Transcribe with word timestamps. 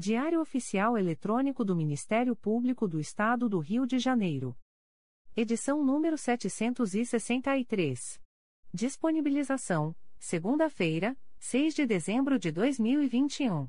Diário 0.00 0.40
Oficial 0.40 0.96
Eletrônico 0.96 1.62
do 1.62 1.76
Ministério 1.76 2.34
Público 2.34 2.88
do 2.88 2.98
Estado 2.98 3.50
do 3.50 3.58
Rio 3.58 3.86
de 3.86 3.98
Janeiro. 3.98 4.56
Edição 5.36 5.84
número 5.84 6.16
763. 6.16 8.18
Disponibilização: 8.72 9.94
segunda-feira, 10.18 11.14
6 11.38 11.74
de 11.74 11.84
dezembro 11.84 12.38
de 12.38 12.50
2021. 12.50 13.68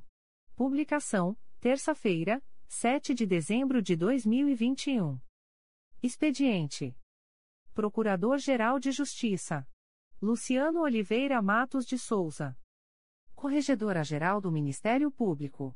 Publicação: 0.55 1.38
terça-feira, 1.59 2.41
7 2.70 3.13
de 3.13 3.25
dezembro 3.25 3.82
de 3.82 3.98
2021. 3.98 5.20
Expediente: 6.02 6.95
Procurador-Geral 7.73 8.79
de 8.79 8.93
Justiça 8.93 9.68
Luciano 10.21 10.79
Oliveira 10.79 11.41
Matos 11.41 11.86
de 11.86 11.98
Souza. 11.98 12.57
Corregedora-Geral 13.36 14.39
do 14.39 14.50
Ministério 14.50 15.11
Público. 15.11 15.75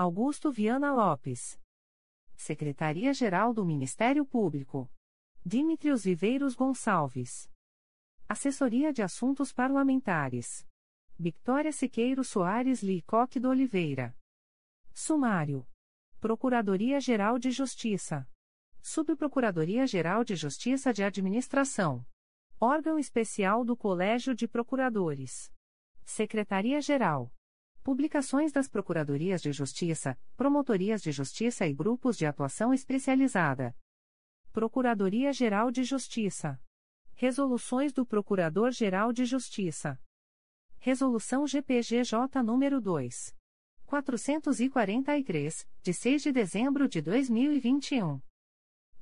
Augusto 0.00 0.52
Viana 0.52 0.94
Lopes. 0.94 1.60
Secretaria-Geral 2.36 3.52
do 3.52 3.64
Ministério 3.64 4.24
Público. 4.24 4.88
Dimitrios 5.44 6.04
Viveiros 6.04 6.54
Gonçalves. 6.54 7.50
Assessoria 8.28 8.92
de 8.92 9.02
Assuntos 9.02 9.52
Parlamentares. 9.52 10.64
Victoria 11.18 11.72
Siqueiro 11.72 12.22
Soares 12.22 12.80
Licoque 12.80 13.40
do 13.40 13.48
Oliveira. 13.48 14.16
Sumário. 14.94 15.66
Procuradoria-Geral 16.20 17.36
de 17.36 17.50
Justiça. 17.50 18.24
Subprocuradoria-Geral 18.80 20.22
de 20.22 20.36
Justiça 20.36 20.92
de 20.92 21.02
Administração. 21.02 22.06
Órgão 22.60 23.00
Especial 23.00 23.64
do 23.64 23.76
Colégio 23.76 24.32
de 24.32 24.46
Procuradores. 24.46 25.52
Secretaria-Geral. 26.04 27.32
Publicações 27.88 28.52
das 28.52 28.68
Procuradorias 28.68 29.40
de 29.40 29.50
Justiça, 29.50 30.14
Promotorias 30.36 31.00
de 31.00 31.10
Justiça 31.10 31.66
e 31.66 31.72
Grupos 31.72 32.18
de 32.18 32.26
Atuação 32.26 32.74
Especializada. 32.74 33.74
Procuradoria-Geral 34.52 35.70
de 35.70 35.84
Justiça. 35.84 36.60
Resoluções 37.14 37.90
do 37.94 38.04
Procurador-Geral 38.04 39.10
de 39.10 39.24
Justiça. 39.24 39.98
Resolução 40.76 41.46
GPGJ 41.46 42.42
nº 42.44 42.78
2. 42.78 43.34
443, 43.86 45.66
de 45.80 45.94
6 45.94 46.22
de 46.24 46.30
dezembro 46.30 46.86
de 46.86 47.00
2021. 47.00 48.20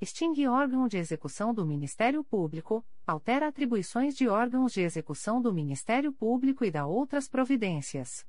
Extingue 0.00 0.48
órgão 0.48 0.88
de 0.88 0.96
execução 0.96 1.52
do 1.52 1.66
Ministério 1.66 2.24
Público, 2.24 2.82
altera 3.06 3.48
atribuições 3.48 4.16
de 4.16 4.26
órgãos 4.26 4.72
de 4.72 4.80
execução 4.80 5.42
do 5.42 5.52
Ministério 5.52 6.10
Público 6.10 6.64
e 6.64 6.70
dá 6.70 6.86
outras 6.86 7.28
providências. 7.28 8.26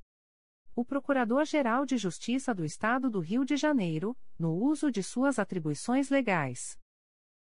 O 0.76 0.84
Procurador-Geral 0.84 1.86
de 1.86 1.96
Justiça 1.96 2.54
do 2.54 2.62
Estado 2.62 3.08
do 3.08 3.20
Rio 3.20 3.42
de 3.42 3.56
Janeiro, 3.56 4.14
no 4.38 4.52
uso 4.52 4.92
de 4.92 5.02
suas 5.02 5.38
atribuições 5.38 6.10
legais 6.10 6.78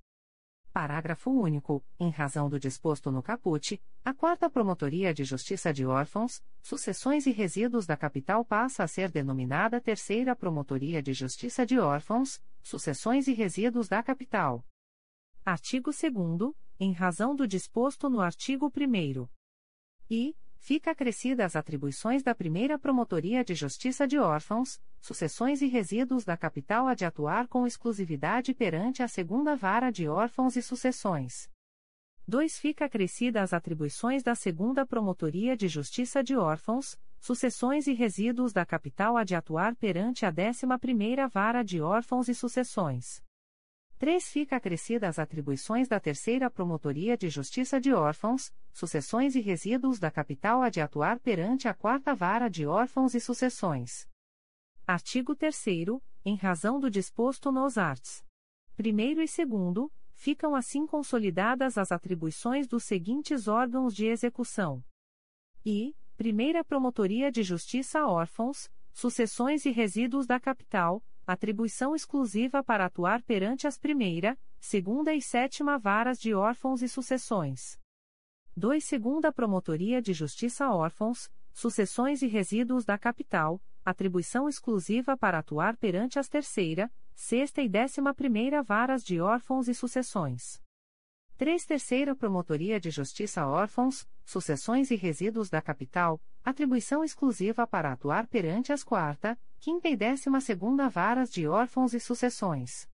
Parágrafo 0.74 1.30
único. 1.30 1.86
Em 2.00 2.10
razão 2.10 2.50
do 2.50 2.60
disposto 2.60 3.12
no 3.12 3.22
caput, 3.22 3.80
a 4.04 4.14
Quarta 4.14 4.50
Promotoria 4.50 5.14
de 5.14 5.24
Justiça 5.24 5.72
de 5.72 5.86
Órfãos, 5.86 6.42
Sucessões 6.64 7.28
e 7.28 7.32
Resíduos 7.32 7.86
da 7.86 7.96
Capital 7.96 8.44
passa 8.44 8.84
a 8.84 8.88
ser 8.88 9.12
denominada 9.12 9.80
Terceira 9.80 10.36
Promotoria 10.36 11.02
de 11.02 11.14
Justiça 11.14 11.64
de 11.64 11.78
Órfãos, 11.78 12.42
Sucessões 12.64 13.28
e 13.28 13.34
Resíduos 13.34 13.90
da 13.90 14.02
Capital. 14.02 14.66
Artigo 15.46 15.92
2 15.92 16.56
Em 16.80 16.94
razão 16.94 17.36
do 17.36 17.46
disposto 17.46 18.10
no 18.10 18.22
artigo 18.22 18.72
1 18.76 19.28
e 20.10 20.34
fica 20.56 20.92
acrescida 20.92 21.44
as 21.44 21.58
atribuições 21.58 22.24
da 22.24 22.34
primeira 22.34 22.80
Promotoria 22.80 23.44
de 23.44 23.54
Justiça 23.54 24.08
de 24.08 24.18
Órfãos, 24.18 24.82
Sucessões 25.02 25.62
e 25.62 25.68
Resíduos 25.68 26.24
da 26.24 26.38
Capital 26.38 26.88
a 26.88 26.94
de 26.94 27.04
atuar 27.04 27.50
com 27.50 27.68
exclusividade 27.68 28.54
perante 28.54 29.04
a 29.04 29.10
segunda 29.10 29.58
Vara 29.58 29.92
de 29.92 30.08
Órfãos 30.08 30.56
e 30.56 30.62
Sucessões. 30.62 31.50
2. 32.26 32.58
Fica 32.58 32.86
acrescida 32.86 33.42
as 33.42 33.52
atribuições 33.52 34.24
da 34.24 34.36
segunda 34.36 34.86
Promotoria 34.86 35.58
de 35.58 35.68
Justiça 35.68 36.24
de 36.24 36.38
Órfãos, 36.38 36.98
Sucessões 37.26 37.88
e 37.88 37.94
Resíduos 37.94 38.52
da 38.52 38.66
Capital 38.66 39.16
a 39.16 39.24
de 39.24 39.34
atuar 39.34 39.78
perante 39.78 40.26
a 40.26 40.30
11 40.30 40.68
primeira 40.78 41.26
Vara 41.26 41.64
de 41.64 41.80
Órfãos 41.80 42.28
e 42.28 42.36
Sucessões. 42.36 43.24
3. 43.98 44.28
Fica 44.28 44.58
acrescida 44.58 45.08
as 45.08 45.18
atribuições 45.18 45.88
da 45.88 46.02
Terceira 46.02 46.52
Promotoria 46.52 47.16
de 47.16 47.30
Justiça 47.30 47.80
de 47.80 47.94
Órfãos, 47.94 48.54
Sucessões 48.74 49.36
e 49.36 49.40
Resíduos 49.40 50.00
da 50.00 50.12
Capital 50.12 50.62
a 50.62 50.70
de 50.70 50.82
atuar 50.82 51.18
perante 51.18 51.66
a 51.66 51.74
Quarta 51.74 52.14
Vara 52.14 52.50
de 52.50 52.66
Órfãos 52.66 53.16
e 53.16 53.22
Sucessões. 53.22 54.06
Artigo 54.86 55.34
3 55.34 55.56
em 56.26 56.36
razão 56.36 56.78
do 56.78 56.92
disposto 56.92 57.54
nos 57.54 57.78
arts. 57.78 58.22
1 58.78 59.00
e 59.00 59.16
2 59.16 59.38
ficam 60.14 60.54
assim 60.54 60.86
consolidadas 60.86 61.78
as 61.78 61.90
atribuições 61.90 62.68
dos 62.68 62.84
seguintes 62.84 63.48
órgãos 63.48 63.96
de 63.96 64.08
execução. 64.08 64.84
I. 65.66 65.96
Primeira 66.16 66.64
Promotoria 66.64 67.32
de 67.32 67.42
Justiça 67.42 68.06
Órfãos, 68.06 68.70
Sucessões 68.94 69.66
e 69.66 69.72
Resíduos 69.72 70.28
da 70.28 70.40
Capital, 70.40 71.04
atribuição 71.26 71.96
exclusiva 71.96 72.64
para 72.64 72.86
atuar 72.86 73.24
perante 73.24 73.66
as 73.66 73.80
primeira, 73.80 74.38
segunda 74.60 75.12
e 75.16 75.20
sétima 75.20 75.80
varas 75.80 76.20
de 76.20 76.36
órfãos 76.36 76.84
e 76.84 76.88
sucessões. 76.88 77.80
2. 78.56 78.84
Segunda 78.84 79.34
Promotoria 79.34 80.00
de 80.00 80.14
Justiça 80.14 80.70
Órfãos, 80.70 81.32
Sucessões 81.52 82.22
e 82.22 82.28
Resíduos 82.28 82.86
da 82.86 82.96
Capital, 82.96 83.60
atribuição 83.84 84.48
exclusiva 84.48 85.18
para 85.18 85.40
atuar 85.40 85.76
perante 85.78 86.20
as 86.20 86.30
terceira, 86.30 86.92
sexta 87.16 87.60
e 87.64 87.68
décima 87.68 88.14
primeira 88.14 88.62
varas 88.62 89.04
de 89.04 89.20
órfãos 89.20 89.68
e 89.68 89.74
sucessões. 89.74 90.62
3. 91.38 91.66
Terceira 91.66 92.16
Promotoria 92.16 92.80
de 92.80 92.92
Justiça 92.92 93.48
Órfãos, 93.48 94.08
Sucessões 94.26 94.90
e 94.90 94.96
Resíduos 94.96 95.50
da 95.50 95.62
Capital, 95.62 96.22
atribuição 96.44 97.04
exclusiva 97.04 97.68
para 97.68 97.92
atuar 97.92 98.28
perante 98.28 98.72
as 98.72 98.84
quarta, 98.84 99.38
quinta 99.60 99.88
e 99.90 99.96
décima 99.96 100.42
segunda 100.42 100.90
varas 100.90 101.32
de 101.32 101.48
órfãos 101.48 101.94
e 101.94 102.00
sucessões. 102.00 102.88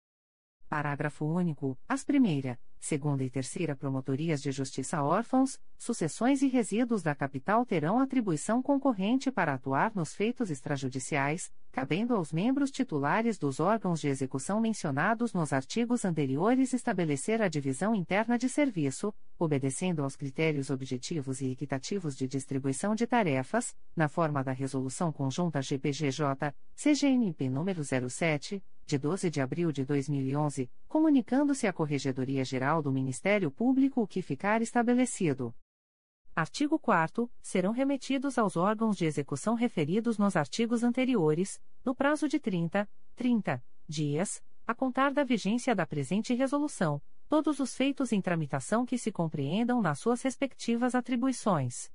Parágrafo 0.68 1.24
único. 1.24 1.78
As 1.88 2.04
primeira, 2.04 2.58
segunda 2.78 3.24
e 3.24 3.30
terceira 3.30 3.74
promotorias 3.74 4.42
de 4.42 4.52
justiça 4.52 5.02
órfãos, 5.02 5.58
sucessões 5.78 6.42
e 6.42 6.48
resíduos 6.48 7.02
da 7.02 7.14
capital 7.14 7.64
terão 7.64 7.98
atribuição 7.98 8.62
concorrente 8.62 9.30
para 9.30 9.54
atuar 9.54 9.94
nos 9.94 10.14
feitos 10.14 10.50
extrajudiciais, 10.50 11.50
cabendo 11.78 12.16
aos 12.16 12.32
membros 12.32 12.72
titulares 12.72 13.38
dos 13.38 13.60
órgãos 13.60 14.00
de 14.00 14.08
execução 14.08 14.60
mencionados 14.60 15.32
nos 15.32 15.52
artigos 15.52 16.04
anteriores 16.04 16.72
estabelecer 16.72 17.40
a 17.40 17.46
divisão 17.46 17.94
interna 17.94 18.36
de 18.36 18.48
serviço, 18.48 19.14
obedecendo 19.38 20.02
aos 20.02 20.16
critérios 20.16 20.70
objetivos 20.70 21.40
e 21.40 21.52
equitativos 21.52 22.16
de 22.16 22.26
distribuição 22.26 22.96
de 22.96 23.06
tarefas, 23.06 23.76
na 23.94 24.08
forma 24.08 24.42
da 24.42 24.50
Resolução 24.50 25.12
Conjunta 25.12 25.62
GPGJ, 25.62 26.52
CGNP 26.74 27.48
número 27.48 27.82
07, 27.84 28.60
de 28.84 28.98
12 28.98 29.30
de 29.30 29.40
abril 29.40 29.70
de 29.70 29.84
2011, 29.84 30.68
comunicando-se 30.88 31.68
à 31.68 31.72
Corregedoria 31.72 32.44
Geral 32.44 32.82
do 32.82 32.90
Ministério 32.90 33.52
Público 33.52 34.02
o 34.02 34.06
que 34.08 34.20
ficar 34.20 34.62
estabelecido. 34.62 35.54
Artigo 36.38 36.78
4 36.78 37.28
serão 37.42 37.72
remetidos 37.72 38.38
aos 38.38 38.56
órgãos 38.56 38.96
de 38.96 39.04
execução 39.04 39.56
referidos 39.56 40.18
nos 40.18 40.36
artigos 40.36 40.84
anteriores, 40.84 41.60
no 41.84 41.96
prazo 41.96 42.28
de 42.28 42.38
30, 42.38 42.88
30 43.16 43.60
dias, 43.88 44.40
a 44.64 44.72
contar 44.72 45.12
da 45.12 45.24
vigência 45.24 45.74
da 45.74 45.84
presente 45.84 46.32
resolução, 46.34 47.02
todos 47.28 47.58
os 47.58 47.74
feitos 47.74 48.12
em 48.12 48.20
tramitação 48.20 48.86
que 48.86 48.96
se 48.96 49.10
compreendam 49.10 49.82
nas 49.82 49.98
suas 49.98 50.22
respectivas 50.22 50.94
atribuições. 50.94 51.90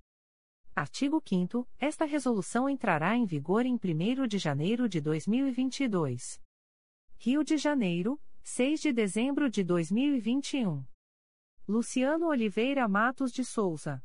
Artigo 0.75 1.23
5 1.25 1.65
Esta 1.79 2.03
resolução 2.03 2.67
entrará 2.67 3.15
em 3.15 3.25
vigor 3.25 3.65
em 3.65 3.75
1 3.75 4.27
de 4.27 4.37
janeiro 4.37 4.89
de 4.89 4.99
2022. 4.99 6.41
Rio 7.15 7.45
de 7.45 7.55
Janeiro, 7.55 8.19
6 8.43 8.81
de 8.81 8.91
dezembro 8.91 9.49
de 9.49 9.63
2021. 9.63 10.83
Luciano 11.65 12.27
Oliveira 12.27 12.85
Matos 12.89 13.31
de 13.31 13.45
Souza. 13.45 14.03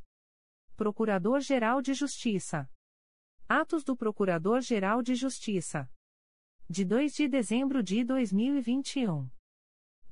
Procurador-Geral 0.78 1.82
de 1.82 1.92
Justiça. 1.92 2.70
Atos 3.48 3.82
do 3.82 3.96
Procurador-Geral 3.96 5.02
de 5.02 5.16
Justiça. 5.16 5.90
De 6.70 6.84
2 6.84 7.14
de 7.14 7.26
dezembro 7.26 7.82
de 7.82 8.04
2021. 8.04 9.28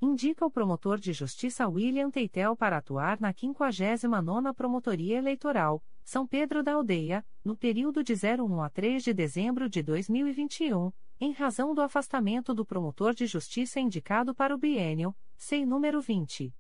Indica 0.03 0.45
o 0.45 0.51
promotor 0.51 0.99
de 0.99 1.13
justiça 1.13 1.69
William 1.69 2.11
Teitel 2.11 2.57
para 2.57 2.79
atuar 2.79 3.21
na 3.21 3.33
59ª 3.33 4.53
Promotoria 4.53 5.19
Eleitoral, 5.19 5.85
São 6.03 6.27
Pedro 6.27 6.65
da 6.65 6.73
Aldeia, 6.73 7.25
no 7.45 7.57
período 7.57 8.03
de 8.03 8.15
01 8.15 8.61
a 8.61 8.69
3 8.69 9.05
de 9.05 9.15
dezembro 9.15 9.71
de 9.71 9.85
2021, 9.85 10.93
em 11.21 11.31
razão 11.31 11.77
do 11.77 11.81
afastamento 11.81 12.53
do 12.53 12.67
promotor 12.67 13.15
de 13.15 13.25
justiça 13.29 13.79
indicado 13.79 14.35
para 14.35 14.53
o 14.53 14.59
biênio, 14.59 15.15
SEI 15.37 15.65
número 15.65 16.01
20. 16.01 16.53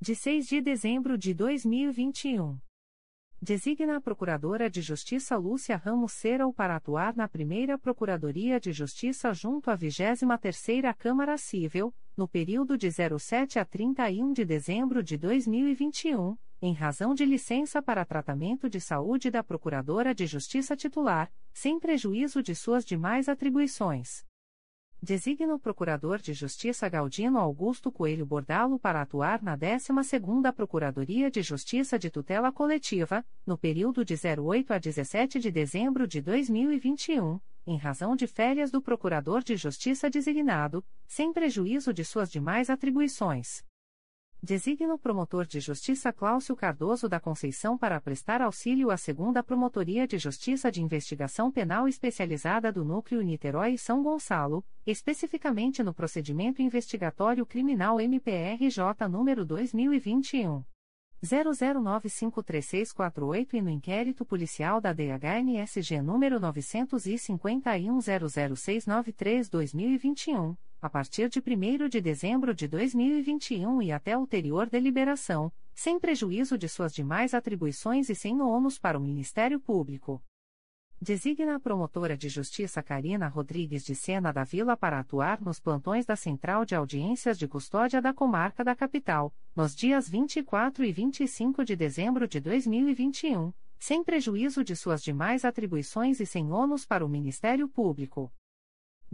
De 0.00 0.16
6 0.16 0.48
de 0.48 0.60
dezembro 0.60 1.16
de 1.16 1.32
2021. 1.34 2.58
Designa 3.44 3.96
a 3.96 4.00
Procuradora 4.00 4.70
de 4.70 4.80
Justiça 4.80 5.36
Lúcia 5.36 5.76
Ramos 5.76 6.12
Serol 6.12 6.54
para 6.54 6.76
atuar 6.76 7.16
na 7.16 7.26
primeira 7.26 7.76
Procuradoria 7.76 8.60
de 8.60 8.72
Justiça 8.72 9.32
junto 9.32 9.68
à 9.68 9.76
23ª 9.76 10.94
Câmara 10.94 11.36
Civil, 11.36 11.92
no 12.16 12.28
período 12.28 12.78
de 12.78 12.88
07 12.90 13.58
a 13.58 13.64
31 13.64 14.32
de 14.32 14.44
dezembro 14.44 15.02
de 15.02 15.18
2021, 15.18 16.38
em 16.62 16.72
razão 16.72 17.12
de 17.12 17.24
licença 17.24 17.82
para 17.82 18.04
tratamento 18.04 18.70
de 18.70 18.80
saúde 18.80 19.32
da 19.32 19.42
Procuradora 19.42 20.14
de 20.14 20.26
Justiça 20.26 20.76
titular, 20.76 21.28
sem 21.52 21.80
prejuízo 21.80 22.40
de 22.40 22.54
suas 22.54 22.84
demais 22.84 23.28
atribuições. 23.28 24.24
Designa 25.02 25.52
o 25.56 25.58
Procurador 25.58 26.18
de 26.18 26.32
Justiça 26.32 26.88
Galdino 26.88 27.36
Augusto 27.36 27.90
Coelho 27.90 28.24
Bordalo 28.24 28.78
para 28.78 29.02
atuar 29.02 29.42
na 29.42 29.58
12ª 29.58 30.52
Procuradoria 30.52 31.28
de 31.28 31.42
Justiça 31.42 31.98
de 31.98 32.08
Tutela 32.08 32.52
Coletiva, 32.52 33.26
no 33.44 33.58
período 33.58 34.04
de 34.04 34.14
08 34.14 34.72
a 34.72 34.78
17 34.78 35.40
de 35.40 35.50
dezembro 35.50 36.06
de 36.06 36.20
2021, 36.20 37.40
em 37.66 37.76
razão 37.76 38.14
de 38.14 38.28
férias 38.28 38.70
do 38.70 38.80
Procurador 38.80 39.42
de 39.42 39.56
Justiça 39.56 40.08
designado, 40.08 40.84
sem 41.08 41.32
prejuízo 41.32 41.92
de 41.92 42.04
suas 42.04 42.30
demais 42.30 42.70
atribuições. 42.70 43.64
Designa 44.44 44.92
o 44.92 44.98
promotor 44.98 45.46
de 45.46 45.60
justiça 45.60 46.12
Cláudio 46.12 46.56
Cardoso 46.56 47.08
da 47.08 47.20
Conceição 47.20 47.78
para 47.78 48.00
prestar 48.00 48.42
auxílio 48.42 48.90
à 48.90 48.96
segunda 48.96 49.40
Promotoria 49.40 50.04
de 50.04 50.18
Justiça 50.18 50.68
de 50.68 50.82
Investigação 50.82 51.48
Penal 51.48 51.86
Especializada 51.86 52.72
do 52.72 52.84
Núcleo 52.84 53.22
Niterói 53.22 53.74
e 53.74 53.78
São 53.78 54.02
Gonçalo, 54.02 54.64
especificamente 54.84 55.80
no 55.80 55.94
procedimento 55.94 56.60
investigatório 56.60 57.46
criminal 57.46 58.00
MPRJ 58.00 59.06
número 59.08 59.44
2021 59.44 60.64
00953648 61.22 63.54
e 63.54 63.62
no 63.62 63.70
inquérito 63.70 64.26
policial 64.26 64.80
da 64.80 64.92
DHNSG 64.92 66.02
número 66.02 66.40
951 66.40 68.00
a 70.82 70.90
partir 70.90 71.28
de 71.28 71.38
1 71.38 71.88
de 71.88 72.00
dezembro 72.00 72.52
de 72.52 72.66
2021 72.66 73.80
e 73.82 73.92
até 73.92 74.18
ulterior 74.18 74.68
deliberação, 74.68 75.52
sem 75.72 75.96
prejuízo 75.96 76.58
de 76.58 76.68
suas 76.68 76.92
demais 76.92 77.34
atribuições 77.34 78.10
e 78.10 78.16
sem 78.16 78.40
ônus 78.42 78.80
para 78.80 78.98
o 78.98 79.00
Ministério 79.00 79.60
Público. 79.60 80.20
Designa 81.00 81.54
a 81.54 81.60
promotora 81.60 82.16
de 82.16 82.28
justiça 82.28 82.82
Karina 82.82 83.28
Rodrigues 83.28 83.84
de 83.84 83.94
Sena 83.94 84.32
da 84.32 84.42
Vila 84.42 84.76
para 84.76 84.98
atuar 84.98 85.40
nos 85.40 85.60
plantões 85.60 86.04
da 86.04 86.16
Central 86.16 86.64
de 86.64 86.74
Audiências 86.74 87.38
de 87.38 87.46
Custódia 87.46 88.02
da 88.02 88.12
Comarca 88.12 88.64
da 88.64 88.74
Capital, 88.74 89.32
nos 89.54 89.76
dias 89.76 90.08
24 90.08 90.84
e 90.84 90.90
25 90.90 91.64
de 91.64 91.76
dezembro 91.76 92.26
de 92.26 92.40
2021, 92.40 93.52
sem 93.78 94.02
prejuízo 94.02 94.64
de 94.64 94.74
suas 94.74 95.00
demais 95.00 95.44
atribuições 95.44 96.18
e 96.18 96.26
sem 96.26 96.50
ônus 96.50 96.84
para 96.84 97.06
o 97.06 97.08
Ministério 97.08 97.68
Público. 97.68 98.32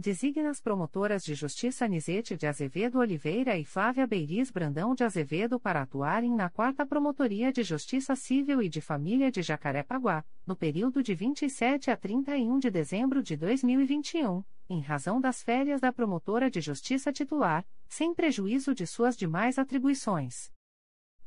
Designa 0.01 0.49
as 0.49 0.61
promotoras 0.61 1.23
de 1.23 1.35
justiça 1.35 1.83
Anisete 1.83 2.37
de 2.37 2.47
Azevedo 2.47 2.99
Oliveira 2.99 3.57
e 3.57 3.65
Flávia 3.65 4.07
Beiriz 4.07 4.49
Brandão 4.49 4.95
de 4.95 5.03
Azevedo 5.03 5.59
para 5.59 5.81
atuarem 5.81 6.33
na 6.33 6.49
4 6.49 6.87
Promotoria 6.87 7.51
de 7.51 7.63
Justiça 7.63 8.15
Civil 8.15 8.61
e 8.61 8.69
de 8.69 8.79
Família 8.79 9.29
de 9.29 9.41
Jacarepaguá, 9.41 10.23
no 10.47 10.55
período 10.55 11.03
de 11.03 11.13
27 11.13 11.91
a 11.91 11.97
31 11.97 12.59
de 12.59 12.71
dezembro 12.71 13.21
de 13.21 13.35
2021, 13.35 14.41
em 14.69 14.79
razão 14.79 15.19
das 15.19 15.43
férias 15.43 15.81
da 15.81 15.91
promotora 15.91 16.49
de 16.49 16.61
justiça 16.61 17.11
titular, 17.11 17.65
sem 17.89 18.15
prejuízo 18.15 18.73
de 18.73 18.87
suas 18.87 19.17
demais 19.17 19.59
atribuições 19.59 20.49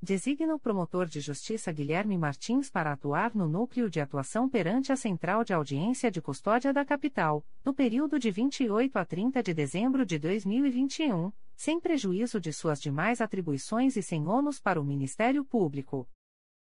designa 0.02 0.52
o 0.52 0.58
promotor 0.58 1.06
de 1.06 1.20
justiça 1.20 1.70
Guilherme 1.70 2.18
Martins 2.18 2.68
para 2.68 2.92
atuar 2.92 3.36
no 3.36 3.46
núcleo 3.46 3.88
de 3.88 4.00
atuação 4.00 4.48
perante 4.48 4.90
a 4.90 4.96
Central 4.96 5.44
de 5.44 5.54
Audiência 5.54 6.10
de 6.10 6.20
Custódia 6.20 6.72
da 6.72 6.84
Capital, 6.84 7.46
no 7.64 7.72
período 7.72 8.18
de 8.18 8.28
28 8.28 8.98
a 8.98 9.04
30 9.04 9.40
de 9.40 9.54
dezembro 9.54 10.04
de 10.04 10.18
2021, 10.18 11.32
sem 11.54 11.78
prejuízo 11.78 12.40
de 12.40 12.52
suas 12.52 12.80
demais 12.80 13.20
atribuições 13.20 13.96
e 13.96 14.02
sem 14.02 14.26
ônus 14.26 14.58
para 14.58 14.80
o 14.80 14.84
Ministério 14.84 15.44
Público. 15.44 16.08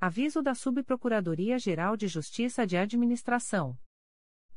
Aviso 0.00 0.42
da 0.42 0.54
Subprocuradoria-Geral 0.54 1.96
de 1.96 2.08
Justiça 2.08 2.66
de 2.66 2.76
Administração. 2.76 3.78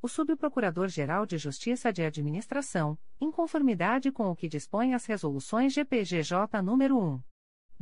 O 0.01 0.07
Subprocurador-Geral 0.07 1.25
de 1.25 1.37
Justiça 1.37 1.91
de 1.91 2.03
Administração, 2.03 2.97
em 3.19 3.31
conformidade 3.31 4.11
com 4.11 4.29
o 4.29 4.35
que 4.35 4.47
dispõe 4.47 4.93
as 4.93 5.05
resoluções 5.05 5.73
GPGJ 5.73 6.61
nº 6.61 6.91
1. 6.91 7.21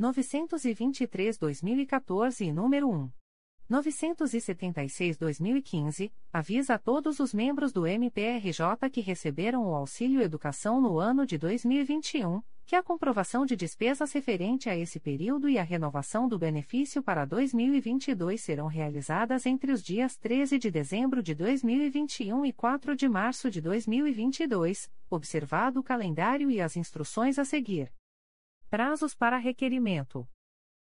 923-2014 0.00 2.46
e 2.46 2.52
número 2.52 2.90
1. 2.90 3.10
976-2015, 3.70 6.10
avisa 6.32 6.74
a 6.74 6.78
todos 6.78 7.18
os 7.18 7.34
membros 7.34 7.72
do 7.72 7.84
MPRJ 7.86 8.90
que 8.92 9.00
receberam 9.00 9.66
o 9.66 9.74
auxílio 9.74 10.22
educação 10.22 10.80
no 10.80 10.98
ano 10.98 11.26
de 11.26 11.36
2021, 11.36 12.40
que 12.64 12.76
a 12.76 12.82
comprovação 12.82 13.46
de 13.46 13.56
despesas 13.56 14.12
referente 14.12 14.68
a 14.68 14.76
esse 14.76 15.00
período 15.00 15.48
e 15.48 15.58
a 15.58 15.62
renovação 15.62 16.28
do 16.28 16.38
benefício 16.38 17.02
para 17.02 17.24
2022 17.24 18.40
serão 18.40 18.66
realizadas 18.66 19.46
entre 19.46 19.72
os 19.72 19.82
dias 19.82 20.16
13 20.16 20.58
de 20.58 20.70
dezembro 20.70 21.22
de 21.22 21.34
2021 21.34 22.44
e 22.44 22.52
4 22.52 22.96
de 22.96 23.08
março 23.08 23.50
de 23.50 23.60
2022, 23.60 24.90
observado 25.10 25.80
o 25.80 25.82
calendário 25.82 26.50
e 26.50 26.60
as 26.60 26.76
instruções 26.76 27.38
a 27.38 27.44
seguir. 27.44 27.90
Prazos 28.68 29.14
para 29.14 29.36
requerimento. 29.36 30.28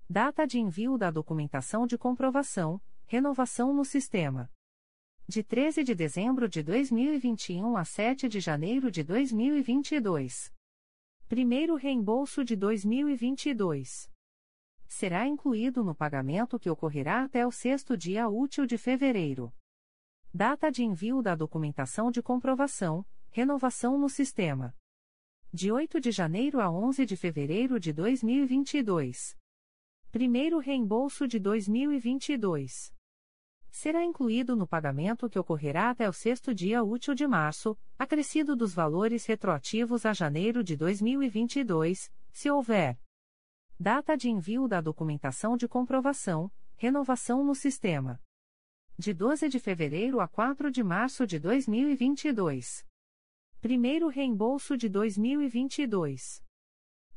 Data 0.09 0.47
de 0.47 0.59
envio 0.59 0.97
da 0.97 1.11
documentação 1.11 1.87
de 1.87 1.99
comprovação, 1.99 2.81
renovação 3.05 3.75
no 3.75 3.85
sistema. 3.85 4.51
De 5.29 5.43
13 5.43 5.85
de 5.85 5.95
dezembro 5.95 6.49
de 6.49 6.63
2021 6.63 7.77
a 7.77 7.85
7 7.85 8.27
de 8.27 8.41
janeiro 8.41 8.91
de 8.91 9.05
2022. 9.05 10.51
Primeiro 11.29 11.75
reembolso 11.75 12.43
de 12.43 12.57
2022. 12.57 14.11
Será 14.87 15.27
incluído 15.27 15.85
no 15.85 15.95
pagamento 15.95 16.59
que 16.59 16.71
ocorrerá 16.71 17.23
até 17.23 17.47
o 17.47 17.53
sexto 17.53 17.99
dia 17.99 18.31
útil 18.31 18.65
de 18.65 18.79
fevereiro. 18.79 19.53
Data 20.33 20.73
de 20.73 20.85
envio 20.85 21.21
da 21.21 21.35
documentação 21.35 22.11
de 22.11 22.23
comprovação, 22.23 23.05
renovação 23.29 23.99
no 23.99 24.09
sistema. 24.09 24.75
De 25.51 25.73
8 25.73 25.99
de 25.99 26.11
janeiro 26.11 26.61
a 26.61 26.71
11 26.71 27.07
de 27.07 27.17
fevereiro 27.17 27.81
de 27.81 27.91
2022. 27.91 29.35
Primeiro 30.13 30.59
reembolso 30.59 31.27
de 31.27 31.39
2022. 31.39 32.93
Será 33.71 34.05
incluído 34.05 34.55
no 34.55 34.67
pagamento 34.67 35.27
que 35.27 35.39
ocorrerá 35.39 35.89
até 35.89 36.07
o 36.07 36.13
sexto 36.13 36.55
dia 36.55 36.83
útil 36.85 37.15
de 37.15 37.27
março, 37.27 37.79
acrescido 37.99 38.55
dos 38.55 38.75
valores 38.75 39.25
retroativos 39.25 40.05
a 40.05 40.13
janeiro 40.13 40.63
de 40.63 40.77
2022, 40.77 42.13
se 42.31 42.51
houver. 42.51 43.01
Data 43.81 44.19
de 44.19 44.29
envio 44.29 44.69
da 44.69 44.83
documentação 44.83 45.57
de 45.57 45.67
comprovação, 45.67 46.53
renovação 46.77 47.43
no 47.43 47.55
sistema. 47.55 48.21
De 48.99 49.15
12 49.15 49.49
de 49.49 49.59
fevereiro 49.59 50.21
a 50.21 50.29
4 50.29 50.71
de 50.71 50.83
março 50.83 51.27
de 51.27 51.39
2022. 51.39 52.87
Primeiro 53.61 54.07
reembolso 54.07 54.77
de 54.77 54.89
2022 54.89 56.41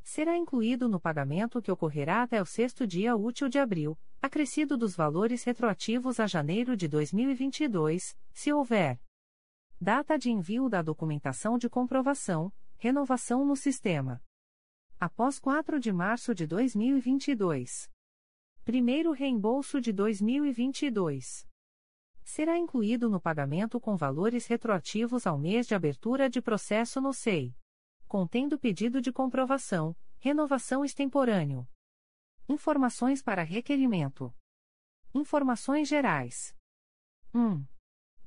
será 0.02 0.36
incluído 0.36 0.90
no 0.90 1.00
pagamento 1.00 1.62
que 1.62 1.72
ocorrerá 1.72 2.24
até 2.24 2.42
o 2.42 2.46
sexto 2.48 2.88
dia 2.88 3.16
útil 3.16 3.48
de 3.48 3.60
abril, 3.60 3.96
acrescido 4.20 4.76
dos 4.76 4.96
valores 4.96 5.44
retroativos 5.44 6.20
a 6.20 6.26
janeiro 6.26 6.76
de 6.76 6.88
2022, 6.88 8.18
se 8.34 8.52
houver. 8.52 9.00
Data 9.80 10.18
de 10.18 10.32
envio 10.32 10.68
da 10.68 10.82
documentação 10.82 11.60
de 11.60 11.70
comprovação, 11.70 12.52
renovação 12.76 13.46
no 13.46 13.56
sistema. 13.56 14.20
Após 15.00 15.38
4 15.38 15.80
de 15.80 15.94
março 15.94 16.34
de 16.34 16.48
2022. 16.48 17.88
Primeiro 18.66 19.12
reembolso 19.12 19.80
de 19.80 19.94
2022 19.94 21.51
será 22.24 22.58
incluído 22.58 23.10
no 23.10 23.20
pagamento 23.20 23.80
com 23.80 23.96
valores 23.96 24.46
retroativos 24.48 25.26
ao 25.28 25.38
mês 25.38 25.68
de 25.68 25.76
abertura 25.76 26.30
de 26.30 26.42
processo 26.42 27.02
no 27.02 27.14
SEI 27.14 27.56
contendo 28.12 28.60
pedido 28.60 29.00
de 29.00 29.10
comprovação, 29.10 29.96
renovação 30.20 30.84
extemporâneo. 30.84 31.66
Informações 32.50 33.24
para 33.24 33.42
requerimento. 33.42 34.36
Informações 35.14 35.88
gerais. 35.88 36.54
1. 37.34 37.66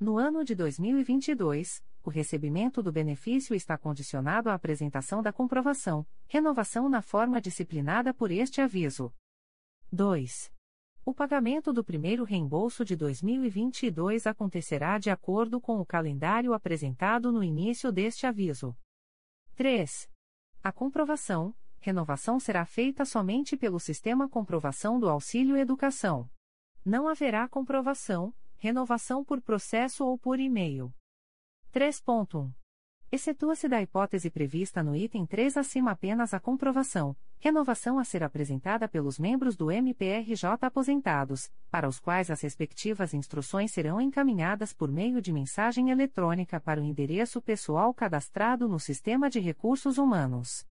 No 0.00 0.16
ano 0.16 0.42
de 0.42 0.54
2022, 0.54 1.84
o 2.02 2.08
recebimento 2.08 2.82
do 2.82 2.90
benefício 2.90 3.54
está 3.54 3.76
condicionado 3.76 4.48
à 4.48 4.54
apresentação 4.54 5.20
da 5.20 5.34
comprovação, 5.34 6.06
renovação 6.26 6.88
na 6.88 7.02
forma 7.02 7.38
disciplinada 7.38 8.14
por 8.14 8.30
este 8.30 8.62
aviso. 8.62 9.12
2. 9.92 10.53
O 11.06 11.12
pagamento 11.12 11.70
do 11.70 11.84
primeiro 11.84 12.24
reembolso 12.24 12.82
de 12.82 12.96
2022 12.96 14.26
acontecerá 14.26 14.98
de 14.98 15.10
acordo 15.10 15.60
com 15.60 15.78
o 15.78 15.84
calendário 15.84 16.54
apresentado 16.54 17.30
no 17.30 17.44
início 17.44 17.92
deste 17.92 18.26
aviso. 18.26 18.74
3. 19.54 20.10
A 20.62 20.72
comprovação, 20.72 21.54
renovação 21.78 22.40
será 22.40 22.64
feita 22.64 23.04
somente 23.04 23.54
pelo 23.54 23.78
Sistema 23.78 24.26
Comprovação 24.30 24.98
do 24.98 25.06
Auxílio 25.10 25.58
Educação. 25.58 26.26
Não 26.82 27.06
haverá 27.06 27.46
comprovação, 27.50 28.34
renovação 28.56 29.22
por 29.22 29.42
processo 29.42 30.06
ou 30.06 30.18
por 30.18 30.40
e-mail. 30.40 30.90
3.1. 31.70 32.50
Excetua-se 33.14 33.68
da 33.68 33.80
hipótese 33.80 34.28
prevista 34.28 34.82
no 34.82 34.96
item 34.96 35.24
3 35.24 35.56
acima 35.56 35.92
apenas 35.92 36.34
a 36.34 36.40
comprovação, 36.40 37.16
renovação 37.38 37.96
a 37.96 38.02
ser 38.02 38.24
apresentada 38.24 38.88
pelos 38.88 39.20
membros 39.20 39.54
do 39.54 39.70
MPRJ 39.70 40.58
aposentados, 40.60 41.48
para 41.70 41.86
os 41.88 42.00
quais 42.00 42.28
as 42.28 42.40
respectivas 42.40 43.14
instruções 43.14 43.70
serão 43.70 44.00
encaminhadas 44.00 44.72
por 44.72 44.90
meio 44.90 45.22
de 45.22 45.32
mensagem 45.32 45.90
eletrônica 45.90 46.58
para 46.58 46.80
o 46.80 46.84
endereço 46.84 47.40
pessoal 47.40 47.94
cadastrado 47.94 48.68
no 48.68 48.80
Sistema 48.80 49.30
de 49.30 49.38
Recursos 49.38 49.96
Humanos. 49.96 50.66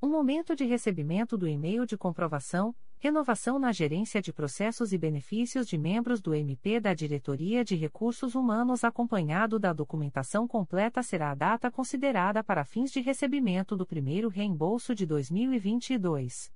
O 0.00 0.06
momento 0.06 0.54
de 0.54 0.64
recebimento 0.64 1.36
do 1.36 1.48
e-mail 1.48 1.84
de 1.84 1.98
comprovação, 1.98 2.72
Renovação 3.00 3.60
na 3.60 3.70
gerência 3.70 4.20
de 4.20 4.32
processos 4.32 4.92
e 4.92 4.98
benefícios 4.98 5.68
de 5.68 5.78
membros 5.78 6.20
do 6.20 6.34
MP 6.34 6.80
da 6.80 6.92
Diretoria 6.92 7.64
de 7.64 7.76
Recursos 7.76 8.34
Humanos 8.34 8.82
acompanhado 8.82 9.56
da 9.56 9.72
documentação 9.72 10.48
completa 10.48 11.00
será 11.00 11.30
a 11.30 11.34
data 11.36 11.70
considerada 11.70 12.42
para 12.42 12.64
fins 12.64 12.90
de 12.90 13.00
recebimento 13.00 13.76
do 13.76 13.86
primeiro 13.86 14.28
reembolso 14.28 14.96
de 14.96 15.06
2022. 15.06 16.52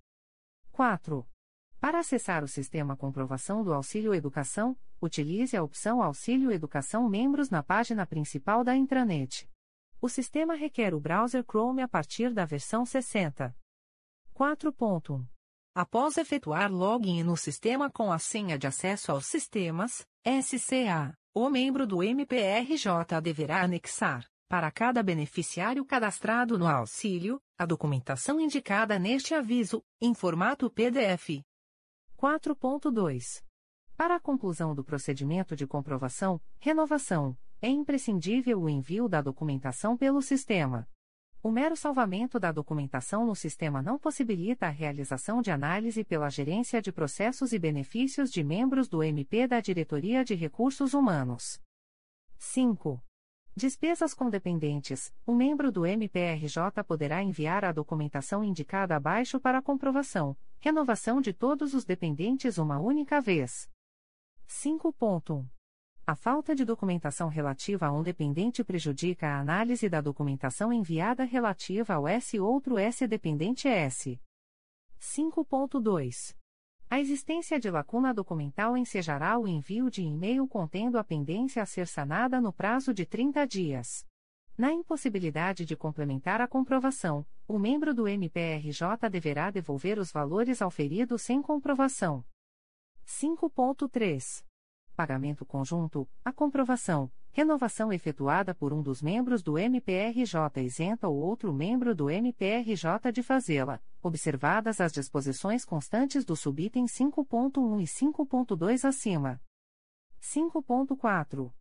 4. 0.72 1.24
Para 1.78 2.00
acessar 2.00 2.42
o 2.42 2.48
sistema 2.48 2.96
Comprovação 2.96 3.62
do 3.62 3.72
Auxílio 3.72 4.12
Educação, 4.12 4.76
utilize 5.00 5.56
a 5.56 5.62
opção 5.62 6.02
Auxílio 6.02 6.50
Educação 6.50 7.08
Membros 7.08 7.50
na 7.50 7.62
página 7.62 8.04
principal 8.04 8.64
da 8.64 8.74
intranet. 8.74 9.48
O 10.00 10.08
sistema 10.08 10.56
requer 10.56 10.92
o 10.92 10.98
browser 10.98 11.44
Chrome 11.44 11.82
a 11.82 11.88
partir 11.88 12.34
da 12.34 12.44
versão 12.44 12.84
60. 12.84 13.54
4.1. 14.34 15.31
Após 15.74 16.18
efetuar 16.18 16.70
login 16.70 17.22
no 17.22 17.34
sistema 17.34 17.90
com 17.90 18.12
a 18.12 18.18
senha 18.18 18.58
de 18.58 18.66
acesso 18.66 19.10
aos 19.10 19.24
sistemas, 19.24 20.06
SCA, 20.22 21.16
o 21.34 21.48
membro 21.48 21.86
do 21.86 22.02
MPRJ 22.02 23.18
deverá 23.22 23.62
anexar, 23.62 24.26
para 24.50 24.70
cada 24.70 25.02
beneficiário 25.02 25.82
cadastrado 25.82 26.58
no 26.58 26.66
auxílio, 26.66 27.40
a 27.56 27.64
documentação 27.64 28.38
indicada 28.38 28.98
neste 28.98 29.32
aviso, 29.32 29.82
em 29.98 30.12
formato 30.12 30.70
PDF. 30.70 31.42
4.2. 32.18 33.42
Para 33.96 34.16
a 34.16 34.20
conclusão 34.20 34.74
do 34.74 34.84
procedimento 34.84 35.56
de 35.56 35.66
comprovação, 35.66 36.38
renovação, 36.58 37.34
é 37.62 37.68
imprescindível 37.68 38.60
o 38.60 38.68
envio 38.68 39.08
da 39.08 39.22
documentação 39.22 39.96
pelo 39.96 40.20
sistema. 40.20 40.86
O 41.44 41.50
mero 41.50 41.74
salvamento 41.74 42.38
da 42.38 42.52
documentação 42.52 43.26
no 43.26 43.34
sistema 43.34 43.82
não 43.82 43.98
possibilita 43.98 44.66
a 44.66 44.70
realização 44.70 45.42
de 45.42 45.50
análise 45.50 46.04
pela 46.04 46.30
Gerência 46.30 46.80
de 46.80 46.92
Processos 46.92 47.52
e 47.52 47.58
Benefícios 47.58 48.30
de 48.30 48.44
membros 48.44 48.88
do 48.88 49.02
MP 49.02 49.48
da 49.48 49.60
Diretoria 49.60 50.24
de 50.24 50.36
Recursos 50.36 50.94
Humanos. 50.94 51.60
5. 52.38 53.02
Despesas 53.56 54.14
com 54.14 54.30
dependentes. 54.30 55.12
O 55.26 55.34
membro 55.34 55.72
do 55.72 55.84
MPRJ 55.84 56.84
poderá 56.86 57.20
enviar 57.24 57.64
a 57.64 57.72
documentação 57.72 58.44
indicada 58.44 58.94
abaixo 58.94 59.40
para 59.40 59.60
comprovação, 59.60 60.36
renovação 60.60 61.20
de 61.20 61.32
todos 61.32 61.74
os 61.74 61.84
dependentes 61.84 62.56
uma 62.56 62.78
única 62.78 63.20
vez. 63.20 63.68
5.1. 64.46 65.44
A 66.04 66.16
falta 66.16 66.52
de 66.52 66.64
documentação 66.64 67.28
relativa 67.28 67.86
a 67.86 67.92
um 67.92 68.02
dependente 68.02 68.64
prejudica 68.64 69.28
a 69.28 69.38
análise 69.38 69.88
da 69.88 70.00
documentação 70.00 70.72
enviada 70.72 71.22
relativa 71.22 71.94
ao 71.94 72.08
S 72.08 72.40
outro 72.40 72.76
S 72.76 73.06
dependente 73.06 73.68
S. 73.68 74.20
5.2. 75.00 76.36
A 76.90 76.98
existência 76.98 77.58
de 77.60 77.70
lacuna 77.70 78.12
documental 78.12 78.76
ensejará 78.76 79.38
o 79.38 79.46
envio 79.46 79.88
de 79.88 80.02
e-mail 80.02 80.48
contendo 80.48 80.98
a 80.98 81.04
pendência 81.04 81.62
a 81.62 81.66
ser 81.66 81.86
sanada 81.86 82.40
no 82.40 82.52
prazo 82.52 82.92
de 82.92 83.06
30 83.06 83.46
dias. 83.46 84.04
Na 84.58 84.72
impossibilidade 84.72 85.64
de 85.64 85.76
complementar 85.76 86.40
a 86.40 86.48
comprovação, 86.48 87.24
o 87.46 87.60
membro 87.60 87.94
do 87.94 88.08
MPRJ 88.08 89.08
deverá 89.08 89.52
devolver 89.52 90.00
os 90.00 90.10
valores 90.10 90.60
auferidos 90.60 91.22
sem 91.22 91.40
comprovação. 91.40 92.24
5.3 93.06 94.44
pagamento 95.02 95.44
conjunto, 95.44 96.08
a 96.24 96.32
comprovação, 96.32 97.10
renovação 97.32 97.92
efetuada 97.92 98.54
por 98.54 98.72
um 98.72 98.80
dos 98.80 99.02
membros 99.02 99.42
do 99.42 99.58
MPRJ 99.58 100.62
isenta 100.62 101.08
ou 101.08 101.16
outro 101.16 101.52
membro 101.52 101.92
do 101.92 102.08
MPRJ 102.08 103.10
de 103.12 103.20
fazê-la, 103.20 103.80
observadas 104.00 104.80
as 104.80 104.92
disposições 104.92 105.64
constantes 105.64 106.24
do 106.24 106.36
subitem 106.36 106.84
5.1 106.84 107.82
e 107.82 107.84
5.2 107.84 108.88
acima. 108.88 109.40
5.4. 110.20 111.52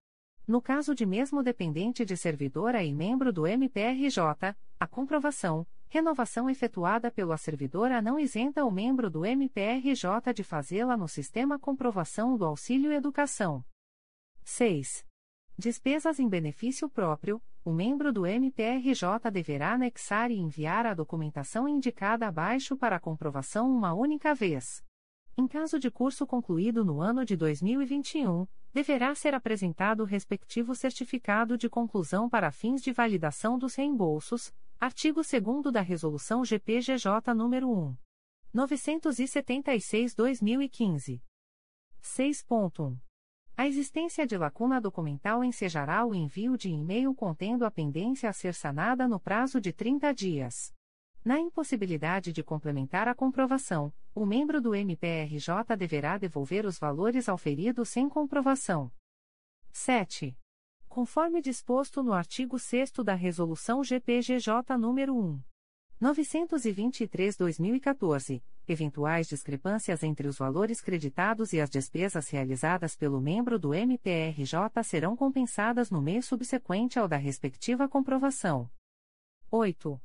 No 0.47 0.61
caso 0.61 0.93
de 0.93 1.03
mesmo 1.03 1.41
dependente 1.41 2.05
de 2.05 2.15
servidora 2.15 2.83
e 2.83 2.93
membro 2.93 3.33
do 3.33 3.47
MPRJ, 3.47 4.55
a 4.79 4.87
comprovação, 4.87 5.65
renovação 5.91 6.49
efetuada 6.49 7.11
pelo 7.11 7.37
servidora 7.37 8.01
não 8.01 8.17
isenta 8.17 8.63
o 8.63 8.71
membro 8.71 9.09
do 9.09 9.25
MPRJ 9.25 10.33
de 10.33 10.41
fazê-la 10.41 10.95
no 10.95 11.05
sistema 11.05 11.59
comprovação 11.59 12.37
do 12.37 12.45
auxílio 12.45 12.93
educação. 12.93 13.61
6. 14.45 15.05
Despesas 15.57 16.17
em 16.17 16.29
benefício 16.29 16.89
próprio, 16.89 17.41
o 17.61 17.73
membro 17.73 18.13
do 18.13 18.25
MPRJ 18.25 19.29
deverá 19.29 19.73
anexar 19.73 20.31
e 20.31 20.39
enviar 20.39 20.85
a 20.85 20.93
documentação 20.93 21.67
indicada 21.67 22.25
abaixo 22.25 22.77
para 22.77 22.97
comprovação 22.97 23.69
uma 23.69 23.93
única 23.93 24.33
vez. 24.33 24.81
Em 25.37 25.45
caso 25.45 25.77
de 25.77 25.91
curso 25.91 26.25
concluído 26.25 26.85
no 26.85 27.01
ano 27.01 27.25
de 27.25 27.35
2021, 27.35 28.47
deverá 28.73 29.13
ser 29.13 29.33
apresentado 29.33 30.03
o 30.03 30.05
respectivo 30.05 30.73
certificado 30.73 31.57
de 31.57 31.67
conclusão 31.69 32.29
para 32.29 32.49
fins 32.49 32.81
de 32.81 32.93
validação 32.93 33.59
dos 33.59 33.75
reembolsos, 33.75 34.53
artigo 34.81 35.21
2 35.21 35.71
da 35.71 35.81
Resolução 35.81 36.43
GPGJ 36.43 37.35
nº 37.35 37.67
1. 37.67 37.95
976-2015. 38.55 41.21
6.1. 42.01 42.97
A 43.55 43.67
existência 43.67 44.25
de 44.25 44.35
lacuna 44.35 44.81
documental 44.81 45.43
ensejará 45.43 46.03
o 46.03 46.15
envio 46.15 46.57
de 46.57 46.71
e-mail 46.71 47.13
contendo 47.13 47.63
a 47.63 47.69
pendência 47.69 48.27
a 48.27 48.33
ser 48.33 48.55
sanada 48.55 49.07
no 49.07 49.19
prazo 49.19 49.61
de 49.61 49.71
30 49.71 50.11
dias. 50.15 50.73
Na 51.23 51.39
impossibilidade 51.39 52.33
de 52.33 52.41
complementar 52.41 53.07
a 53.07 53.13
comprovação, 53.13 53.93
o 54.15 54.25
membro 54.25 54.59
do 54.59 54.73
MPRJ 54.73 55.77
deverá 55.77 56.17
devolver 56.17 56.65
os 56.65 56.79
valores 56.79 57.29
auferidos 57.29 57.89
sem 57.89 58.09
comprovação. 58.09 58.91
7. 59.71 60.35
Conforme 60.91 61.41
disposto 61.41 62.03
no 62.03 62.11
artigo 62.11 62.59
6 62.59 62.91
da 63.05 63.13
Resolução 63.13 63.81
GPGJ 63.81 64.75
nº 64.77 65.09
1. 65.09 65.41
923-2014, 66.01 68.43
eventuais 68.67 69.29
discrepâncias 69.29 70.03
entre 70.03 70.27
os 70.27 70.37
valores 70.37 70.81
creditados 70.81 71.53
e 71.53 71.61
as 71.61 71.69
despesas 71.69 72.27
realizadas 72.27 72.97
pelo 72.97 73.21
membro 73.21 73.57
do 73.57 73.73
MPRJ 73.73 74.83
serão 74.83 75.15
compensadas 75.15 75.89
no 75.89 76.01
mês 76.01 76.25
subsequente 76.25 76.99
ao 76.99 77.07
da 77.07 77.15
respectiva 77.15 77.87
comprovação. 77.87 78.69
8. 79.49 79.97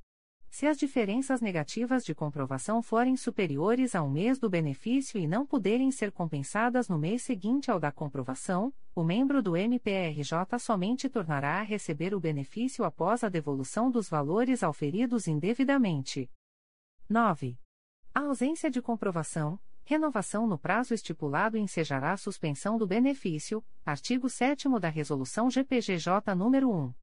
Se 0.51 0.67
as 0.67 0.77
diferenças 0.79 1.41
negativas 1.41 2.05
de 2.05 2.15
comprovação 2.15 2.83
forem 2.83 3.17
superiores 3.17 3.95
a 3.95 4.03
um 4.03 4.11
mês 4.11 4.39
do 4.39 4.49
benefício 4.49 5.21
e 5.21 5.27
não 5.27 5.45
puderem 5.45 5.91
ser 5.91 6.11
compensadas 6.11 6.89
no 6.89 6.99
mês 6.99 7.21
seguinte 7.23 7.71
ao 7.71 7.79
da 7.79 7.93
comprovação, 7.93 8.73
o 8.95 9.05
membro 9.05 9.43
do 9.43 9.55
MPRJ 9.57 10.59
somente 10.59 11.11
tornará 11.11 11.61
a 11.61 11.63
receber 11.63 12.15
o 12.15 12.21
benefício 12.21 12.85
após 12.85 13.23
a 13.23 13.29
devolução 13.29 13.91
dos 13.91 14.09
valores 14.09 14.63
auferidos 14.63 15.29
indevidamente. 15.29 16.31
9. 17.09 17.59
A 18.15 18.21
ausência 18.21 18.71
de 18.71 18.81
comprovação, 18.81 19.61
renovação 19.85 20.47
no 20.47 20.59
prazo 20.59 20.95
estipulado 20.95 21.59
ensejará 21.59 22.15
a 22.15 22.17
suspensão 22.17 22.79
do 22.79 22.87
benefício, 22.87 23.63
artigo 23.85 24.31
7 24.31 24.69
da 24.81 24.89
Resolução 24.89 25.51
GPGJ 25.51 26.35
nº 26.35 26.67
1. 26.67 26.95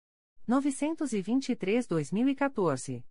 923-2014. 0.49 3.03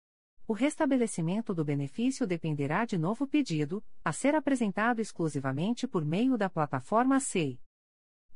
O 0.46 0.52
restabelecimento 0.52 1.55
do 1.55 1.64
benefício 1.64 2.26
dependerá 2.26 2.85
de 2.85 2.98
novo 2.98 3.26
pedido, 3.26 3.83
a 4.05 4.12
ser 4.12 4.35
apresentado 4.35 5.00
exclusivamente 5.00 5.87
por 5.87 6.05
meio 6.05 6.37
da 6.37 6.50
plataforma 6.50 7.20
SEI. 7.20 7.61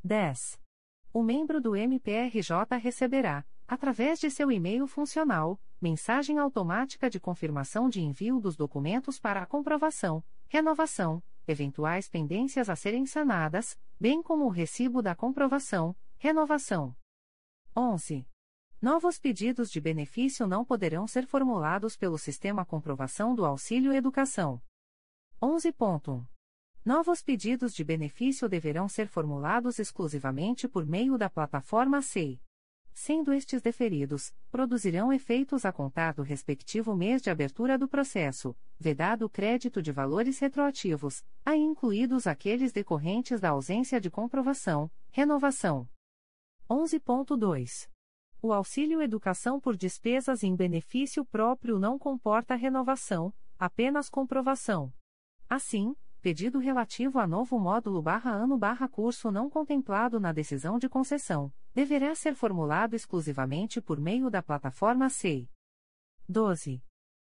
10. 0.05 0.61
O 1.13 1.23
membro 1.23 1.61
do 1.61 1.75
MPRJ 1.75 2.79
receberá, 2.81 3.45
através 3.67 4.21
de 4.21 4.31
seu 4.31 4.53
e-mail 4.53 4.87
funcional, 4.87 5.61
mensagem 5.81 6.39
automática 6.39 7.11
de 7.11 7.19
confirmação 7.19 7.89
de 7.89 8.01
envio 8.01 8.39
dos 8.39 8.57
documentos 8.57 9.19
para 9.19 9.43
a 9.43 9.47
comprovação, 9.47 10.23
renovação, 10.49 11.23
eventuais 11.47 12.09
pendências 12.09 12.71
a 12.71 12.77
serem 12.77 13.05
sanadas, 13.05 13.77
bem 13.99 14.23
como 14.23 14.45
o 14.45 14.51
recibo 14.51 15.03
da 15.03 15.15
comprovação, 15.15 15.97
renovação. 16.19 16.95
11. 17.77 18.27
Novos 18.81 19.19
pedidos 19.19 19.71
de 19.71 19.81
benefício 19.81 20.47
não 20.47 20.63
poderão 20.63 21.07
ser 21.07 21.27
formulados 21.27 21.97
pelo 21.97 22.19
Sistema 22.19 22.63
Comprovação 22.63 23.35
do 23.35 23.47
Auxílio 23.47 23.91
Educação. 23.91 24.61
11. 25.43 25.75
Novos 26.85 27.23
pedidos 27.23 27.73
de 27.73 27.83
benefício 27.83 28.47
deverão 28.51 28.87
ser 28.87 29.09
formulados 29.09 29.79
exclusivamente 29.79 30.69
por 30.69 30.85
meio 30.85 31.17
da 31.17 31.31
plataforma 31.31 32.03
SEI. 32.03 32.39
Sendo 32.93 33.33
estes 33.33 33.63
deferidos, 33.63 34.35
produzirão 34.51 35.11
efeitos 35.11 35.65
a 35.65 35.73
contar 35.73 36.13
do 36.13 36.23
respectivo 36.23 36.95
mês 36.95 37.23
de 37.23 37.31
abertura 37.31 37.79
do 37.79 37.89
processo, 37.89 38.55
vedado 38.79 39.25
o 39.25 39.31
crédito 39.31 39.81
de 39.81 39.91
valores 39.91 40.39
retroativos, 40.39 41.25
aí 41.47 41.61
incluídos 41.61 42.27
aqueles 42.27 42.73
decorrentes 42.73 43.41
da 43.41 43.51
ausência 43.51 43.99
de 43.99 44.11
comprovação, 44.11 44.91
renovação. 45.11 45.89
11.2. 46.69 47.89
O 48.43 48.53
auxílio 48.53 49.01
educação 49.01 49.59
por 49.59 49.77
despesas 49.77 50.43
em 50.43 50.55
benefício 50.55 51.25
próprio 51.25 51.79
não 51.79 51.99
comporta 51.99 52.55
renovação, 52.55 53.33
apenas 53.59 54.09
comprovação. 54.09 54.93
Assim, 55.49 55.97
pedido 56.21 56.59
relativo 56.59 57.19
a 57.19 57.27
novo 57.27 57.59
módulo 57.59 58.03
barra 58.03 58.31
ano 58.31 58.59
barra 58.59 58.89
curso 58.89 59.31
não 59.31 59.49
contemplado 59.49 60.21
na 60.21 60.33
decisão 60.33 60.79
de 60.79 60.89
concessão, 60.89 61.53
deverá 61.75 62.15
ser 62.15 62.35
formulado 62.35 62.95
exclusivamente 62.95 63.81
por 63.81 63.99
meio 63.99 64.29
da 64.29 64.43
plataforma 64.43 65.09
SEI. 65.09 65.49
12. 66.29 66.83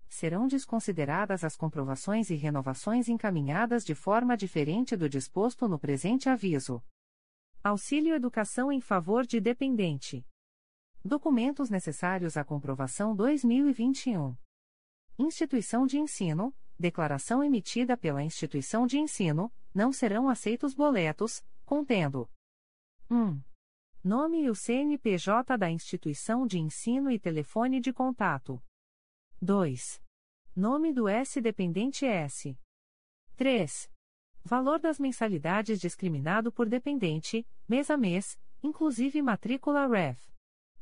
Serão 0.09 0.47
desconsideradas 0.47 1.45
as 1.45 1.55
comprovações 1.55 2.31
e 2.31 2.35
renovações 2.35 3.09
encaminhadas 3.09 3.85
de 3.85 3.95
forma 3.95 4.37
diferente 4.37 4.97
do 4.97 5.09
disposto 5.09 5.69
no 5.69 5.79
presente 5.79 6.29
aviso. 6.29 6.83
Auxílio 7.63 8.15
educação 8.15 8.73
em 8.73 8.81
favor 8.81 9.27
de 9.27 9.41
dependente. 9.41 10.27
Documentos 11.09 11.71
necessários 11.71 12.37
à 12.37 12.45
comprovação 12.45 13.17
2021. 13.17 14.37
Instituição 15.19 15.87
de 15.87 15.99
ensino, 15.99 16.55
declaração 16.79 17.43
emitida 17.43 17.97
pela 17.97 18.23
instituição 18.23 18.87
de 18.87 18.99
ensino, 18.99 19.51
não 19.75 19.91
serão 19.91 20.29
aceitos 20.29 20.75
boletos, 20.75 21.43
contendo 21.65 22.29
1. 23.11 23.41
Nome 24.05 24.43
e 24.43 24.51
o 24.51 24.55
CNPJ 24.55 25.57
da 25.57 25.71
instituição 25.71 26.47
de 26.47 26.59
ensino 26.59 27.11
e 27.11 27.19
telefone 27.19 27.81
de 27.81 27.91
contato. 27.91 28.63
2. 29.41 30.03
Nome 30.55 30.93
do 30.93 31.09
S-dependente 31.09 32.05
S. 32.05 32.55
3. 33.35 33.91
Valor 34.45 34.79
das 34.79 34.99
mensalidades 34.99 35.81
discriminado 35.81 36.53
por 36.53 36.69
dependente, 36.69 37.47
mês 37.67 37.89
a 37.89 37.97
mês, 37.97 38.39
inclusive 38.63 39.23
matrícula 39.23 39.87
REF 39.87 40.29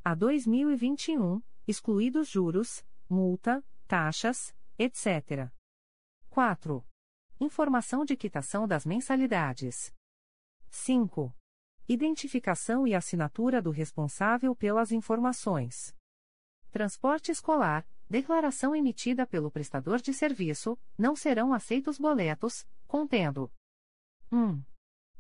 a 0.06 0.14
2021, 0.14 1.42
excluídos 1.66 2.28
juros, 2.28 2.86
multa, 3.10 3.60
taxas, 3.88 4.54
etc. 4.78 5.50
4. 6.30 6.86
Informação 7.40 8.04
de 8.04 8.16
quitação 8.16 8.68
das 8.68 8.86
mensalidades. 8.86 9.92
5. 10.70 11.34
Identificação 11.88 12.86
e 12.86 12.94
assinatura 12.94 13.60
do 13.60 13.72
responsável 13.72 14.54
pelas 14.54 14.92
informações. 14.92 15.92
Transporte 16.70 17.32
escolar, 17.32 17.84
declaração 18.08 18.76
emitida 18.76 19.26
pelo 19.26 19.50
prestador 19.50 20.00
de 20.00 20.14
serviço, 20.14 20.78
não 20.96 21.16
serão 21.16 21.52
aceitos 21.52 21.98
boletos, 21.98 22.64
contendo 22.86 23.50
1. 24.30 24.62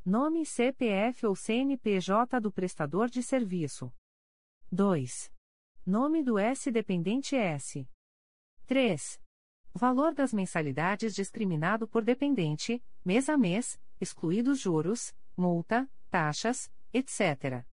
Nome 0.04 0.46
CPF 0.46 1.26
ou 1.26 1.34
CNPJ 1.34 2.40
do 2.40 2.52
prestador 2.52 3.08
de 3.08 3.20
serviço. 3.20 3.92
2. 4.72 5.32
Nome 5.86 6.24
do 6.24 6.38
S-dependente 6.38 7.36
S. 7.36 7.88
3. 8.66 9.20
Valor 9.72 10.12
das 10.12 10.32
mensalidades 10.32 11.14
discriminado 11.14 11.86
por 11.86 12.02
dependente, 12.02 12.82
mês 13.04 13.28
a 13.28 13.36
mês, 13.36 13.80
excluídos 14.00 14.58
juros, 14.58 15.14
multa, 15.36 15.88
taxas, 16.10 16.68
etc. 16.92 17.64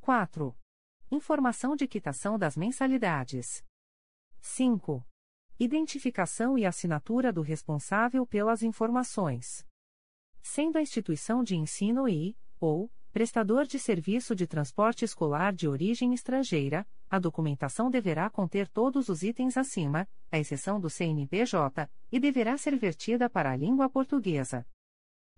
4. 0.00 0.56
Informação 1.10 1.76
de 1.76 1.86
quitação 1.86 2.38
das 2.38 2.56
mensalidades. 2.56 3.62
5. 4.40 5.06
Identificação 5.60 6.56
e 6.56 6.64
assinatura 6.64 7.30
do 7.32 7.42
responsável 7.42 8.26
pelas 8.26 8.62
informações. 8.62 9.66
Sendo 10.42 10.78
a 10.78 10.82
instituição 10.82 11.44
de 11.44 11.54
ensino 11.54 12.08
e, 12.08 12.34
ou, 12.58 12.90
prestador 13.14 13.64
de 13.64 13.78
serviço 13.78 14.34
de 14.34 14.44
transporte 14.44 15.04
escolar 15.04 15.52
de 15.52 15.68
origem 15.68 16.12
estrangeira, 16.12 16.84
a 17.08 17.16
documentação 17.16 17.88
deverá 17.88 18.28
conter 18.28 18.66
todos 18.66 19.08
os 19.08 19.22
itens 19.22 19.56
acima, 19.56 20.08
à 20.32 20.38
exceção 20.40 20.80
do 20.80 20.90
CNPJ, 20.90 21.88
e 22.10 22.18
deverá 22.18 22.58
ser 22.58 22.76
vertida 22.76 23.30
para 23.30 23.52
a 23.52 23.56
língua 23.56 23.88
portuguesa. 23.88 24.66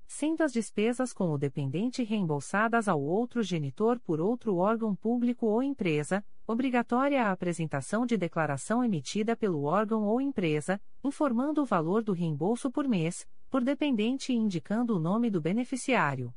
sendo 0.09 0.43
as 0.43 0.53
despesas 0.55 1.13
com 1.13 1.31
o 1.33 1.37
dependente 1.37 2.03
reembolsadas 2.03 2.89
ao 2.89 3.03
outro 3.03 3.43
genitor 3.43 4.01
por 4.01 4.21
outro 4.21 4.57
órgão 4.57 4.95
público 4.95 5.45
ou 5.47 5.63
empresa, 5.63 6.25
obrigatória 6.47 7.25
a 7.25 7.33
apresentação 7.33 8.07
de 8.07 8.17
declaração 8.17 8.83
emitida 8.83 9.37
pelo 9.37 9.65
órgão 9.65 10.05
ou 10.05 10.19
empresa, 10.19 10.81
informando 11.05 11.61
o 11.61 11.67
valor 11.67 12.03
do 12.03 12.15
reembolso 12.15 12.71
por 12.71 12.89
mês, 12.89 13.29
por 13.51 13.63
dependente 13.63 14.33
e 14.33 14.37
indicando 14.37 14.97
o 14.97 14.99
nome 14.99 15.29
do 15.29 15.43
beneficiário. 15.43 16.33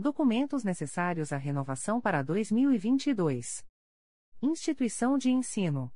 Documentos 0.00 0.64
necessários 0.64 1.30
à 1.30 1.36
renovação 1.36 2.00
para 2.00 2.22
2022. 2.22 3.66
Instituição 4.40 5.18
de 5.18 5.30
ensino. 5.30 5.92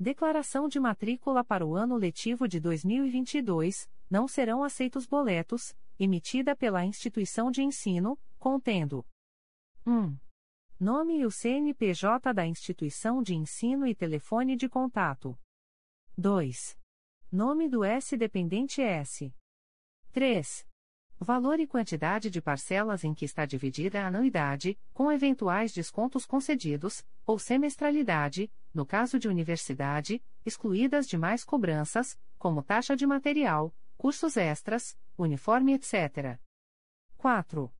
Declaração 0.00 0.66
de 0.66 0.80
matrícula 0.80 1.44
para 1.44 1.66
o 1.66 1.76
ano 1.76 1.94
letivo 1.94 2.48
de 2.48 2.58
2022, 2.58 3.86
não 4.08 4.26
serão 4.26 4.64
aceitos 4.64 5.04
boletos, 5.04 5.76
emitida 5.98 6.56
pela 6.56 6.86
instituição 6.86 7.50
de 7.50 7.62
ensino, 7.62 8.18
contendo 8.38 9.04
1. 9.86 10.16
Nome 10.80 11.18
e 11.18 11.26
o 11.26 11.30
CNPJ 11.30 12.32
da 12.32 12.46
instituição 12.46 13.22
de 13.22 13.34
ensino 13.34 13.86
e 13.86 13.94
telefone 13.94 14.56
de 14.56 14.70
contato. 14.70 15.38
2. 16.16 16.78
Nome 17.30 17.68
do 17.68 17.84
S-dependente 17.84 18.80
S. 18.80 19.30
3. 20.12 20.67
Valor 21.20 21.58
e 21.58 21.66
quantidade 21.66 22.30
de 22.30 22.40
parcelas 22.40 23.02
em 23.02 23.12
que 23.12 23.24
está 23.24 23.44
dividida 23.44 24.00
a 24.00 24.06
anuidade, 24.06 24.78
com 24.94 25.10
eventuais 25.10 25.72
descontos 25.72 26.24
concedidos, 26.24 27.04
ou 27.26 27.40
semestralidade, 27.40 28.50
no 28.72 28.86
caso 28.86 29.18
de 29.18 29.26
universidade, 29.26 30.22
excluídas 30.46 31.08
demais 31.08 31.42
cobranças, 31.42 32.16
como 32.38 32.62
taxa 32.62 32.94
de 32.94 33.04
material, 33.04 33.74
cursos 33.96 34.36
extras, 34.36 34.96
uniforme, 35.16 35.74
etc. 35.74 36.38
4. 37.16 37.72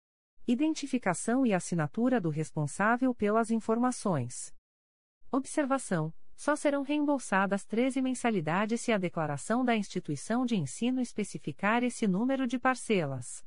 Identificação 0.44 1.46
e 1.46 1.54
assinatura 1.54 2.20
do 2.20 2.30
responsável 2.30 3.14
pelas 3.14 3.52
informações. 3.52 4.52
Observação: 5.30 6.12
só 6.38 6.54
serão 6.54 6.82
reembolsadas 6.84 7.64
13 7.64 8.00
mensalidades 8.00 8.80
se 8.80 8.92
a 8.92 8.96
declaração 8.96 9.64
da 9.64 9.74
instituição 9.74 10.46
de 10.46 10.54
ensino 10.54 11.00
especificar 11.00 11.82
esse 11.82 12.06
número 12.06 12.46
de 12.46 12.60
parcelas. 12.60 13.44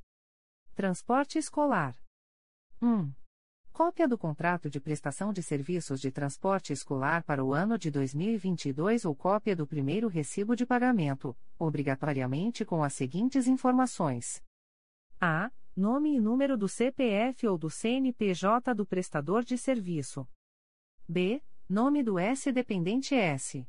Transporte 0.75 1.39
escolar. 1.39 1.95
1. 2.81 3.09
Cópia 3.71 4.09
do 4.09 4.17
contrato 4.17 4.69
de 4.69 4.81
prestação 4.81 5.31
de 5.31 5.41
serviços 5.41 6.01
de 6.01 6.11
transporte 6.11 6.73
escolar 6.73 7.23
para 7.23 7.41
o 7.41 7.53
ano 7.53 7.77
de 7.77 7.89
2022 7.89 9.05
ou 9.05 9.15
cópia 9.15 9.55
do 9.55 9.65
primeiro 9.65 10.09
recibo 10.09 10.53
de 10.53 10.65
pagamento, 10.65 11.33
obrigatoriamente 11.57 12.65
com 12.65 12.83
as 12.83 12.91
seguintes 12.91 13.47
informações: 13.47 14.43
a. 15.19 15.49
Nome 15.73 16.13
e 16.13 16.19
número 16.19 16.57
do 16.57 16.67
CPF 16.67 17.47
ou 17.47 17.57
do 17.57 17.69
CNPJ 17.69 18.75
do 18.75 18.85
prestador 18.85 19.45
de 19.45 19.57
serviço. 19.57 20.27
b. 21.07 21.41
Nome 21.71 22.03
do 22.03 22.19
S-dependente 22.19 23.15
S. 23.15 23.65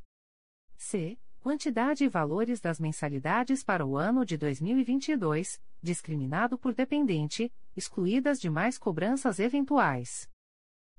C. 0.76 1.16
Quantidade 1.38 2.02
e 2.02 2.08
valores 2.08 2.60
das 2.60 2.80
mensalidades 2.80 3.62
para 3.62 3.86
o 3.86 3.96
ano 3.96 4.26
de 4.26 4.36
2022, 4.36 5.62
discriminado 5.80 6.58
por 6.58 6.74
dependente, 6.74 7.54
excluídas 7.76 8.40
demais 8.40 8.76
cobranças 8.76 9.38
eventuais. 9.38 10.28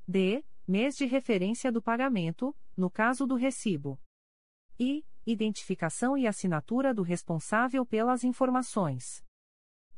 D. 0.07 0.45
Mês 0.65 0.95
de 0.95 1.05
referência 1.05 1.69
do 1.73 1.81
pagamento, 1.81 2.55
no 2.77 2.89
caso 2.89 3.27
do 3.27 3.35
recibo. 3.35 3.99
I. 4.79 5.05
Identificação 5.27 6.17
e 6.17 6.25
assinatura 6.25 6.93
do 6.93 7.01
responsável 7.01 7.85
pelas 7.85 8.23
informações. 8.23 9.21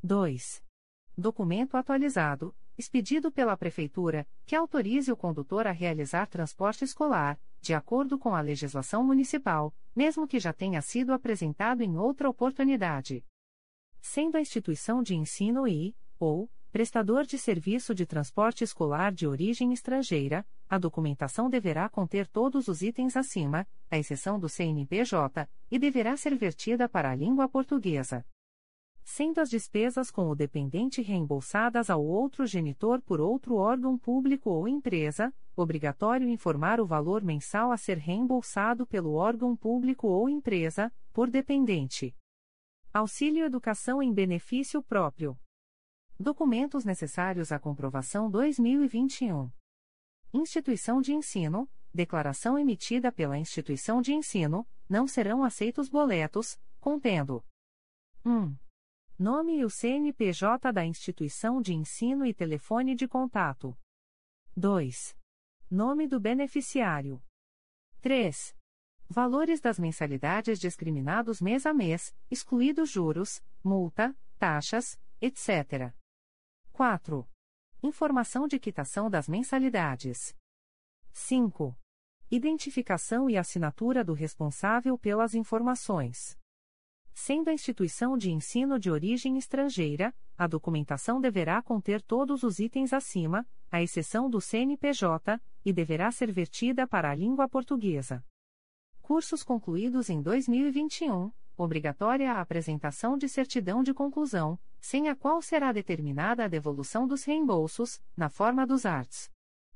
2. 0.02 0.64
Documento 1.16 1.78
atualizado, 1.78 2.56
expedido 2.78 3.32
pela 3.32 3.56
Prefeitura, 3.58 4.28
que 4.46 4.56
autorize 4.56 5.12
o 5.12 5.18
condutor 5.18 5.68
a 5.68 5.72
realizar 5.72 6.28
transporte 6.28 6.84
escolar, 6.84 7.40
de 7.62 7.74
acordo 7.74 8.20
com 8.20 8.36
a 8.36 8.42
legislação 8.42 9.04
municipal, 9.04 9.74
mesmo 9.96 10.28
que 10.28 10.40
já 10.40 10.54
tenha 10.54 10.82
sido 10.82 11.14
apresentado 11.14 11.82
em 11.82 11.98
outra 11.98 12.30
oportunidade. 12.30 13.24
Sendo 14.02 14.38
a 14.38 14.42
instituição 14.42 15.02
de 15.02 15.16
ensino 15.16 15.68
e, 15.68 15.96
ou, 16.20 16.50
prestador 16.72 17.26
de 17.26 17.38
serviço 17.38 17.96
de 17.96 18.06
transporte 18.06 18.64
escolar 18.64 19.14
de 19.14 19.26
origem 19.26 19.72
estrangeira, 19.72 20.46
a 20.70 20.78
documentação 20.78 21.50
deverá 21.50 21.88
conter 21.88 22.28
todos 22.28 22.68
os 22.68 22.82
itens 22.82 23.16
acima, 23.16 23.66
à 23.90 23.98
exceção 23.98 24.38
do 24.38 24.50
CNPJ, 24.50 25.48
e 25.72 25.80
deverá 25.80 26.18
ser 26.18 26.36
vertida 26.36 26.90
para 26.90 27.10
a 27.10 27.16
língua 27.16 27.48
portuguesa 27.48 28.26
sendo 29.06 29.40
as 29.40 29.52
despesas 29.52 30.10
com 30.10 30.28
o 30.30 30.36
dependente 30.36 31.00
reembolsadas 31.00 31.92
ao 31.92 32.04
outro 32.04 32.48
genitor 32.48 33.00
por 33.04 33.22
outro 33.22 33.56
órgão 33.56 34.00
público 34.00 34.50
ou 34.50 34.68
empresa, 34.68 35.32
obrigatório 35.56 36.28
informar 36.28 36.82
o 36.82 36.88
valor 36.88 37.24
mensal 37.24 37.72
a 37.72 37.78
ser 37.78 38.00
reembolsado 38.00 38.86
pelo 38.88 39.14
órgão 39.14 39.56
público 39.56 40.08
ou 40.08 40.28
empresa, 40.28 40.92
por 41.14 41.30
dependente. 41.30 42.16
Auxílio 42.92 43.46
Educação 43.46 44.02
em 44.02 44.12
benefício 44.12 44.82
próprio. 44.82 45.40
Documentos 46.20 46.84
necessários 46.84 47.52
à 47.52 47.60
comprovação 47.60 48.30
2021. 48.32 49.52
Instituição 50.34 51.00
de 51.00 51.14
ensino, 51.14 51.70
declaração 51.94 52.58
emitida 52.58 53.12
pela 53.12 53.38
instituição 53.38 54.02
de 54.02 54.14
ensino, 54.14 54.68
não 54.90 55.08
serão 55.08 55.44
aceitos 55.44 55.90
boletos, 55.90 56.60
contendo 56.80 57.46
1. 58.26 58.65
Nome 59.18 59.60
e 59.60 59.64
o 59.64 59.70
CNPJ 59.70 60.74
da 60.74 60.86
instituição 60.86 61.62
de 61.62 61.74
ensino 61.74 62.26
e 62.26 62.34
telefone 62.34 62.94
de 62.94 63.08
contato. 63.08 63.74
2. 64.58 65.18
Nome 65.72 66.06
do 66.06 66.20
beneficiário. 66.20 67.24
3. 68.02 68.54
Valores 69.08 69.62
das 69.62 69.80
mensalidades 69.80 70.60
discriminados 70.60 71.40
mês 71.40 71.66
a 71.66 71.74
mês, 71.74 72.14
excluídos 72.30 72.90
juros, 72.90 73.42
multa, 73.64 74.14
taxas, 74.38 75.00
etc. 75.22 75.96
4. 76.74 77.26
Informação 77.82 78.50
de 78.50 78.60
quitação 78.60 79.10
das 79.10 79.30
mensalidades. 79.30 80.36
5. 81.14 81.74
Identificação 82.30 83.30
e 83.30 83.38
assinatura 83.38 84.04
do 84.04 84.12
responsável 84.12 84.98
pelas 84.98 85.34
informações. 85.34 86.38
Sendo 87.18 87.50
a 87.50 87.54
instituição 87.54 88.18
de 88.18 88.30
ensino 88.30 88.78
de 88.78 88.92
origem 88.92 89.38
estrangeira, 89.38 90.14
a 90.38 90.48
documentação 90.48 91.22
deverá 91.22 91.62
conter 91.62 92.02
todos 92.02 92.44
os 92.44 92.60
itens 92.60 92.92
acima, 92.92 93.48
à 93.72 93.82
exceção 93.82 94.30
do 94.30 94.42
CNPJ, 94.42 95.40
e 95.64 95.72
deverá 95.72 96.12
ser 96.12 96.30
vertida 96.30 96.86
para 96.86 97.10
a 97.10 97.16
língua 97.16 97.48
portuguesa. 97.48 98.22
Cursos 99.02 99.44
concluídos 99.44 100.10
em 100.10 100.22
2021, 100.22 101.32
obrigatória 101.56 102.34
a 102.34 102.42
apresentação 102.42 103.18
de 103.18 103.30
certidão 103.30 103.82
de 103.82 103.94
conclusão, 103.94 104.60
sem 104.82 105.08
a 105.08 105.16
qual 105.16 105.42
será 105.42 105.72
determinada 105.72 106.44
a 106.44 106.50
devolução 106.50 107.08
dos 107.08 107.24
reembolsos, 107.24 108.02
na 108.16 108.28
forma 108.28 108.68
dos 108.68 108.86
arts. 108.86 109.32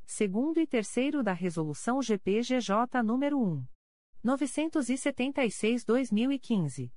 Segundo 0.05 0.59
e 0.59 0.67
terceiro 0.67 1.23
da 1.23 1.31
Resolução 1.31 2.01
GPGJ 2.01 3.01
nº 3.01 3.33
1. 3.33 3.63
976-2015. 4.25 6.91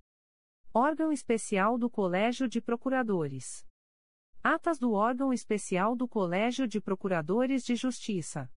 Órgão 0.75 1.13
Especial 1.13 1.77
do 1.77 1.91
Colégio 1.91 2.49
de 2.49 2.59
Procuradores. 2.59 3.63
Atas 4.43 4.79
do 4.79 4.93
Órgão 4.93 5.31
Especial 5.31 5.95
do 5.95 6.09
Colégio 6.09 6.67
de 6.67 6.81
Procuradores 6.81 7.63
de 7.63 7.77
Justiça. 7.77 8.51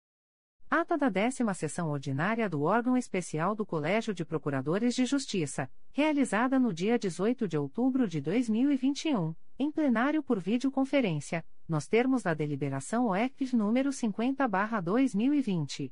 Ata 0.69 0.95
da 0.95 1.09
décima 1.09 1.55
sessão 1.55 1.89
ordinária 1.89 2.47
do 2.47 2.61
órgão 2.61 2.95
especial 2.95 3.55
do 3.55 3.65
Colégio 3.65 4.13
de 4.13 4.23
Procuradores 4.23 4.93
de 4.93 5.07
Justiça, 5.07 5.67
realizada 5.91 6.59
no 6.59 6.71
dia 6.71 6.99
18 6.99 7.47
de 7.47 7.57
outubro 7.57 8.07
de 8.07 8.21
2021, 8.21 9.33
em 9.57 9.71
plenário 9.71 10.21
por 10.21 10.39
videoconferência, 10.39 11.43
nos 11.67 11.87
termos 11.87 12.21
da 12.21 12.35
deliberação 12.35 13.07
OECF 13.07 13.55
número 13.55 13.91
50/2020. 13.91 15.91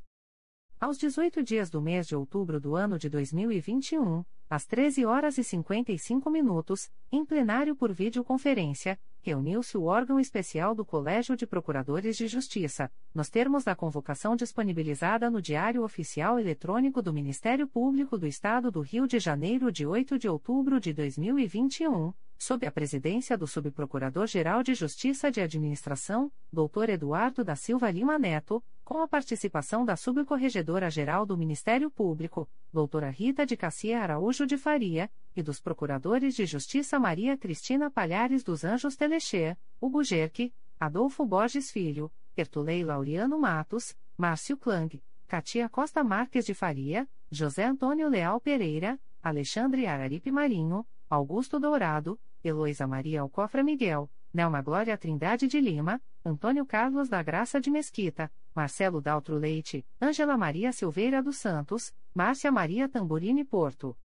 Aos 0.80 1.00
18 1.00 1.42
dias 1.42 1.72
do 1.72 1.82
mês 1.82 2.08
de 2.08 2.16
outubro 2.16 2.60
do 2.60 2.76
ano 2.76 3.00
de 3.00 3.10
2021, 3.10 4.24
às 4.52 4.66
13 4.66 5.06
horas 5.06 5.38
e 5.38 5.46
55 5.46 6.30
minutos, 6.30 6.92
em 7.10 7.26
plenário 7.26 7.74
por 7.74 7.94
videoconferência, 7.94 9.00
reuniu-se 9.22 9.78
o 9.78 9.84
órgão 9.84 10.20
especial 10.20 10.76
do 10.76 10.84
Colégio 10.84 11.38
de 11.38 11.48
Procuradores 11.48 12.18
de 12.18 12.28
Justiça, 12.28 12.92
nos 13.16 13.30
termos 13.30 13.64
da 13.64 13.78
convocação 13.78 14.36
disponibilizada 14.36 15.32
no 15.32 15.42
Diário 15.42 15.86
Oficial 15.86 16.38
Eletrônico 16.38 17.02
do 17.02 17.14
Ministério 17.14 17.66
Público 17.66 18.18
do 18.18 18.28
Estado 18.28 18.70
do 18.70 18.82
Rio 18.82 19.08
de 19.08 19.20
Janeiro 19.20 19.72
de 19.72 19.86
8 19.86 20.20
de 20.20 20.28
outubro 20.28 20.82
de 20.82 20.92
2021, 20.92 22.12
sob 22.38 22.68
a 22.68 22.72
presidência 22.72 23.38
do 23.38 23.48
Subprocurador-Geral 23.48 24.64
de 24.64 24.74
Justiça 24.74 25.32
de 25.32 25.40
Administração, 25.40 26.30
Dr. 26.52 26.90
Eduardo 26.90 27.42
da 27.42 27.56
Silva 27.56 27.90
Lima 27.90 28.20
Neto, 28.20 28.62
com 28.92 29.02
a 29.02 29.08
participação 29.08 29.86
da 29.86 29.96
Subcorregedora-Geral 29.96 31.26
do 31.26 31.38
Ministério 31.38 31.90
Público, 31.90 32.46
doutora 32.74 33.10
Rita 33.10 33.46
de 33.46 33.56
Cassia 33.56 34.02
Araújo 34.02 34.46
de 34.46 34.58
Faria, 34.58 35.10
e 35.34 35.42
dos 35.42 35.62
Procuradores 35.62 36.36
de 36.36 36.46
Justiça 36.46 37.00
Maria 37.00 37.38
Cristina 37.38 37.90
Palhares 37.90 38.44
dos 38.44 38.66
Anjos 38.66 38.98
Telexê, 38.98 39.56
Hugo 39.80 40.04
Gerque, 40.04 40.54
Adolfo 40.78 41.26
Borges 41.26 41.72
Filho, 41.72 42.12
Tertulei 42.36 42.84
Laureano 42.84 43.40
Matos, 43.40 43.96
Márcio 44.18 44.58
Klang, 44.58 45.02
Katia 45.26 45.70
Costa 45.70 46.04
Marques 46.04 46.46
de 46.46 46.54
Faria, 46.54 47.08
José 47.32 47.64
Antônio 47.64 48.10
Leal 48.10 48.42
Pereira, 48.42 49.00
Alexandre 49.24 49.88
Araripe 49.88 50.34
Marinho, 50.34 50.86
Augusto 51.10 51.62
Dourado, 51.62 52.20
Heloísa 52.44 52.86
Maria 52.88 53.22
Alcofra 53.22 53.64
Miguel, 53.64 54.12
Nelma 54.34 54.62
Glória 54.62 54.98
Trindade 54.98 55.48
de 55.48 55.62
Lima, 55.62 56.02
Antônio 56.26 56.66
Carlos 56.66 57.08
da 57.08 57.24
Graça 57.24 57.62
de 57.62 57.72
Mesquita, 57.72 58.30
Marcelo 58.54 59.02
Daltro 59.02 59.38
Leite, 59.38 59.86
Ângela 60.02 60.38
Maria 60.38 60.72
Silveira 60.74 61.24
dos 61.24 61.38
Santos, 61.38 61.94
Márcia 62.14 62.52
Maria 62.52 62.90
Tamburini 62.90 63.46
Porto. 63.46 63.98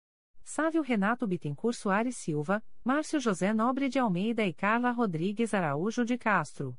Sávio 0.43 0.83
Renato 0.83 1.27
Bittencourt 1.27 1.75
Soares 1.75 2.17
Silva, 2.17 2.63
Márcio 2.85 3.19
José 3.19 3.55
Nobre 3.55 3.89
de 3.89 3.99
Almeida 3.99 4.45
e 4.45 4.53
Carla 4.53 4.91
Rodrigues 4.91 5.55
Araújo 5.55 6.05
de 6.05 6.19
Castro. 6.19 6.77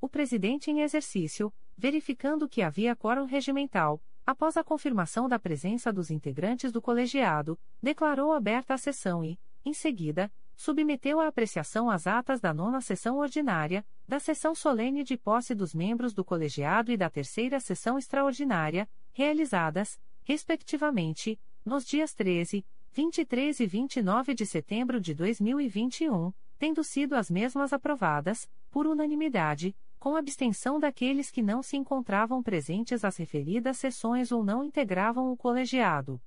O 0.00 0.08
presidente 0.08 0.70
em 0.70 0.80
exercício, 0.80 1.52
verificando 1.76 2.48
que 2.48 2.62
havia 2.62 2.96
quórum 2.96 3.26
regimental, 3.26 4.02
após 4.24 4.56
a 4.56 4.64
confirmação 4.64 5.28
da 5.28 5.38
presença 5.38 5.92
dos 5.92 6.10
integrantes 6.10 6.72
do 6.72 6.80
colegiado, 6.80 7.60
declarou 7.82 8.32
aberta 8.32 8.72
a 8.72 8.78
sessão 8.78 9.22
e, 9.22 9.38
em 9.64 9.74
seguida, 9.74 10.32
submeteu 10.56 11.20
à 11.20 11.26
apreciação 11.26 11.90
as 11.90 12.06
atas 12.06 12.40
da 12.40 12.52
nona 12.52 12.80
sessão 12.80 13.18
ordinária, 13.18 13.84
da 14.06 14.20
sessão 14.20 14.54
solene 14.54 15.02
de 15.02 15.16
posse 15.16 15.54
dos 15.54 15.74
membros 15.74 16.12
do 16.12 16.24
colegiado 16.24 16.92
e 16.92 16.96
da 16.96 17.08
terceira 17.08 17.58
sessão 17.60 17.98
extraordinária, 17.98 18.88
realizadas, 19.12 20.00
respectivamente, 20.22 21.40
nos 21.64 21.84
dias 21.84 22.14
13, 22.14 22.64
23 22.92 23.60
e 23.60 23.66
29 23.66 24.34
de 24.34 24.46
setembro 24.46 25.00
de 25.00 25.14
2021, 25.14 26.32
tendo 26.58 26.84
sido 26.84 27.14
as 27.14 27.30
mesmas 27.30 27.72
aprovadas, 27.72 28.48
por 28.70 28.86
unanimidade, 28.86 29.76
com 29.98 30.16
abstenção 30.16 30.80
daqueles 30.80 31.30
que 31.30 31.42
não 31.42 31.62
se 31.62 31.76
encontravam 31.76 32.42
presentes 32.42 33.04
às 33.04 33.16
referidas 33.16 33.78
sessões 33.78 34.32
ou 34.32 34.44
não 34.44 34.64
integravam 34.64 35.30
o 35.30 35.36
colegiado. 35.36 36.20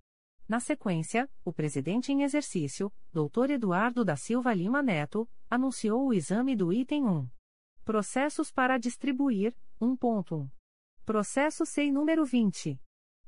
Na 0.47 0.60
sequência, 0.60 1.27
o 1.43 1.51
presidente 1.51 2.12
em 2.12 2.21
exercício, 2.21 2.93
Dr. 3.12 3.49
Eduardo 3.51 4.05
da 4.05 4.15
Silva 4.15 4.53
Lima 4.53 4.84
Neto, 4.84 5.27
anunciou 5.49 6.05
o 6.08 6.13
exame 6.13 6.55
do 6.55 6.71
item 6.71 7.08
1. 7.08 7.27
Processos 7.84 8.51
para 8.51 8.77
distribuir, 8.77 9.55
1.1. 9.81 10.47
Processo 11.03 11.65
SEI 11.65 11.91
número 11.91 12.23
20. 12.25 12.79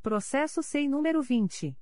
Processo 0.01 0.63
SEI 0.63 0.89
número 0.89 1.21
20. 1.21 1.77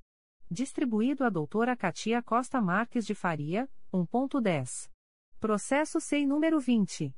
Distribuído 0.53 1.23
a 1.23 1.29
doutora 1.29 1.77
Katia 1.77 2.21
Costa 2.21 2.59
Marques 2.59 3.05
de 3.05 3.15
Faria, 3.15 3.69
1.10. 3.93 4.89
Processo 5.39 6.01
SEI 6.01 6.25
número 6.25 6.59
20. 6.59 7.15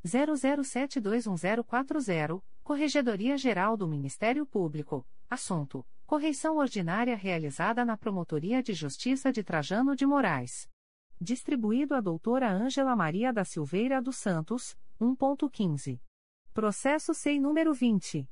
00721040, 0.05 2.43
Corregedoria 2.63 3.39
Geral 3.39 3.77
do 3.77 3.89
Ministério 3.89 4.47
Público. 4.47 5.05
Assunto: 5.29 5.85
Correição 6.07 6.59
ordinária 6.59 7.17
realizada 7.17 7.85
na 7.85 7.97
Promotoria 7.97 8.63
de 8.63 8.73
Justiça 8.75 9.33
de 9.33 9.43
Trajano 9.43 9.97
de 9.97 10.07
Moraes. 10.07 10.69
Distribuído 11.21 11.95
a 11.95 12.01
doutora 12.01 12.51
Ângela 12.53 12.95
Maria 12.95 13.33
da 13.33 13.43
Silveira 13.43 14.01
dos 14.03 14.17
Santos, 14.17 14.77
1.15. 15.01 15.99
Processo 16.53 17.15
SEI 17.15 17.41
número 17.41 17.73
20. 17.73 18.29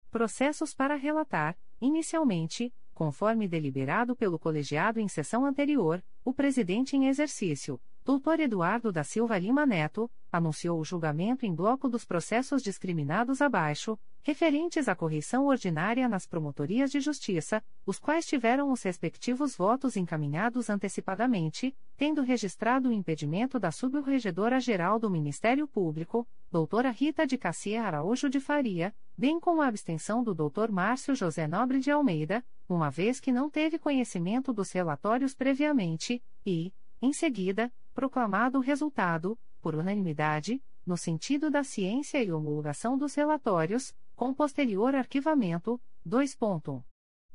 Processos 0.09 0.73
para 0.73 0.95
relatar, 0.95 1.57
inicialmente, 1.79 2.73
conforme 2.93 3.47
deliberado 3.47 4.15
pelo 4.15 4.39
colegiado 4.39 4.99
em 4.99 5.07
sessão 5.07 5.45
anterior, 5.45 6.03
o 6.23 6.33
presidente 6.33 6.95
em 6.95 7.07
exercício, 7.07 7.81
Dr. 8.03 8.39
Eduardo 8.39 8.91
da 8.91 9.03
Silva 9.03 9.37
Lima 9.37 9.63
Neto, 9.63 10.09
anunciou 10.31 10.79
o 10.79 10.83
julgamento 10.83 11.45
em 11.45 11.53
bloco 11.53 11.87
dos 11.87 12.03
processos 12.03 12.63
discriminados 12.63 13.41
abaixo, 13.41 13.97
referentes 14.23 14.87
à 14.87 14.95
correição 14.95 15.45
ordinária 15.45 16.09
nas 16.09 16.25
promotorias 16.25 16.89
de 16.89 16.99
justiça, 16.99 17.63
os 17.85 17.99
quais 17.99 18.25
tiveram 18.25 18.71
os 18.71 18.81
respectivos 18.81 19.55
votos 19.55 19.95
encaminhados 19.95 20.67
antecipadamente, 20.67 21.75
tendo 21.95 22.23
registrado 22.23 22.89
o 22.89 22.93
impedimento 22.93 23.59
da 23.59 23.71
Subcorregedora-Geral 23.71 24.97
do 24.97 25.09
Ministério 25.09 25.67
Público, 25.67 26.27
doutora 26.51 26.89
Rita 26.89 27.27
de 27.27 27.37
Cassia 27.37 27.83
Araújo 27.83 28.29
de 28.29 28.39
Faria, 28.39 28.95
bem 29.15 29.39
como 29.39 29.61
a 29.61 29.67
abstenção 29.67 30.23
do 30.23 30.33
Dr. 30.33 30.71
Márcio 30.71 31.13
José 31.13 31.47
Nobre 31.47 31.79
de 31.79 31.91
Almeida, 31.91 32.43
uma 32.67 32.89
vez 32.89 33.19
que 33.19 33.31
não 33.31 33.47
teve 33.47 33.77
conhecimento 33.77 34.51
dos 34.51 34.71
relatórios 34.71 35.35
previamente, 35.35 36.23
e, 36.43 36.73
em 37.01 37.13
seguida, 37.13 37.71
proclamado 37.93 38.57
o 38.57 38.61
resultado, 38.61 39.37
por 39.61 39.75
unanimidade, 39.75 40.59
no 40.85 40.95
sentido 40.97 41.49
da 41.51 41.63
ciência 41.63 42.23
e 42.23 42.31
homologação 42.31 42.97
dos 42.97 43.15
relatórios, 43.15 43.93
com 44.15 44.33
posterior 44.33 44.95
arquivamento, 44.95 45.81
2. 46.05 46.37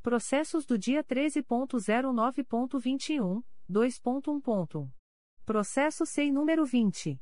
Processos 0.02 0.64
do 0.66 0.78
dia 0.78 1.04
13.09.21, 1.04 3.42
2.1. 3.70 4.88
Processo 5.44 6.06
SEI 6.06 6.32
número 6.32 6.64
20. 6.64 7.20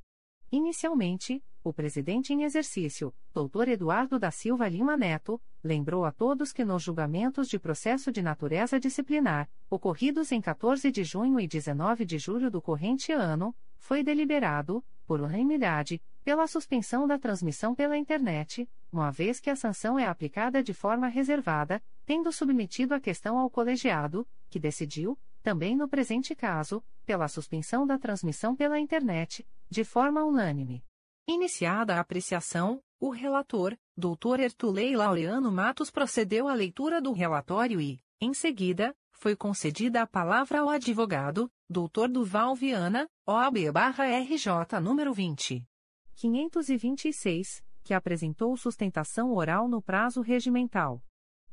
Inicialmente, 0.50 1.44
o 1.68 1.72
presidente 1.72 2.32
em 2.32 2.44
exercício, 2.44 3.12
Dr. 3.34 3.70
Eduardo 3.70 4.20
da 4.20 4.30
Silva 4.30 4.68
Lima 4.68 4.96
Neto, 4.96 5.42
lembrou 5.64 6.04
a 6.04 6.12
todos 6.12 6.52
que 6.52 6.64
nos 6.64 6.80
julgamentos 6.80 7.48
de 7.48 7.58
processo 7.58 8.12
de 8.12 8.22
natureza 8.22 8.78
disciplinar, 8.78 9.50
ocorridos 9.68 10.30
em 10.30 10.40
14 10.40 10.92
de 10.92 11.02
junho 11.02 11.40
e 11.40 11.48
19 11.48 12.04
de 12.04 12.18
julho 12.18 12.52
do 12.52 12.62
corrente 12.62 13.10
ano, 13.10 13.52
foi 13.78 14.04
deliberado, 14.04 14.84
por 15.08 15.20
unanimidade, 15.20 16.00
pela 16.22 16.46
suspensão 16.46 17.04
da 17.04 17.18
transmissão 17.18 17.74
pela 17.74 17.98
internet, 17.98 18.68
uma 18.92 19.10
vez 19.10 19.40
que 19.40 19.50
a 19.50 19.56
sanção 19.56 19.98
é 19.98 20.06
aplicada 20.06 20.62
de 20.62 20.72
forma 20.72 21.08
reservada, 21.08 21.82
tendo 22.04 22.30
submetido 22.30 22.94
a 22.94 23.00
questão 23.00 23.38
ao 23.38 23.50
colegiado, 23.50 24.24
que 24.48 24.60
decidiu, 24.60 25.18
também 25.42 25.74
no 25.74 25.88
presente 25.88 26.32
caso, 26.32 26.80
pela 27.04 27.26
suspensão 27.26 27.84
da 27.84 27.98
transmissão 27.98 28.54
pela 28.54 28.78
internet, 28.78 29.44
de 29.68 29.82
forma 29.82 30.24
unânime. 30.24 30.85
Iniciada 31.28 31.96
a 31.96 32.00
apreciação, 32.00 32.80
o 33.00 33.10
relator, 33.10 33.76
Dr. 33.96 34.38
Ertulei 34.38 34.94
Laureano 34.94 35.50
Matos 35.50 35.90
procedeu 35.90 36.46
à 36.46 36.54
leitura 36.54 37.00
do 37.00 37.12
relatório 37.12 37.80
e, 37.80 37.98
em 38.20 38.32
seguida, 38.32 38.94
foi 39.10 39.34
concedida 39.34 40.02
a 40.02 40.06
palavra 40.06 40.60
ao 40.60 40.68
advogado, 40.68 41.50
Dr. 41.68 42.06
Duval 42.08 42.54
Viana, 42.54 43.08
OAB-RJ 43.26 44.78
número 44.80 45.12
20. 45.12 45.66
526, 46.14 47.60
que 47.82 47.92
apresentou 47.92 48.56
sustentação 48.56 49.34
oral 49.34 49.66
no 49.66 49.82
prazo 49.82 50.20
regimental. 50.20 51.02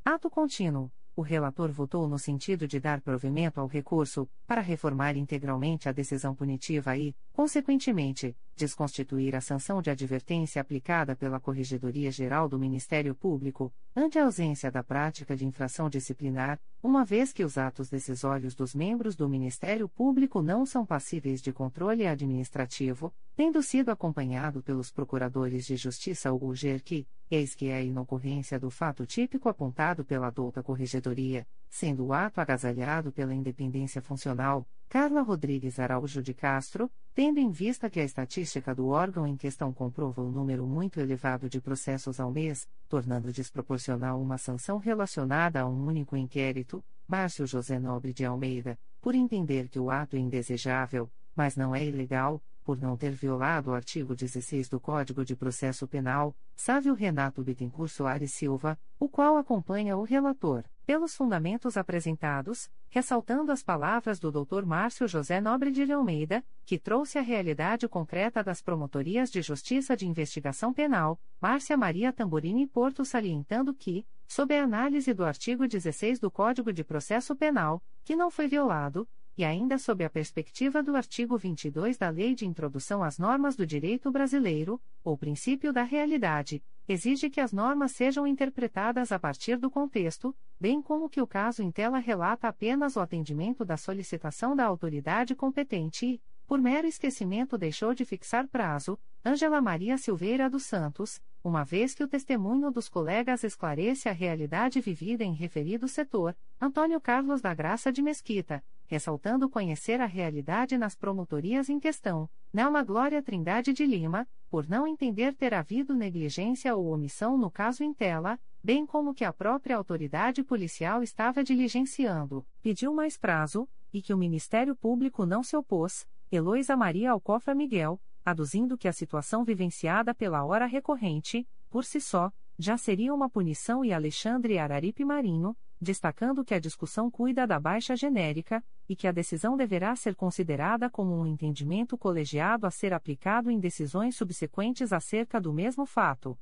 Ato 0.06 0.30
contínuo 0.30 0.92
o 1.16 1.22
relator 1.22 1.72
votou 1.72 2.08
no 2.08 2.18
sentido 2.18 2.68
de 2.68 2.80
dar 2.80 3.00
provimento 3.02 3.60
ao 3.60 3.68
recurso, 3.68 4.28
para 4.48 4.62
reformar 4.62 5.16
integralmente 5.16 5.88
a 5.88 5.92
decisão 5.92 6.34
punitiva 6.34 6.98
e, 6.98 7.16
consequentemente, 7.34 8.38
desconstituir 8.56 9.36
a 9.36 9.42
sanção 9.42 9.82
de 9.82 9.90
advertência 9.90 10.62
aplicada 10.62 11.16
pela 11.16 11.40
Corregedoria 11.40 12.12
Geral 12.12 12.48
do 12.48 12.60
Ministério 12.60 13.16
Público, 13.16 13.74
ante 13.96 14.20
a 14.20 14.26
ausência 14.26 14.72
da 14.72 14.84
prática 14.84 15.36
de 15.36 15.44
infração 15.44 15.90
disciplinar, 15.90 16.60
uma 16.82 17.04
vez 17.04 17.34
que 17.34 17.44
os 17.44 17.58
atos 17.58 17.90
decisórios 17.90 18.54
dos 18.54 18.76
membros 18.76 19.16
do 19.16 19.28
Ministério 19.28 19.90
Público 19.90 20.42
não 20.42 20.66
são 20.66 20.86
passíveis 20.86 21.42
de 21.42 21.52
controle 21.52 22.06
administrativo, 22.06 23.12
tendo 23.36 23.64
sido 23.64 23.90
acompanhado 23.90 24.62
pelos 24.62 24.92
procuradores 24.92 25.66
de 25.66 25.76
justiça 25.76 26.32
ou 26.32 26.54
GERC, 26.54 27.08
eis 27.32 27.56
que 27.56 27.70
é 27.70 27.78
a 27.78 27.82
inocorrência 27.82 28.60
do 28.60 28.70
fato 28.70 29.08
típico 29.08 29.50
apontado 29.50 30.06
pela 30.06 30.28
adulta 30.28 30.62
corregedoria, 30.62 31.48
sendo 31.68 32.06
o 32.06 32.14
ato 32.14 32.40
agasalhado 32.40 33.12
pela 33.12 33.34
independência 33.34 34.00
funcional, 34.00 34.68
Carla 34.94 35.24
Rodrigues 35.24 35.80
Araújo 35.80 36.22
de 36.22 36.36
Castro, 36.36 36.88
tendo 37.16 37.40
em 37.40 37.50
vista 37.50 37.90
que 37.90 38.00
a 38.00 38.04
estatística 38.04 38.76
do 38.76 38.90
órgão 38.90 39.26
em 39.26 39.36
questão 39.36 39.74
comprova 39.74 40.22
um 40.22 40.30
número 40.30 40.68
muito 40.68 41.00
elevado 41.00 41.50
de 41.50 41.60
processos 41.60 42.20
ao 42.20 42.32
mês, 42.32 42.70
tornando 42.88 43.34
desproporcional 43.34 44.22
uma 44.22 44.38
sanção 44.38 44.78
relacionada 44.78 45.62
a 45.62 45.68
um 45.68 45.88
único 45.88 46.16
inquérito, 46.16 46.84
Márcio 47.08 47.48
José 47.48 47.80
Nobre 47.80 48.14
de 48.14 48.24
Almeida, 48.24 48.78
por 49.02 49.16
entender 49.16 49.68
que 49.68 49.80
o 49.80 49.90
ato 49.90 50.16
é 50.16 50.20
indesejável, 50.20 51.10
mas 51.36 51.56
não 51.56 51.74
é 51.74 51.84
ilegal, 51.84 52.40
por 52.64 52.80
não 52.80 52.96
ter 52.96 53.14
violado 53.14 53.72
o 53.72 53.74
artigo 53.74 54.16
16 54.16 54.70
do 54.70 54.80
Código 54.80 55.26
de 55.26 55.36
Processo 55.36 55.88
Penal, 55.88 56.36
Sávio 56.56 56.94
Renato 56.94 57.42
Bittencourt 57.42 57.92
Soares 57.92 58.34
Silva, 58.34 58.78
o 59.00 59.10
qual 59.10 59.38
acompanha 59.38 59.98
o 59.98 60.04
relator, 60.04 60.64
pelos 60.86 61.16
fundamentos 61.16 61.78
apresentados, 61.78 62.70
ressaltando 62.90 63.52
as 63.52 63.64
palavras 63.64 64.20
do 64.20 64.32
Dr. 64.32 64.66
Márcio 64.66 65.08
José 65.08 65.40
Nobre 65.40 65.72
de 65.72 65.92
Almeida, 65.92 66.44
que 66.66 66.78
trouxe 66.78 67.18
a 67.18 67.22
realidade 67.22 67.88
concreta 67.88 68.44
das 68.44 68.62
promotorias 68.62 69.32
de 69.32 69.42
justiça 69.42 69.96
de 69.96 70.08
investigação 70.08 70.74
penal, 70.74 71.20
Márcia 71.40 71.78
Maria 71.78 72.12
Tamburini 72.12 72.68
Porto 72.68 73.04
salientando 73.06 73.74
que, 73.74 74.06
sob 74.28 74.56
a 74.56 74.64
análise 74.64 75.14
do 75.14 75.24
artigo 75.24 75.68
16 75.68 76.20
do 76.20 76.30
Código 76.30 76.74
de 76.74 76.84
Processo 76.84 77.36
Penal, 77.36 77.82
que 78.04 78.16
não 78.16 78.30
foi 78.30 78.48
violado, 78.48 79.08
e 79.38 79.44
ainda 79.44 79.78
sob 79.78 80.04
a 80.04 80.10
perspectiva 80.10 80.84
do 80.84 80.96
artigo 80.96 81.38
22 81.38 81.98
da 81.98 82.10
Lei 82.10 82.36
de 82.36 82.46
Introdução 82.46 83.04
às 83.04 83.18
Normas 83.18 83.56
do 83.56 83.66
Direito 83.66 84.12
Brasileiro, 84.12 84.80
o 85.04 85.18
princípio 85.18 85.74
da 85.74 85.84
realidade, 85.84 86.64
exige 86.88 87.30
que 87.30 87.40
as 87.40 87.54
normas 87.54 87.92
sejam 87.92 88.28
interpretadas 88.28 89.12
a 89.12 89.20
partir 89.20 89.58
do 89.58 89.70
contexto, 89.70 90.36
bem 90.60 90.82
como 90.82 91.10
que 91.10 91.22
o 91.22 91.28
caso 91.28 91.64
em 91.64 91.72
tela 91.72 91.98
relata 91.98 92.48
apenas 92.48 92.96
o 92.96 93.00
atendimento 93.00 93.64
da 93.64 93.78
solicitação 93.78 94.56
da 94.56 94.66
autoridade 94.66 95.36
competente 95.36 96.06
e, 96.06 96.22
por 96.46 96.60
mero 96.60 96.86
esquecimento, 96.86 97.58
deixou 97.58 97.94
de 97.94 98.06
fixar 98.06 98.48
prazo, 98.48 99.00
Ângela 99.26 99.62
Maria 99.62 99.98
Silveira 99.98 100.50
dos 100.50 100.64
Santos, 100.64 101.22
uma 101.44 101.64
vez 101.64 101.94
que 101.94 102.04
o 102.04 102.08
testemunho 102.08 102.70
dos 102.72 102.90
colegas 102.90 103.44
esclarece 103.44 104.08
a 104.08 104.12
realidade 104.12 104.80
vivida 104.82 105.24
em 105.24 105.34
referido 105.34 105.88
setor, 105.88 106.36
Antônio 106.60 107.00
Carlos 107.00 107.42
da 107.42 107.54
Graça 107.54 107.92
de 107.92 108.02
Mesquita, 108.02 108.64
ressaltando 108.94 109.50
conhecer 109.50 110.00
a 110.00 110.06
realidade 110.06 110.78
nas 110.78 110.96
promotorias 110.96 111.68
em 111.68 111.80
questão, 111.80 112.30
Nelma 112.54 112.84
Glória 112.84 113.24
Trindade 113.24 113.74
de 113.74 113.88
Lima, 113.88 114.28
por 114.52 114.70
não 114.70 114.86
entender 114.86 115.34
ter 115.34 115.52
havido 115.52 115.96
negligência 115.96 116.76
ou 116.76 116.92
omissão 116.92 117.36
no 117.36 117.50
caso 117.50 117.84
em 117.84 117.92
tela, 117.92 118.40
bem 118.64 118.86
como 118.86 119.12
que 119.16 119.26
a 119.26 119.34
própria 119.34 119.76
autoridade 119.78 120.44
policial 120.44 121.02
estava 121.02 121.44
diligenciando, 121.44 122.46
pediu 122.62 122.94
mais 122.94 123.18
prazo, 123.18 123.68
e 123.92 124.00
que 124.00 124.14
o 124.14 124.18
Ministério 124.18 124.76
Público 124.76 125.26
não 125.26 125.42
se 125.42 125.58
opôs, 125.58 126.08
Heloísa 126.32 126.78
Maria 126.78 127.10
Alcofra 127.10 127.56
Miguel, 127.56 128.00
aduzindo 128.24 128.78
que 128.78 128.88
a 128.88 128.94
situação 128.94 129.44
vivenciada 129.44 130.14
pela 130.14 130.46
hora 130.46 130.68
recorrente, 130.68 131.48
por 131.68 131.84
si 131.84 132.00
só, 132.00 132.32
já 132.60 132.78
seria 132.78 133.12
uma 133.12 133.28
punição 133.28 133.84
e 133.84 133.92
Alexandre 133.92 134.60
Araripe 134.60 135.04
Marinho, 135.04 135.58
destacando 135.84 136.44
que 136.44 136.54
a 136.54 136.60
discussão 136.60 137.12
cuida 137.12 137.46
da 137.46 137.60
baixa 137.60 137.96
genérica, 137.96 138.64
e 138.90 138.96
que 138.96 139.08
a 139.08 139.12
decisão 139.12 139.56
deverá 139.56 139.96
ser 139.96 140.16
considerada 140.16 140.90
como 140.90 141.16
um 141.16 141.26
entendimento 141.26 141.98
colegiado 141.98 142.66
a 142.66 142.72
ser 142.72 142.94
aplicado 142.94 143.52
em 143.52 143.60
decisões 143.60 144.16
subsequentes 144.16 144.92
acerca 144.92 145.40
do 145.40 145.54
mesmo 145.54 145.86
fato. 145.86 146.38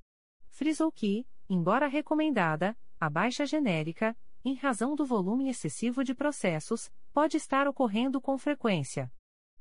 Frisou 0.49 0.91
que, 0.91 1.25
embora 1.49 1.87
recomendada, 1.87 2.77
a 2.99 3.09
baixa 3.09 3.45
genérica, 3.45 4.15
em 4.45 4.55
razão 4.55 4.95
do 4.95 5.05
volume 5.05 5.49
excessivo 5.49 6.03
de 6.03 6.13
processos, 6.13 6.91
pode 7.11 7.37
estar 7.37 7.67
ocorrendo 7.67 8.21
com 8.21 8.37
frequência. 8.37 9.11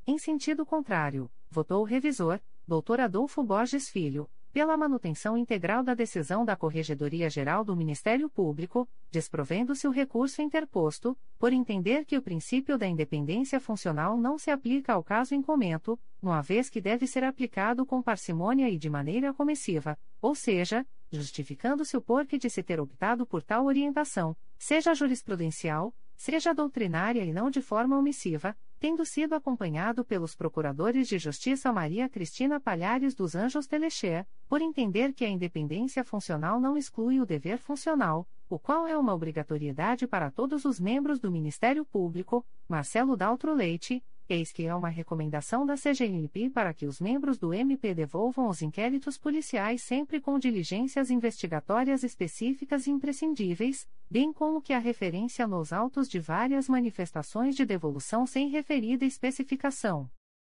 Em 0.07 0.18
sentido 0.18 0.64
contrário, 0.64 1.31
votou 1.51 1.83
o 1.83 1.85
revisor, 1.85 2.41
Dr. 2.66 3.01
Adolfo 3.01 3.43
Borges 3.43 3.89
Filho, 3.89 4.31
pela 4.53 4.76
manutenção 4.76 5.36
integral 5.36 5.82
da 5.82 5.94
decisão 5.94 6.44
da 6.44 6.57
Corregedoria 6.57 7.30
Geral 7.30 7.64
do 7.64 7.76
Ministério 7.76 8.28
Público, 8.28 8.88
desprovendo-se 9.11 9.86
o 9.86 9.90
recurso 9.90 10.42
interposto, 10.42 11.16
por 11.38 11.53
entender 11.53 12.05
que 12.05 12.16
o 12.16 12.22
princípio 12.22 12.76
da 12.76 12.86
independência 12.86 13.61
funcional 13.61 14.16
não 14.16 14.38
se 14.38 14.51
aplica 14.51 14.92
ao 14.92 15.05
caso 15.05 15.34
em 15.34 15.42
comento, 15.42 15.98
uma 16.20 16.42
vez 16.42 16.68
que 16.68 16.80
deve 16.80 17.07
ser 17.07 17.24
aplicado 17.24 17.86
com 17.86 18.03
parcimônia 18.03 18.68
e 18.68 18.76
de 18.76 18.90
maneira 18.90 19.32
comissiva, 19.32 19.96
ou 20.20 20.34
seja, 20.34 20.86
justificando-se 21.11 21.96
o 21.96 22.01
porquê 22.01 22.38
de 22.38 22.51
se 22.51 22.62
ter 22.62 22.80
optado 22.80 23.26
por 23.26 23.42
tal 23.42 23.66
orientação, 23.66 24.36
seja 24.59 24.94
jurisprudencial, 24.94 25.94
seja 26.16 26.53
doutrinária 26.53 27.24
e 27.24 27.32
não 27.32 27.51
de 27.51 27.62
forma 27.62 27.98
omissiva, 27.98 28.57
tendo 28.81 29.05
sido 29.05 29.35
acompanhado 29.35 30.03
pelos 30.03 30.35
procuradores 30.35 31.07
de 31.07 31.18
justiça 31.18 31.70
Maria 31.70 32.09
Cristina 32.09 32.59
Palhares 32.59 33.14
dos 33.14 33.35
Anjos 33.35 33.66
Telexer, 33.66 34.26
por 34.49 34.62
entender 34.62 35.12
que 35.12 35.22
a 35.22 35.28
independência 35.28 36.03
funcional 36.03 36.59
não 36.59 36.78
exclui 36.78 37.20
o 37.20 37.26
dever 37.26 37.59
funcional, 37.59 38.26
o 38.49 38.59
qual 38.59 38.89
é 38.89 38.97
uma 38.97 39.12
obrigatoriedade 39.12 40.07
para 40.07 40.31
todos 40.31 40.64
os 40.64 40.81
membros 40.81 41.20
do 41.20 41.31
Ministério 41.31 41.85
Público, 41.85 42.45
Marcelo 42.66 43.18
Daltro 43.18 43.55
Leite, 43.55 44.03
eis 44.33 44.53
que 44.53 44.66
é 44.66 44.74
uma 44.74 44.89
recomendação 44.89 45.64
da 45.64 45.74
CGNP 45.74 46.51
para 46.51 46.74
que 46.74 46.87
os 46.87 47.01
membros 47.01 47.39
do 47.39 47.53
MP 47.53 47.95
devolvam 47.95 48.49
os 48.49 48.62
inquéritos 48.62 49.18
policiais 49.18 49.83
sempre 49.83 50.20
com 50.20 50.39
diligências 50.39 51.11
investigatórias 51.11 52.03
específicas 52.03 52.87
e 52.87 52.91
imprescindíveis, 52.91 53.89
bem 54.11 54.33
como 54.33 54.61
que 54.61 54.72
a 54.72 54.78
referência 54.78 55.47
nos 55.47 55.72
autos 55.72 56.09
de 56.09 56.18
várias 56.18 56.68
manifestações 56.68 57.57
de 57.57 57.64
devolução 57.64 58.26
sem 58.26 58.49
referida 58.49 59.05
especificação. 59.05 60.11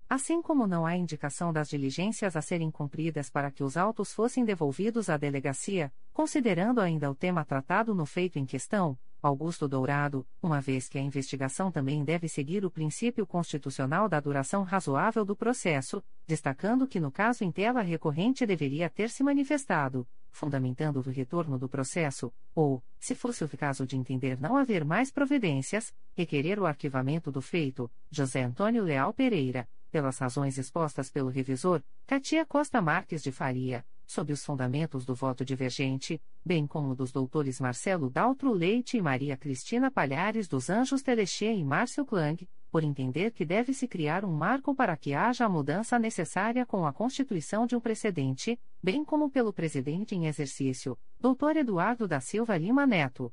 Assim 0.09 0.43
como 0.43 0.67
não 0.67 0.85
há 0.85 0.97
indicação 0.97 1.53
das 1.53 1.69
diligências 1.69 2.37
a 2.37 2.43
serem 2.43 2.71
cumpridas 2.71 3.31
para 3.31 3.51
que 3.51 3.65
os 3.65 3.77
autos 3.77 4.13
fossem 4.13 4.45
devolvidos 4.45 5.09
à 5.09 5.17
delegacia, 5.17 5.93
considerando 6.13 6.81
ainda 6.81 7.11
o 7.11 7.15
tema 7.15 7.45
tratado 7.45 7.95
no 7.95 8.05
feito 8.05 8.39
em 8.39 8.45
questão, 8.45 8.99
Augusto 9.23 9.67
Dourado, 9.67 10.27
uma 10.43 10.61
vez 10.61 10.87
que 10.87 10.99
a 10.99 11.01
investigação 11.01 11.73
também 11.73 12.05
deve 12.05 12.29
seguir 12.29 12.63
o 12.67 12.71
princípio 12.71 13.27
constitucional 13.27 14.07
da 14.07 14.21
duração 14.21 14.63
razoável 14.63 15.25
do 15.25 15.35
processo, 15.35 16.05
destacando 16.27 16.87
que 16.87 17.01
no 17.01 17.11
caso 17.11 17.43
em 17.43 17.51
tela 17.51 17.81
recorrente 17.81 18.45
deveria 18.45 18.91
ter 18.91 19.09
se 19.09 19.23
manifestado, 19.23 20.07
fundamentando 20.31 20.99
o 20.99 21.11
retorno 21.11 21.59
do 21.59 21.71
processo, 21.71 22.31
ou, 22.55 22.85
se 23.01 23.15
fosse 23.15 23.43
o 23.43 23.49
caso 23.49 23.87
de 23.87 23.97
entender 23.97 24.39
não 24.39 24.59
haver 24.59 24.85
mais 24.85 25.11
providências, 25.11 25.95
requerer 26.15 26.59
o 26.59 26.67
arquivamento 26.67 27.33
do 27.33 27.41
feito, 27.41 27.91
José 28.11 28.43
Antônio 28.43 28.85
Leal 28.85 29.15
Pereira, 29.15 29.67
pelas 29.95 30.19
razões 30.19 30.59
expostas 30.59 31.09
pelo 31.09 31.29
revisor, 31.29 31.81
Katia 32.05 32.45
Costa 32.45 32.83
Marques 32.83 33.23
de 33.23 33.31
Faria, 33.31 33.87
sob 34.05 34.33
os 34.33 34.45
fundamentos 34.45 35.07
do 35.07 35.15
voto 35.15 35.45
divergente, 35.45 36.21
bem 36.45 36.67
como 36.67 36.97
dos 36.97 37.13
doutores 37.13 37.61
Marcelo 37.61 38.11
Daltro 38.11 38.53
Leite 38.53 38.97
e 38.97 39.01
Maria 39.01 39.37
Cristina 39.37 39.93
Palhares 39.93 40.49
dos 40.49 40.69
Anjos 40.69 41.01
Telexê 41.01 41.55
e 41.55 41.63
Márcio 41.63 42.05
Klang, 42.05 42.45
por 42.73 42.83
entender 42.83 43.31
que 43.31 43.45
deve-se 43.45 43.87
criar 43.87 44.25
um 44.25 44.33
marco 44.33 44.75
para 44.75 44.97
que 44.97 45.15
haja 45.15 45.45
a 45.45 45.49
mudança 45.49 45.97
necessária 45.97 46.67
com 46.67 46.85
a 46.85 46.93
constituição 46.93 47.65
de 47.65 47.77
um 47.77 47.81
precedente, 47.81 48.59
bem 48.83 49.05
como 49.05 49.31
pelo 49.31 49.53
presidente 49.53 50.17
em 50.17 50.27
exercício, 50.27 50.99
doutor 51.21 51.57
Eduardo 51.57 52.09
da 52.09 52.19
Silva 52.19 52.57
Lima 52.57 52.85
Neto. 52.85 53.33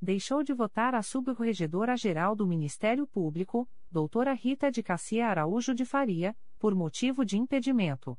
Deixou 0.00 0.42
de 0.42 0.54
votar 0.54 0.94
a 0.94 1.02
subcorregedora-geral 1.02 2.34
do 2.34 2.46
Ministério 2.46 3.06
Público, 3.06 3.68
doutora 3.90 4.32
Rita 4.32 4.70
de 4.70 4.82
Cassia 4.82 5.28
Araújo 5.28 5.74
de 5.74 5.84
Faria, 5.84 6.36
por 6.58 6.74
motivo 6.74 7.24
de 7.24 7.38
impedimento. 7.38 8.18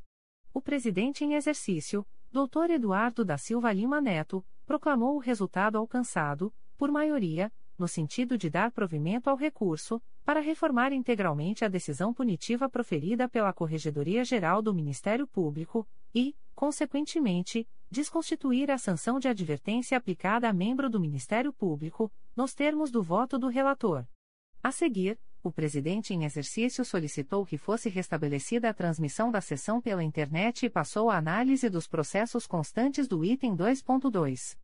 O 0.54 0.62
presidente 0.62 1.24
em 1.24 1.34
exercício, 1.34 2.06
Dr. 2.32 2.72
Eduardo 2.72 3.24
da 3.24 3.38
Silva 3.38 3.72
Lima 3.72 4.02
Neto, 4.02 4.46
proclamou 4.66 5.16
o 5.16 5.20
resultado 5.20 5.78
alcançado, 5.78 6.54
por 6.78 6.92
maioria, 6.92 7.52
no 7.78 7.88
sentido 7.88 8.38
de 8.38 8.50
dar 8.50 8.72
provimento 8.72 9.30
ao 9.30 9.36
recurso, 9.36 10.02
para 10.24 10.42
reformar 10.42 10.92
integralmente 10.92 11.66
a 11.66 11.68
decisão 11.68 12.14
punitiva 12.14 12.70
proferida 12.70 13.28
pela 13.28 13.54
Corregedoria 13.54 14.24
Geral 14.24 14.62
do 14.62 14.74
Ministério 14.74 15.26
Público 15.26 15.88
e, 16.14 16.36
consequentemente, 16.54 17.68
desconstituir 17.90 18.70
a 18.70 18.78
sanção 18.78 19.20
de 19.20 19.28
advertência 19.28 19.98
aplicada 19.98 20.48
a 20.48 20.54
membro 20.54 20.90
do 20.90 21.00
Ministério 21.00 21.52
Público, 21.52 22.12
nos 22.36 22.54
termos 22.54 22.92
do 22.92 23.02
voto 23.02 23.40
do 23.40 23.48
relator. 23.48 24.06
A 24.62 24.72
seguir, 24.72 25.18
o 25.44 25.52
presidente 25.52 26.14
em 26.14 26.26
exercício 26.26 26.84
solicitou 26.84 27.46
que 27.46 27.58
fosse 27.58 27.90
restabelecida 27.90 28.70
a 28.70 28.74
transmissão 28.74 29.32
da 29.32 29.42
sessão 29.42 29.82
pela 29.82 30.04
internet 30.04 30.66
e 30.66 30.70
passou 30.70 31.10
a 31.10 31.18
análise 31.18 31.70
dos 31.70 31.88
processos 31.88 32.46
constantes 32.46 33.08
do 33.08 33.24
item 33.24 33.56
2.2. 33.56 34.58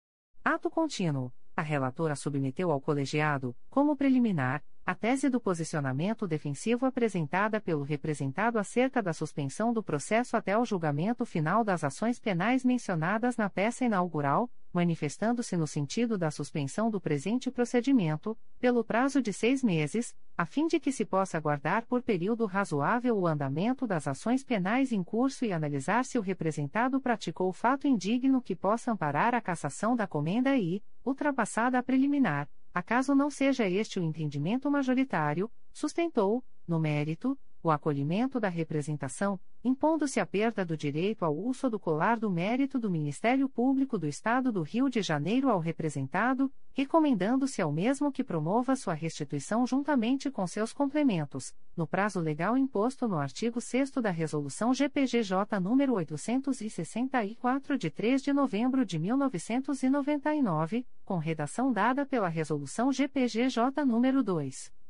Ato 0.45 0.71
contínuo. 0.71 1.33
A 1.55 1.63
relatora 1.63 2.17
submeteu 2.17 2.71
ao 2.71 2.81
colegiado, 2.81 3.55
como 3.69 3.97
preliminar, 3.97 4.65
a 4.85 4.97
tese 4.97 5.31
do 5.31 5.41
posicionamento 5.41 6.27
defensivo 6.27 6.87
apresentada 6.87 7.61
pelo 7.61 7.85
representado 7.85 8.59
acerca 8.59 9.01
da 9.01 9.13
suspensão 9.13 9.73
do 9.73 9.81
processo 9.81 10.37
até 10.37 10.59
o 10.59 10.65
julgamento 10.65 11.25
final 11.25 11.63
das 11.63 11.85
ações 11.85 12.19
penais 12.19 12.65
mencionadas 12.65 13.37
na 13.37 13.49
peça 13.49 13.85
inaugural, 13.85 14.51
manifestando-se 14.73 15.57
no 15.57 15.69
sentido 15.69 16.19
da 16.19 16.33
suspensão 16.33 16.91
do 16.91 17.01
presente 17.01 17.49
procedimento, 17.49 18.37
pelo 18.59 18.83
prazo 18.83 19.23
de 19.23 19.33
seis 19.33 19.63
meses, 19.63 20.17
a 20.37 20.45
fim 20.45 20.67
de 20.67 20.81
que 20.81 20.91
se 20.91 21.05
possa 21.05 21.37
aguardar 21.37 21.87
por 21.87 22.03
período 22.03 22.45
razoável 22.45 23.17
o 23.17 23.27
andamento 23.27 23.87
das 23.87 24.09
ações 24.09 24.43
penais 24.43 24.91
em 24.91 25.05
curso 25.05 25.45
e 25.45 25.53
analisar 25.53 26.05
se 26.05 26.19
o 26.19 26.23
representado 26.23 27.01
praticou 27.01 27.53
fato 27.53 27.87
indigno 27.87 28.43
que 28.43 28.57
possa 28.57 28.91
amparar 28.91 29.33
a 29.33 29.41
cassação 29.41 29.95
da 29.95 30.09
comenda 30.09 30.57
e, 30.57 30.83
ultrapassada 31.05 31.79
a 31.79 31.83
preliminar, 31.83 32.49
acaso 32.73 33.15
não 33.15 33.31
seja 33.31 33.69
este 33.69 33.99
o 34.01 34.03
entendimento 34.03 34.71
majoritário, 34.71 35.51
sustentou, 35.73 36.45
no 36.67 36.79
mérito, 36.79 37.39
o 37.63 37.71
acolhimento 37.71 38.41
da 38.41 38.49
representação, 38.49 39.39
impondo-se 39.65 40.19
a 40.19 40.27
perda 40.27 40.65
do 40.65 40.77
direito 40.77 41.25
ao 41.25 41.37
uso 41.37 41.71
do 41.71 41.79
colar 41.79 42.19
do 42.19 42.29
mérito 42.29 42.79
do 42.79 42.91
Ministério 42.91 43.49
Público 43.49 43.97
do 43.97 44.09
Estado 44.09 44.51
do 44.51 44.63
Rio 44.63 44.89
de 44.89 45.01
Janeiro 45.01 45.49
ao 45.49 45.61
representado, 45.61 46.53
recomendando-se 46.73 47.63
ao 47.63 47.71
mesmo 47.71 48.11
que 48.11 48.25
promova 48.25 48.75
sua 48.75 48.95
restituição 48.95 49.65
juntamente 49.67 50.31
com 50.31 50.47
seus 50.47 50.73
complementos, 50.73 51.55
no 51.77 51.87
prazo 51.87 52.19
legal 52.19 52.59
imposto 52.59 53.07
no 53.07 53.19
artigo 53.19 53.61
6 53.61 53.93
da 53.93 54.11
Resolução 54.11 54.75
GPGJ 54.75 55.37
nº 55.61 55.93
864 55.93 57.79
de 57.79 57.91
3 57.91 58.23
de 58.23 58.33
novembro 58.33 58.85
de 58.85 58.99
1999, 58.99 60.85
com 61.05 61.19
redação 61.19 61.73
dada 61.73 62.05
pela 62.05 62.29
Resolução 62.29 62.91
GPGJ 62.91 63.85
nº 63.85 64.23
2. 64.23 64.82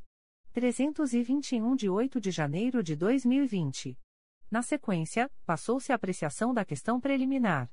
321 0.52 1.74
de 1.74 1.88
8 1.88 2.20
de 2.20 2.30
janeiro 2.30 2.82
de 2.82 2.94
2020. 2.94 3.98
Na 4.50 4.60
sequência, 4.60 5.30
passou-se 5.46 5.90
a 5.90 5.94
apreciação 5.94 6.52
da 6.52 6.62
questão 6.62 7.00
preliminar. 7.00 7.72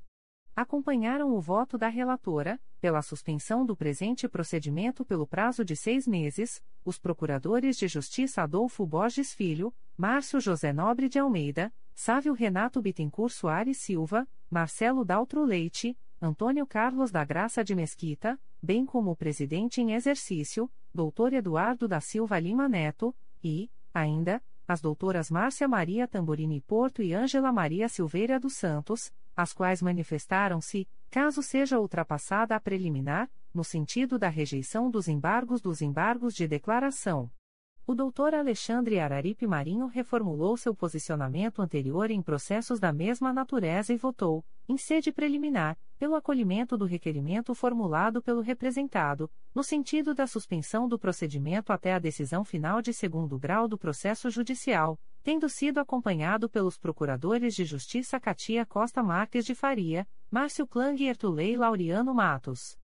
Acompanharam 0.56 1.30
o 1.34 1.40
voto 1.42 1.76
da 1.76 1.88
relatora, 1.88 2.58
pela 2.80 3.02
suspensão 3.02 3.66
do 3.66 3.76
presente 3.76 4.26
procedimento 4.26 5.04
pelo 5.04 5.26
prazo 5.26 5.62
de 5.62 5.76
seis 5.76 6.08
meses, 6.08 6.62
os 6.82 6.98
procuradores 6.98 7.76
de 7.76 7.86
Justiça 7.86 8.42
Adolfo 8.42 8.86
Borges 8.86 9.34
Filho, 9.34 9.74
Márcio 9.94 10.40
José 10.40 10.72
Nobre 10.72 11.10
de 11.10 11.18
Almeida, 11.18 11.70
Sávio 11.94 12.32
Renato 12.32 12.80
Bittencourt 12.80 13.34
Soares 13.34 13.76
Silva, 13.76 14.26
Marcelo 14.48 15.04
Daltro 15.04 15.44
Leite, 15.44 15.98
Antônio 16.22 16.66
Carlos 16.66 17.10
da 17.10 17.24
Graça 17.24 17.64
de 17.64 17.74
Mesquita, 17.74 18.38
bem 18.62 18.84
como 18.84 19.10
o 19.10 19.16
presidente 19.16 19.80
em 19.80 19.94
exercício, 19.94 20.70
Dr. 20.94 21.32
Eduardo 21.32 21.88
da 21.88 21.98
Silva 21.98 22.38
Lima 22.38 22.68
Neto, 22.68 23.16
e, 23.42 23.70
ainda, 23.94 24.42
as 24.68 24.82
doutoras 24.82 25.30
Márcia 25.30 25.66
Maria 25.66 26.06
Tamborini 26.06 26.60
Porto 26.60 27.02
e 27.02 27.14
Ângela 27.14 27.50
Maria 27.50 27.88
Silveira 27.88 28.38
dos 28.38 28.52
Santos, 28.52 29.10
as 29.34 29.54
quais 29.54 29.80
manifestaram-se, 29.80 30.86
caso 31.10 31.42
seja 31.42 31.80
ultrapassada 31.80 32.54
a 32.54 32.60
preliminar, 32.60 33.30
no 33.54 33.64
sentido 33.64 34.18
da 34.18 34.28
rejeição 34.28 34.90
dos 34.90 35.08
embargos 35.08 35.62
dos 35.62 35.80
embargos 35.80 36.34
de 36.34 36.46
declaração. 36.46 37.30
O 37.86 37.94
doutor 37.94 38.34
Alexandre 38.34 39.00
Araripe 39.00 39.46
Marinho 39.46 39.86
reformulou 39.86 40.54
seu 40.58 40.74
posicionamento 40.74 41.62
anterior 41.62 42.10
em 42.10 42.20
processos 42.20 42.78
da 42.78 42.92
mesma 42.92 43.32
natureza 43.32 43.92
e 43.94 43.96
votou, 43.96 44.44
em 44.68 44.76
sede 44.76 45.10
preliminar, 45.10 45.78
pelo 46.00 46.14
acolhimento 46.14 46.78
do 46.78 46.86
requerimento 46.86 47.54
formulado 47.54 48.22
pelo 48.22 48.40
representado, 48.40 49.30
no 49.54 49.62
sentido 49.62 50.14
da 50.14 50.26
suspensão 50.26 50.88
do 50.88 50.98
procedimento 50.98 51.74
até 51.74 51.92
a 51.92 51.98
decisão 51.98 52.42
final 52.42 52.80
de 52.80 52.90
segundo 52.94 53.38
grau 53.38 53.68
do 53.68 53.76
processo 53.76 54.30
judicial, 54.30 54.98
tendo 55.22 55.46
sido 55.46 55.78
acompanhado 55.78 56.48
pelos 56.48 56.78
procuradores 56.78 57.54
de 57.54 57.66
Justiça 57.66 58.18
Catia 58.18 58.64
Costa 58.64 59.02
Marques 59.02 59.44
de 59.44 59.54
Faria, 59.54 60.08
Márcio 60.30 60.66
Klang 60.66 61.04
e 61.04 61.06
Ertulei 61.06 61.54
Laureano 61.54 62.14
Matos. 62.14 62.79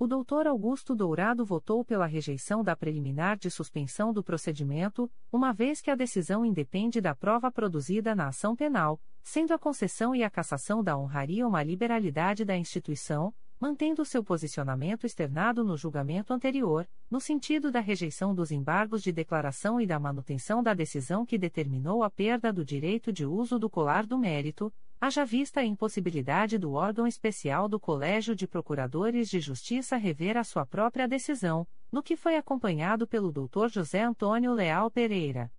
O 0.00 0.06
doutor 0.06 0.46
Augusto 0.46 0.94
Dourado 0.94 1.44
votou 1.44 1.84
pela 1.84 2.06
rejeição 2.06 2.62
da 2.62 2.76
preliminar 2.76 3.36
de 3.36 3.50
suspensão 3.50 4.12
do 4.12 4.22
procedimento, 4.22 5.10
uma 5.32 5.52
vez 5.52 5.80
que 5.80 5.90
a 5.90 5.96
decisão 5.96 6.46
independe 6.46 7.00
da 7.00 7.16
prova 7.16 7.50
produzida 7.50 8.14
na 8.14 8.28
ação 8.28 8.54
penal, 8.54 9.00
sendo 9.24 9.52
a 9.52 9.58
concessão 9.58 10.14
e 10.14 10.22
a 10.22 10.30
cassação 10.30 10.84
da 10.84 10.96
honraria 10.96 11.44
uma 11.44 11.64
liberalidade 11.64 12.44
da 12.44 12.56
instituição, 12.56 13.34
mantendo 13.60 14.04
seu 14.04 14.22
posicionamento 14.22 15.04
externado 15.04 15.64
no 15.64 15.76
julgamento 15.76 16.32
anterior, 16.32 16.88
no 17.10 17.20
sentido 17.20 17.70
da 17.70 17.80
rejeição 17.80 18.34
dos 18.34 18.50
embargos 18.50 19.02
de 19.02 19.10
declaração 19.10 19.80
e 19.80 19.86
da 19.86 19.98
manutenção 19.98 20.62
da 20.62 20.74
decisão 20.74 21.26
que 21.26 21.36
determinou 21.36 22.02
a 22.02 22.10
perda 22.10 22.52
do 22.52 22.64
direito 22.64 23.12
de 23.12 23.26
uso 23.26 23.58
do 23.58 23.68
colar 23.68 24.06
do 24.06 24.16
mérito, 24.16 24.72
haja 25.00 25.24
vista 25.24 25.60
a 25.60 25.64
impossibilidade 25.64 26.58
do 26.58 26.72
órgão 26.72 27.06
especial 27.06 27.68
do 27.68 27.80
Colégio 27.80 28.34
de 28.34 28.46
Procuradores 28.46 29.28
de 29.28 29.40
Justiça 29.40 29.96
rever 29.96 30.36
a 30.36 30.44
sua 30.44 30.64
própria 30.64 31.08
decisão, 31.08 31.66
no 31.90 32.02
que 32.02 32.16
foi 32.16 32.36
acompanhado 32.36 33.06
pelo 33.06 33.32
Dr. 33.32 33.68
José 33.68 34.02
Antônio 34.02 34.52
Leal 34.52 34.90
Pereira. 34.90 35.50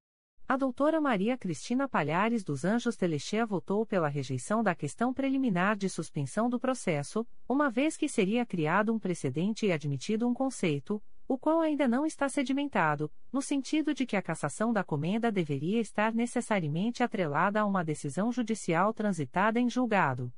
A 0.52 0.58
doutora 0.58 1.00
Maria 1.00 1.38
Cristina 1.38 1.88
Palhares 1.88 2.44
dos 2.44 2.66
Anjos 2.66 2.96
Telechea 2.96 3.46
votou 3.46 3.86
pela 3.86 4.08
rejeição 4.08 4.64
da 4.64 4.74
questão 4.74 5.14
preliminar 5.14 5.78
de 5.78 5.88
suspensão 5.88 6.50
do 6.50 6.60
processo, 6.60 7.24
uma 7.48 7.70
vez 7.70 7.96
que 7.96 8.10
seria 8.10 8.44
criado 8.44 8.92
um 8.92 8.98
precedente 8.98 9.68
e 9.68 9.72
admitido 9.72 10.28
um 10.28 10.34
conceito, 10.34 11.00
o 11.28 11.38
qual 11.38 11.62
ainda 11.62 11.88
não 11.88 12.04
está 12.04 12.28
sedimentado, 12.28 13.12
no 13.32 13.44
sentido 13.44 13.94
de 13.94 14.08
que 14.08 14.16
a 14.16 14.24
cassação 14.24 14.74
da 14.74 14.84
comenda 14.84 15.32
deveria 15.32 15.80
estar 15.80 16.16
necessariamente 16.16 17.04
atrelada 17.04 17.62
a 17.62 17.66
uma 17.68 17.84
decisão 17.84 18.32
judicial 18.32 18.92
transitada 18.92 19.60
em 19.60 19.70
julgado. 19.70 20.34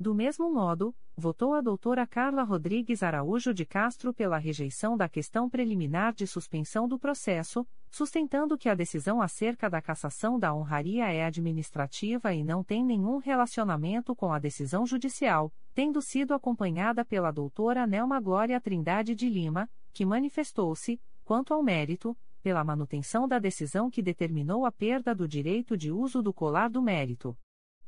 Do 0.00 0.14
mesmo 0.14 0.50
modo, 0.50 0.94
votou 1.14 1.52
a 1.52 1.60
doutora 1.60 2.06
Carla 2.06 2.42
Rodrigues 2.42 3.02
Araújo 3.02 3.52
de 3.52 3.66
Castro 3.66 4.14
pela 4.14 4.38
rejeição 4.38 4.96
da 4.96 5.10
questão 5.10 5.46
preliminar 5.46 6.14
de 6.14 6.26
suspensão 6.26 6.88
do 6.88 6.98
processo, 6.98 7.66
sustentando 7.90 8.56
que 8.56 8.70
a 8.70 8.74
decisão 8.74 9.20
acerca 9.20 9.68
da 9.68 9.82
cassação 9.82 10.38
da 10.38 10.54
honraria 10.54 11.12
é 11.12 11.22
administrativa 11.22 12.32
e 12.32 12.42
não 12.42 12.64
tem 12.64 12.82
nenhum 12.82 13.18
relacionamento 13.18 14.16
com 14.16 14.32
a 14.32 14.38
decisão 14.38 14.86
judicial, 14.86 15.52
tendo 15.74 16.00
sido 16.00 16.32
acompanhada 16.32 17.04
pela 17.04 17.30
doutora 17.30 17.86
Nelma 17.86 18.18
Glória 18.18 18.58
Trindade 18.58 19.14
de 19.14 19.28
Lima, 19.28 19.68
que 19.92 20.06
manifestou-se, 20.06 20.98
quanto 21.26 21.52
ao 21.52 21.62
mérito, 21.62 22.16
pela 22.42 22.64
manutenção 22.64 23.28
da 23.28 23.38
decisão 23.38 23.90
que 23.90 24.00
determinou 24.00 24.64
a 24.64 24.72
perda 24.72 25.14
do 25.14 25.28
direito 25.28 25.76
de 25.76 25.92
uso 25.92 26.22
do 26.22 26.32
colar 26.32 26.70
do 26.70 26.80
mérito 26.80 27.36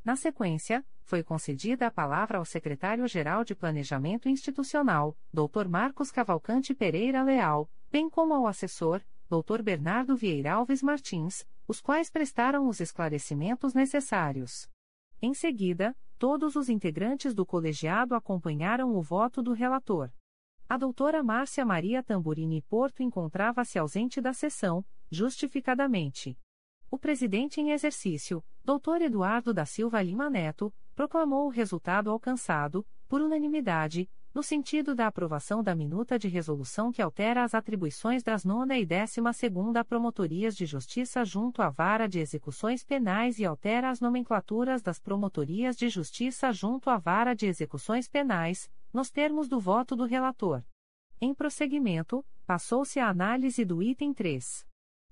Na 0.05 0.17
sequência, 0.17 0.85
foi 1.05 1.23
concedida 1.23 1.87
a 1.87 1.93
palavra 1.93 2.39
ao 2.39 2.45
secretário-geral 2.45 3.45
de 3.45 3.55
Planejamento 3.55 4.29
Institucional, 4.29 5.17
Dr. 5.33 5.69
Marcos 5.69 6.11
Cavalcante 6.11 6.75
Pereira 6.75 7.23
Leal, 7.23 7.71
bem 7.89 8.11
como 8.11 8.35
ao 8.35 8.49
assessor, 8.49 9.01
Dr. 9.29 9.63
Bernardo 9.63 10.17
Vieira 10.17 10.53
Alves 10.53 10.83
Martins, 10.83 11.47
os 11.67 11.81
quais 11.81 12.11
prestaram 12.11 12.69
os 12.69 12.81
esclarecimentos 12.81 13.75
necessários. 13.75 14.69
Em 15.21 15.33
seguida, 15.33 15.97
todos 16.19 16.57
os 16.57 16.69
integrantes 16.69 17.35
do 17.35 17.47
colegiado 17.47 18.15
acompanharam 18.15 18.95
o 18.95 19.01
voto 19.03 19.43
do 19.43 19.53
relator. 19.53 20.11
A 20.69 20.77
doutora 20.77 21.23
Márcia 21.23 21.65
Maria 21.65 22.03
Tamburini 22.03 22.63
Porto 22.63 23.03
encontrava-se 23.03 23.79
ausente 23.79 24.21
da 24.21 24.33
sessão, 24.33 24.85
justificadamente. 25.11 26.39
O 26.91 26.99
presidente 26.99 27.61
em 27.61 27.71
exercício, 27.71 28.45
Dr. 28.65 29.03
Eduardo 29.03 29.53
da 29.53 29.67
Silva 29.67 30.01
Lima 30.03 30.31
Neto, 30.31 30.73
proclamou 30.95 31.47
o 31.47 31.51
resultado 31.51 32.11
alcançado, 32.11 32.87
por 33.09 33.21
unanimidade, 33.21 34.09
no 34.35 34.43
sentido 34.43 34.97
da 34.97 35.07
aprovação 35.07 35.63
da 35.63 35.77
minuta 35.77 36.19
de 36.19 36.27
resolução 36.27 36.91
que 36.91 37.01
altera 37.01 37.45
as 37.45 37.55
atribuições 37.55 38.21
das 38.21 38.45
nona 38.45 38.77
e 38.77 38.85
décima 38.85 39.33
segunda 39.33 39.85
Promotorias 39.85 40.57
de 40.57 40.67
Justiça 40.67 41.25
junto 41.25 41.63
à 41.63 41.71
Vara 41.71 42.09
de 42.09 42.19
Execuções 42.19 42.83
Penais 42.83 43.39
e 43.39 43.45
altera 43.45 43.91
as 43.91 44.01
nomenclaturas 44.01 44.83
das 44.83 44.99
Promotorias 44.99 45.77
de 45.77 45.89
Justiça 45.89 46.51
junto 46.51 46.91
à 46.91 46.99
Vara 46.99 47.33
de 47.33 47.47
Execuções 47.47 48.09
Penais, 48.09 48.69
nos 48.93 49.09
termos 49.09 49.49
do 49.49 49.61
voto 49.61 49.95
do 49.95 50.05
relator. 50.05 50.65
Em 51.21 51.33
prosseguimento, 51.33 52.27
passou-se 52.45 52.99
a 52.99 53.09
análise 53.09 53.65
do 53.65 53.81
item 53.81 54.13
3. 54.13 54.67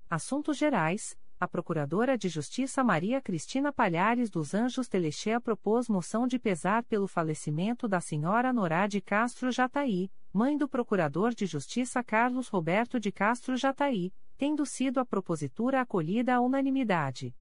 Assuntos 0.09 0.57
Gerais, 0.57 1.17
a 1.39 1.47
Procuradora 1.47 2.17
de 2.17 2.29
Justiça 2.29 2.83
Maria 2.83 3.21
Cristina 3.21 3.71
Palhares 3.71 4.29
dos 4.29 4.53
Anjos 4.53 4.87
Telechea 4.87 5.41
propôs 5.41 5.89
moção 5.89 6.25
de 6.25 6.39
pesar 6.39 6.83
pelo 6.83 7.07
falecimento 7.07 7.87
da 7.87 7.99
senhora 7.99 8.53
Norá 8.53 8.87
de 8.87 9.01
Castro 9.01 9.51
Jataí, 9.51 10.09
mãe 10.31 10.57
do 10.57 10.67
Procurador 10.67 11.33
de 11.33 11.45
Justiça 11.45 12.03
Carlos 12.03 12.47
Roberto 12.47 12.99
de 12.99 13.11
Castro 13.11 13.57
Jataí, 13.57 14.13
tendo 14.37 14.65
sido 14.65 14.99
a 14.99 15.05
propositura 15.05 15.81
acolhida 15.81 16.35
à 16.35 16.39
unanimidade. 16.41 17.35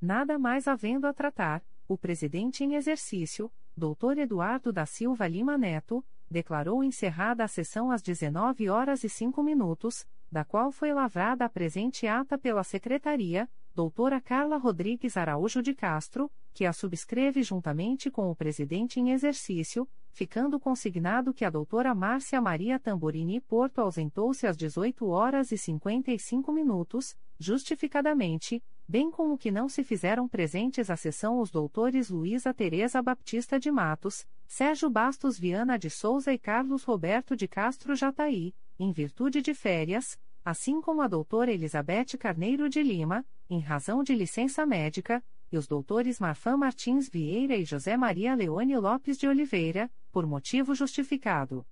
Nada 0.00 0.38
mais 0.38 0.68
havendo 0.68 1.06
a 1.06 1.14
tratar, 1.14 1.64
o 1.88 1.96
presidente 1.96 2.62
em 2.62 2.74
exercício, 2.74 3.50
Dr. 3.76 4.18
Eduardo 4.18 4.72
da 4.72 4.86
Silva 4.86 5.26
Lima 5.26 5.56
Neto, 5.56 6.04
declarou 6.30 6.82
encerrada 6.82 7.44
a 7.44 7.48
sessão 7.48 7.90
às 7.90 8.02
19 8.02 8.68
horas 8.68 9.04
e 9.04 9.08
5 9.08 9.42
minutos, 9.42 10.06
da 10.30 10.44
qual 10.44 10.72
foi 10.72 10.92
lavrada 10.92 11.44
a 11.44 11.48
presente 11.48 12.06
ata 12.06 12.36
pela 12.36 12.64
Secretaria, 12.64 13.48
doutora 13.74 14.20
Carla 14.20 14.56
Rodrigues 14.56 15.16
Araújo 15.16 15.62
de 15.62 15.74
Castro, 15.74 16.30
que 16.54 16.64
a 16.64 16.72
subscreve 16.72 17.42
juntamente 17.42 18.10
com 18.10 18.30
o 18.30 18.34
presidente 18.34 18.98
em 18.98 19.10
exercício, 19.10 19.86
ficando 20.10 20.58
consignado 20.58 21.34
que 21.34 21.44
a 21.44 21.50
doutora 21.50 21.94
Márcia 21.94 22.40
Maria 22.40 22.78
Tamborini 22.78 23.38
Porto 23.38 23.80
ausentou-se 23.80 24.46
às 24.46 24.56
18 24.56 25.06
horas 25.06 25.52
e 25.52 25.58
55 25.58 26.50
minutos, 26.50 27.14
justificadamente, 27.38 28.64
bem 28.88 29.10
como 29.10 29.36
que 29.36 29.50
não 29.50 29.68
se 29.68 29.84
fizeram 29.84 30.26
presentes 30.26 30.88
à 30.88 30.96
sessão 30.96 31.38
os 31.38 31.50
doutores 31.50 32.08
Luísa 32.08 32.54
Tereza 32.54 33.02
Baptista 33.02 33.60
de 33.60 33.70
Matos, 33.70 34.26
Sérgio 34.46 34.88
Bastos 34.88 35.38
Viana 35.38 35.78
de 35.78 35.90
Souza 35.90 36.32
e 36.32 36.38
Carlos 36.38 36.84
Roberto 36.84 37.36
de 37.36 37.46
Castro 37.46 37.94
Jataí, 37.94 38.54
em 38.78 38.92
virtude 38.92 39.40
de 39.40 39.54
férias, 39.54 40.18
assim 40.44 40.80
como 40.80 41.02
a 41.02 41.08
doutora 41.08 41.52
Elizabeth 41.52 42.16
Carneiro 42.18 42.68
de 42.68 42.82
Lima, 42.82 43.26
em 43.48 43.60
razão 43.60 44.02
de 44.02 44.14
licença 44.14 44.64
médica, 44.64 45.24
e 45.50 45.56
os 45.56 45.66
doutores 45.66 46.18
Marfan 46.20 46.56
Martins 46.56 47.08
Vieira 47.08 47.56
e 47.56 47.64
José 47.64 47.96
Maria 47.96 48.34
Leone 48.34 48.76
Lopes 48.76 49.16
de 49.16 49.26
Oliveira, 49.26 49.90
por 50.10 50.26
motivo 50.26 50.74
justificado. 50.74 51.66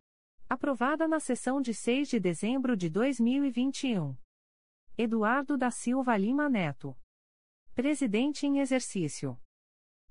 Aprovada 0.49 1.09
na 1.09 1.19
sessão 1.19 1.61
de 1.61 1.75
6 1.75 2.09
de 2.09 2.21
dezembro 2.21 2.77
de 2.77 2.89
2021. 2.89 4.17
Eduardo 4.97 5.57
da 5.57 5.71
Silva 5.71 6.17
Lima 6.17 6.49
Neto. 6.49 6.97
Presidente 7.75 8.47
em 8.47 8.61
exercício. 8.61 9.41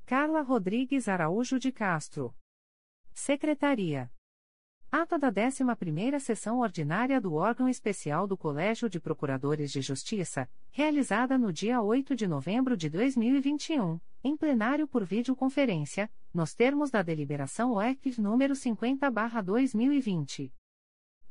Carla 0.06 0.42
Rodrigues 0.42 1.08
Araújo 1.08 1.58
de 1.58 1.72
Castro. 1.72 2.36
Secretaria. 3.14 4.12
Ata 4.96 5.18
da 5.18 5.32
11ª 5.32 6.20
Sessão 6.20 6.60
Ordinária 6.60 7.20
do 7.20 7.34
Órgão 7.34 7.68
Especial 7.68 8.28
do 8.28 8.38
Colégio 8.38 8.88
de 8.88 9.00
Procuradores 9.00 9.72
de 9.72 9.82
Justiça, 9.82 10.48
realizada 10.70 11.36
no 11.36 11.52
dia 11.52 11.82
8 11.82 12.16
de 12.16 12.28
novembro 12.28 12.78
de 12.78 12.92
2021, 12.92 14.00
em 14.24 14.38
plenário 14.38 14.88
por 14.88 15.04
videoconferência, 15.04 16.08
nos 16.32 16.54
termos 16.54 16.92
da 16.92 17.02
deliberação 17.02 17.72
OEC 17.72 18.22
número 18.22 18.54
50/2020. 18.54 20.54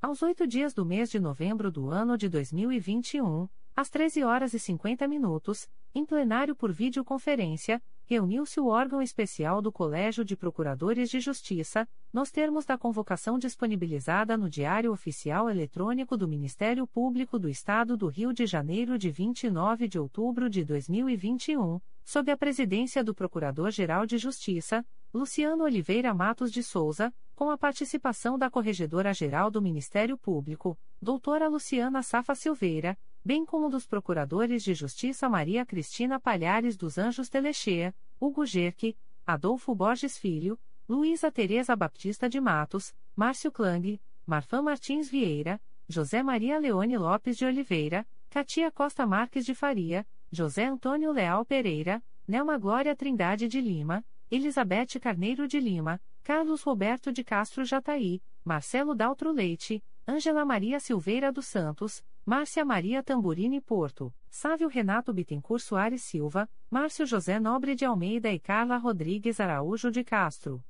Aos 0.03 0.23
oito 0.23 0.45
dias 0.45 0.75
do 0.75 0.85
mês 0.85 1.09
de 1.09 1.21
novembro 1.21 1.71
do 1.71 1.89
ano 1.89 2.19
de 2.19 2.29
2021, 2.29 3.49
às 3.77 3.89
13 3.89 4.25
horas 4.25 4.55
e 4.55 4.59
50 4.59 5.07
minutos, 5.07 5.69
em 5.95 6.05
plenário 6.05 6.57
por 6.57 6.73
videoconferência, 6.73 7.81
reuniu-se 8.13 8.61
o 8.61 8.67
órgão 8.67 9.01
especial 9.01 9.63
do 9.63 9.73
Colégio 9.73 10.23
de 10.23 10.37
Procuradores 10.37 11.09
de 11.09 11.19
Justiça, 11.19 11.89
nos 12.13 12.31
termos 12.31 12.67
da 12.67 12.77
convocação 12.77 13.39
disponibilizada 13.39 14.37
no 14.37 14.51
Diário 14.51 14.93
Oficial 14.93 15.49
Eletrônico 15.49 16.15
do 16.15 16.29
Ministério 16.29 16.87
Público 16.87 17.39
do 17.39 17.49
Estado 17.49 17.97
do 17.97 18.09
Rio 18.09 18.31
de 18.35 18.45
Janeiro 18.45 18.99
de 18.99 19.11
29 19.11 19.89
de 19.89 19.99
outubro 19.99 20.51
de 20.51 20.63
2021, 20.63 21.81
sob 22.05 22.31
a 22.31 22.37
presidência 22.37 23.03
do 23.03 23.15
Procurador-Geral 23.15 24.05
de 24.05 24.19
Justiça, 24.19 24.85
Luciano 25.15 25.65
Oliveira 25.65 26.13
Matos 26.13 26.53
de 26.53 26.63
Souza, 26.63 27.11
com 27.35 27.49
a 27.49 27.57
participação 27.57 28.37
da 28.37 28.51
Corregedora-Geral 28.51 29.51
do 29.51 29.63
Ministério 29.63 30.19
Público, 30.19 30.79
doutora 31.01 31.49
Luciana 31.49 32.03
Safa 32.03 32.35
Silveira, 32.35 32.95
bem 33.25 33.45
como 33.45 33.71
dos 33.71 33.87
Procuradores 33.87 34.65
de 34.65 34.75
Justiça 34.75 35.29
Maria 35.29 35.65
Cristina 35.65 36.19
Palhares 36.19 36.77
dos 36.77 36.99
Anjos 36.99 37.29
Telechea, 37.29 37.95
Hugo 38.19 38.45
Gerque, 38.45 38.97
Adolfo 39.25 39.75
Borges 39.75 40.19
Filho, 40.19 40.59
Luísa 40.89 41.31
Tereza 41.31 41.77
Baptista 41.77 42.29
de 42.29 42.41
Matos, 42.41 42.95
Márcio 43.15 43.53
Klang, 43.53 44.01
Marfã 44.27 44.61
Martins 44.61 45.09
Vieira, 45.09 45.61
José 45.89 46.23
Maria 46.23 46.59
Leone 46.59 46.99
Lopes 46.99 47.37
de 47.37 47.47
Oliveira, 47.47 48.07
Katia 48.29 48.71
Costa 48.71 49.07
Marques 49.07 49.47
de 49.47 49.55
Faria, 49.55 50.07
José 50.33 50.65
Antônio 50.65 51.13
Leal 51.13 51.45
Pereira, 51.45 52.03
Nelma 52.27 52.59
Glória 52.59 52.97
Trindade 52.97 53.47
de 53.47 53.61
Lima, 53.61 54.05
Elizabeth 54.31 54.99
Carneiro 54.99 55.47
de 55.47 55.61
Lima, 55.61 56.01
Carlos 56.25 56.63
Roberto 56.63 57.13
de 57.13 57.23
Castro 57.23 57.65
Jataí, 57.65 58.21
Marcelo 58.45 58.95
Daltro 58.95 59.31
Leite, 59.31 59.85
Ângela 60.07 60.45
Maria 60.45 60.81
Silveira 60.81 61.31
dos 61.31 61.47
Santos, 61.47 62.03
Márcia 62.25 62.65
Maria 62.65 63.03
Tamburini 63.03 63.61
Porto, 63.61 64.15
Sávio 64.31 64.69
Renato 64.69 65.13
Bittencourt 65.13 65.61
Soares 65.61 66.05
Silva, 66.05 66.49
Márcio 66.71 67.05
José 67.05 67.41
Nobre 67.41 67.75
de 67.75 67.85
Almeida 67.85 68.31
e 68.31 68.39
Carla 68.39 68.77
Rodrigues 68.77 69.41
Araújo 69.41 69.91
de 69.91 70.05
Castro. 70.05 70.65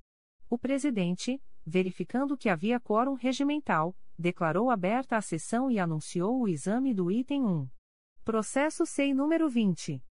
O 0.48 0.56
presidente, 0.56 1.42
verificando 1.62 2.38
que 2.38 2.48
havia 2.48 2.80
quórum 2.80 3.12
regimental, 3.12 3.94
declarou 4.18 4.70
aberta 4.70 5.18
a 5.18 5.20
sessão 5.20 5.70
e 5.70 5.78
anunciou 5.78 6.40
o 6.40 6.48
exame 6.48 6.94
do 6.94 7.10
item 7.10 7.44
1. 7.44 7.68
Processo 8.24 8.86
SEI 8.86 9.12
número 9.12 9.46
20. 9.46 10.02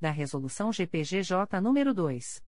da 0.00 0.10
Resolução 0.10 0.72
GPGJ 0.72 1.60
nº 1.60 1.92
2. 1.92 2.42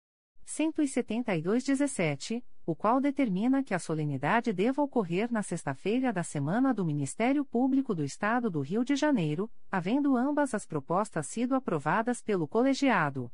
172-17, 0.47 2.41
o 2.65 2.73
qual 2.73 3.01
determina 3.01 3.61
que 3.61 3.73
a 3.73 3.79
solenidade 3.79 4.53
deva 4.53 4.81
ocorrer 4.81 5.29
na 5.29 5.43
sexta-feira 5.43 6.13
da 6.13 6.23
semana 6.23 6.73
do 6.73 6.85
Ministério 6.85 7.43
Público 7.43 7.93
do 7.93 8.05
Estado 8.05 8.49
do 8.49 8.61
Rio 8.61 8.85
de 8.85 8.95
Janeiro, 8.95 9.51
havendo 9.69 10.15
ambas 10.15 10.53
as 10.53 10.65
propostas 10.65 11.27
sido 11.27 11.55
aprovadas 11.55 12.21
pelo 12.21 12.47
colegiado. 12.47 13.29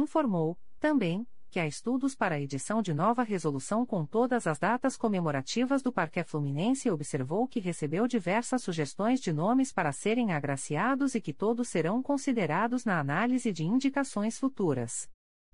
Informou, 0.00 0.58
também, 0.78 1.26
que 1.50 1.60
há 1.60 1.66
estudos 1.66 2.14
para 2.14 2.36
a 2.36 2.40
edição 2.40 2.80
de 2.80 2.94
nova 2.94 3.22
resolução 3.22 3.84
com 3.84 4.06
todas 4.06 4.46
as 4.46 4.58
datas 4.58 4.96
comemorativas 4.96 5.82
do 5.82 5.92
Parque 5.92 6.22
Fluminense 6.22 6.88
e 6.88 6.90
observou 6.90 7.46
que 7.46 7.60
recebeu 7.60 8.06
diversas 8.06 8.62
sugestões 8.62 9.20
de 9.20 9.32
nomes 9.32 9.72
para 9.72 9.92
serem 9.92 10.32
agraciados 10.32 11.14
e 11.14 11.20
que 11.20 11.32
todos 11.32 11.68
serão 11.68 12.02
considerados 12.02 12.84
na 12.84 12.98
análise 12.98 13.52
de 13.52 13.64
indicações 13.64 14.38
futuras. 14.38 15.08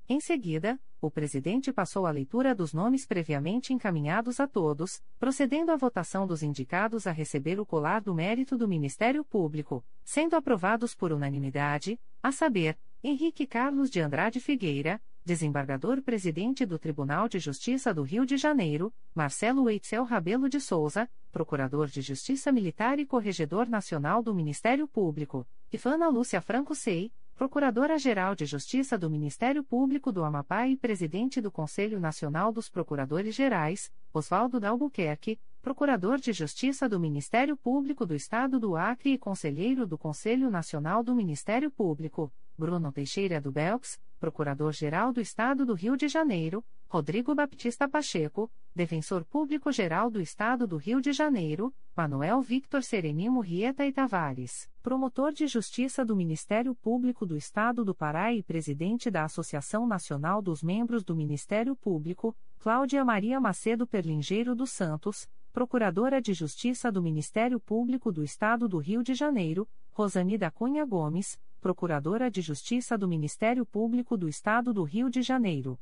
Em 0.08 0.20
seguida, 0.20 0.78
o 1.00 1.10
presidente 1.10 1.72
passou 1.72 2.06
a 2.06 2.10
leitura 2.12 2.54
dos 2.54 2.72
nomes 2.72 3.04
previamente 3.04 3.72
encaminhados 3.72 4.38
a 4.38 4.46
todos, 4.46 5.02
procedendo 5.18 5.72
à 5.72 5.76
votação 5.76 6.26
dos 6.26 6.44
indicados 6.44 7.08
a 7.08 7.10
receber 7.10 7.58
o 7.58 7.66
colar 7.66 8.00
do 8.00 8.14
mérito 8.14 8.56
do 8.56 8.68
Ministério 8.68 9.24
Público, 9.24 9.84
sendo 10.04 10.36
aprovados 10.36 10.94
por 10.94 11.10
unanimidade, 11.10 11.98
a 12.22 12.30
saber, 12.30 12.78
Henrique 13.08 13.46
Carlos 13.46 13.88
de 13.88 14.00
Andrade 14.00 14.40
Figueira, 14.40 15.00
desembargador-presidente 15.24 16.66
do 16.66 16.76
Tribunal 16.76 17.28
de 17.28 17.38
Justiça 17.38 17.94
do 17.94 18.02
Rio 18.02 18.26
de 18.26 18.36
Janeiro, 18.36 18.92
Marcelo 19.14 19.70
Eitzel 19.70 20.02
Rabelo 20.02 20.48
de 20.48 20.60
Souza, 20.60 21.08
procurador 21.30 21.86
de 21.86 22.02
Justiça 22.02 22.50
Militar 22.50 22.98
e 22.98 23.06
corregedor 23.06 23.68
nacional 23.68 24.24
do 24.24 24.34
Ministério 24.34 24.88
Público, 24.88 25.46
Ivana 25.72 26.08
Lúcia 26.08 26.40
Franco 26.40 26.74
Sei, 26.74 27.12
Procuradora-Geral 27.36 28.34
de 28.34 28.44
Justiça 28.44 28.98
do 28.98 29.08
Ministério 29.08 29.62
Público 29.62 30.10
do 30.10 30.24
Amapá 30.24 30.66
e 30.66 30.76
Presidente 30.76 31.40
do 31.40 31.52
Conselho 31.52 32.00
Nacional 32.00 32.50
dos 32.50 32.68
Procuradores 32.68 33.36
Gerais, 33.36 33.88
Oswaldo 34.12 34.58
Dalbuquerque, 34.58 35.38
Procurador 35.62 36.18
de 36.18 36.32
Justiça 36.32 36.88
do 36.88 36.98
Ministério 36.98 37.56
Público 37.56 38.04
do 38.04 38.16
Estado 38.16 38.58
do 38.58 38.74
Acre 38.74 39.12
e 39.12 39.18
Conselheiro 39.18 39.86
do 39.86 39.96
Conselho 39.96 40.50
Nacional 40.50 41.04
do 41.04 41.14
Ministério 41.14 41.70
Público, 41.70 42.32
Bruno 42.58 42.90
Teixeira 42.90 43.40
do 43.40 43.52
Belks, 43.52 43.98
Procurador-Geral 44.18 45.12
do 45.12 45.20
Estado 45.20 45.66
do 45.66 45.74
Rio 45.74 45.96
de 45.96 46.08
Janeiro, 46.08 46.64
Rodrigo 46.88 47.34
Baptista 47.34 47.88
Pacheco, 47.88 48.50
Defensor 48.74 49.24
Público-Geral 49.24 50.10
do 50.10 50.20
Estado 50.20 50.66
do 50.66 50.76
Rio 50.76 51.00
de 51.00 51.12
Janeiro, 51.12 51.74
Manuel 51.96 52.40
Victor 52.40 52.82
Serenimo 52.82 53.40
Rieta 53.40 53.84
e 53.84 53.92
Tavares, 53.92 54.68
Promotor 54.82 55.32
de 55.32 55.46
Justiça 55.46 56.04
do 56.04 56.14
Ministério 56.14 56.74
Público 56.74 57.26
do 57.26 57.36
Estado 57.36 57.84
do 57.84 57.94
Pará 57.94 58.32
e 58.32 58.42
Presidente 58.42 59.10
da 59.10 59.24
Associação 59.24 59.86
Nacional 59.86 60.40
dos 60.40 60.62
Membros 60.62 61.02
do 61.04 61.16
Ministério 61.16 61.74
Público, 61.74 62.34
Cláudia 62.58 63.04
Maria 63.04 63.40
Macedo 63.40 63.86
Perlingeiro 63.86 64.54
dos 64.54 64.70
Santos, 64.70 65.28
Procuradora 65.52 66.20
de 66.20 66.34
Justiça 66.34 66.92
do 66.92 67.02
Ministério 67.02 67.58
Público 67.58 68.12
do 68.12 68.22
Estado 68.22 68.68
do 68.68 68.78
Rio 68.78 69.02
de 69.02 69.14
Janeiro, 69.14 69.66
Rosani 69.90 70.36
da 70.36 70.50
Cunha 70.50 70.84
Gomes, 70.84 71.38
Procuradora 71.66 72.30
de 72.30 72.40
Justiça 72.40 72.96
do 72.96 73.08
Ministério 73.08 73.66
Público 73.66 74.16
do 74.16 74.28
Estado 74.28 74.72
do 74.72 74.84
Rio 74.84 75.10
de 75.10 75.20
Janeiro. 75.20 75.76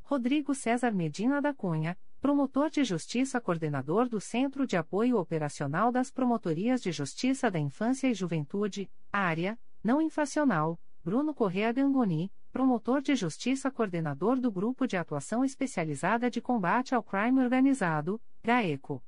Rodrigo 0.00 0.54
César 0.54 0.92
Medina 0.92 1.42
da 1.42 1.52
Cunha, 1.52 1.94
Promotor 2.22 2.70
de 2.70 2.82
Justiça 2.82 3.38
Coordenador 3.38 4.08
do 4.08 4.18
Centro 4.18 4.66
de 4.66 4.78
Apoio 4.78 5.18
Operacional 5.18 5.92
das 5.92 6.10
Promotorias 6.10 6.80
de 6.80 6.90
Justiça 6.90 7.50
da 7.50 7.58
Infância 7.58 8.08
e 8.08 8.14
Juventude, 8.14 8.90
Área, 9.12 9.58
Não 9.84 10.00
Infracional, 10.00 10.80
Bruno 11.04 11.34
Correa 11.34 11.70
Gangoni, 11.70 12.32
Promotor 12.50 13.02
de 13.02 13.14
Justiça 13.14 13.70
Coordenador 13.70 14.40
do 14.40 14.50
Grupo 14.50 14.86
de 14.86 14.96
Atuação 14.96 15.44
Especializada 15.44 16.30
de 16.30 16.40
Combate 16.40 16.94
ao 16.94 17.02
Crime 17.02 17.42
Organizado, 17.42 18.18
GAECO. 18.42 19.04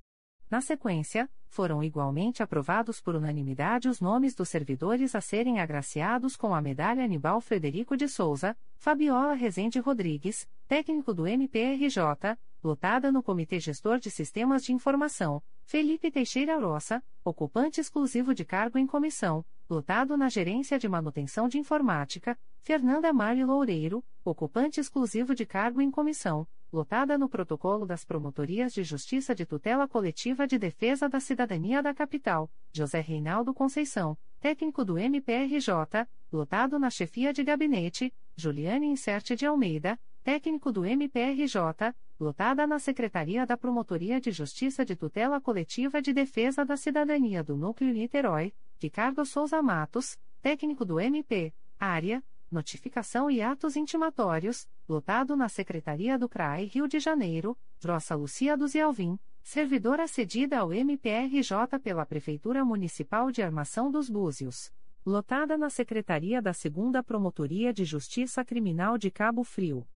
Na 0.51 0.61
sequência, 0.61 1.27
foram 1.49 1.83
igualmente 1.83 2.43
aprovados 2.43 3.01
por 3.01 3.15
unanimidade 3.15 3.89
os 3.89 4.01
nomes 4.01 4.35
dos 4.35 4.49
servidores 4.49 5.15
a 5.15 5.21
serem 5.21 5.61
agraciados 5.61 6.37
com 6.37 6.55
a 6.55 6.61
medalha 6.61 7.05
Anibal 7.05 7.41
Frederico 7.41 7.97
de 7.97 8.09
Souza, 8.09 8.57
Fabiola 8.77 9.35
Rezende 9.35 9.81
Rodrigues, 9.81 10.49
técnico 10.67 11.13
do 11.15 11.27
MPRJ, 11.27 12.37
lotada 12.63 13.11
no 13.11 13.23
Comitê 13.23 13.59
Gestor 13.59 13.99
de 13.99 14.11
Sistemas 14.11 14.65
de 14.65 14.73
Informação, 14.73 15.43
Felipe 15.65 16.11
Teixeira 16.11 16.59
Roça, 16.59 17.03
ocupante 17.25 17.81
exclusivo 17.81 18.35
de 18.35 18.45
cargo 18.45 18.79
em 18.79 18.87
comissão, 18.87 19.45
lotado 19.69 20.17
na 20.17 20.29
Gerência 20.29 20.79
de 20.79 20.89
Manutenção 20.89 21.49
de 21.49 21.59
Informática, 21.59 22.39
Fernanda 22.61 23.13
Mari 23.13 23.45
Loureiro, 23.45 24.05
ocupante 24.25 24.81
exclusivo 24.81 25.35
de 25.35 25.47
cargo 25.47 25.81
em 25.81 25.91
comissão, 25.91 26.47
lotada 26.73 27.17
no 27.17 27.29
Protocolo 27.29 27.87
das 27.87 28.05
Promotorias 28.05 28.73
de 28.73 28.83
Justiça 28.85 29.35
de 29.35 29.47
Tutela 29.47 29.89
Coletiva 29.89 30.47
de 30.47 30.59
Defesa 30.59 31.09
da 31.09 31.21
Cidadania 31.21 31.83
da 31.83 31.95
Capital, 31.95 32.51
José 32.73 33.01
Reinaldo 33.01 33.55
Conceição, 33.55 34.17
técnico 34.41 34.85
do 34.85 34.99
MPRJ, 34.99 36.07
lotado 36.31 36.79
na 36.79 36.91
Chefia 36.91 37.33
de 37.33 37.43
Gabinete, 37.43 38.13
Juliane 38.37 38.87
Inserte 38.87 39.35
de 39.35 39.47
Almeida, 39.47 39.99
técnico 40.23 40.71
do 40.71 40.85
MPRJ, 40.85 41.95
lotada 42.21 42.67
na 42.67 42.79
Secretaria 42.79 43.47
da 43.47 43.57
Promotoria 43.57 44.21
de 44.21 44.31
Justiça 44.31 44.85
de 44.85 44.95
Tutela 44.95 45.41
Coletiva 45.41 46.03
de 46.03 46.13
Defesa 46.13 46.65
da 46.65 46.77
Cidadania 46.77 47.43
do 47.43 47.57
Núcleo 47.57 47.93
Niterói, 47.93 48.53
Ricardo 48.79 49.25
Souza 49.25 49.63
Matos, 49.63 50.19
técnico 50.43 50.85
do 50.85 51.01
MP, 51.01 51.53
área, 51.79 52.23
Notificação 52.51 53.31
e 53.31 53.43
Atos 53.43 53.77
Intimatórios, 53.77 54.67
lotado 54.89 55.37
na 55.37 55.51
Secretaria 55.51 56.19
do 56.19 56.29
CRAI 56.29 56.65
Rio 56.65 56.89
de 56.89 56.99
Janeiro, 56.99 57.59
Roça 57.85 58.15
Lucia 58.15 58.57
dos 58.57 58.75
Alvim, 58.75 59.19
servidora 59.43 60.07
cedida 60.09 60.59
ao 60.59 60.73
MPRJ 60.73 61.79
pela 61.83 62.07
Prefeitura 62.07 62.65
Municipal 62.65 63.31
de 63.31 63.43
Armação 63.43 63.91
dos 63.91 64.09
Búzios, 64.09 64.73
lotada 65.05 65.59
na 65.59 65.69
Secretaria 65.69 66.41
da 66.41 66.53
2 66.53 67.05
Promotoria 67.05 67.73
de 67.73 67.85
Justiça 67.85 68.43
Criminal 68.43 68.97
de 68.97 69.11
Cabo 69.11 69.45
Frio. 69.45 69.87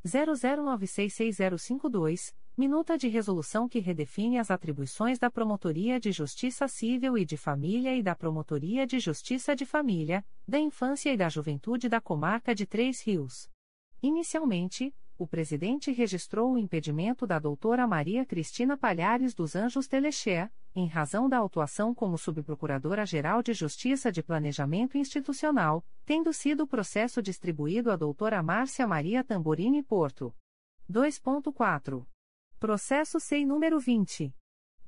00966052, 0.03 2.35
Minuta 2.55 2.99
de 2.99 3.09
resolução 3.09 3.67
que 3.67 3.79
redefine 3.79 4.39
as 4.39 4.51
atribuições 4.51 5.19
da 5.19 5.31
Promotoria 5.31 5.99
de 5.99 6.13
Justiça 6.13 6.69
Civil 6.69 7.17
e 7.17 7.25
de 7.25 7.35
Família 7.39 7.97
e 7.97 8.03
da 8.03 8.15
Promotoria 8.15 8.87
de 8.87 9.01
Justiça 9.01 9.57
de 9.57 9.65
Família, 9.65 10.23
da 10.47 10.59
Infância 10.59 11.11
e 11.11 11.17
da 11.17 11.31
Juventude 11.31 11.89
da 11.89 11.99
Comarca 11.99 12.55
de 12.55 12.67
Três 12.67 13.01
Rios. 13.01 13.49
Inicialmente, 14.03 14.95
o 15.17 15.27
presidente 15.27 15.91
registrou 15.93 16.53
o 16.53 16.59
impedimento 16.59 17.27
da 17.27 17.39
doutora 17.39 17.87
Maria 17.87 18.27
Cristina 18.27 18.77
Palhares 18.77 19.33
dos 19.33 19.57
Anjos 19.57 19.89
Telexé, 19.89 20.51
em 20.75 20.87
razão 20.87 21.31
da 21.31 21.39
autuação 21.39 21.95
como 21.95 22.19
subprocuradora-geral 22.19 23.43
de 23.43 23.55
Justiça 23.55 24.13
de 24.13 24.23
Planejamento 24.23 24.99
Institucional, 24.99 25.83
tendo 26.05 26.31
sido 26.35 26.65
o 26.65 26.69
processo 26.69 27.23
distribuído 27.23 27.91
à 27.91 27.97
doutora 27.97 28.43
Márcia 28.43 28.87
Maria 28.87 29.25
Tamborini 29.25 29.83
Porto. 29.83 30.35
2.4. 30.91 32.05
Processo 32.63 33.19
SEI 33.19 33.45
número 33.45 33.81
20. 33.81 34.33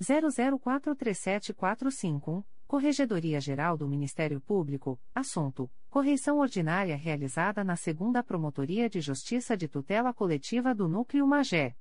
00437451, 0.00 2.42
Corregedoria 2.66 3.38
Geral 3.38 3.76
do 3.76 3.86
Ministério 3.86 4.40
Público, 4.40 4.98
assunto: 5.14 5.70
correição 5.90 6.38
ordinária 6.38 6.96
realizada 6.96 7.62
na 7.62 7.76
segunda 7.76 8.22
Promotoria 8.22 8.88
de 8.88 9.02
Justiça 9.02 9.58
de 9.58 9.68
Tutela 9.68 10.14
Coletiva 10.14 10.74
do 10.74 10.88
Núcleo 10.88 11.26
Magé. 11.26 11.76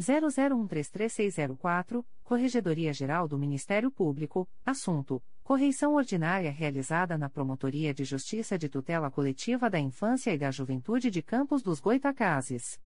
00133604, 0.01 2.05
Corregedoria 2.23 2.93
Geral 2.93 3.27
do 3.27 3.37
Ministério 3.39 3.91
Público, 3.91 4.49
assunto: 4.65 5.21
correição 5.43 5.95
ordinária 5.95 6.51
realizada 6.51 7.19
na 7.19 7.31
Promotoria 7.31 7.95
de 7.95 8.05
Justiça 8.05 8.59
de 8.59 8.69
Tutela 8.69 9.11
Coletiva 9.11 9.71
da 9.71 9.81
Infância 9.81 10.33
e 10.33 10.39
da 10.39 10.51
Juventude 10.51 11.11
de 11.11 11.23
Campos 11.23 11.63
dos 11.63 11.81
Goitacazes. 11.81 12.79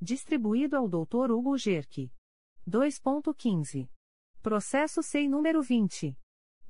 Distribuído 0.00 0.76
ao 0.76 0.88
Dr. 0.88 1.30
Hugo 1.30 1.58
Gerque. 1.58 2.10
2.15. 2.70 3.90
Processo 4.40 5.02
SEI 5.02 5.28
número 5.28 5.60
20. 5.60 6.16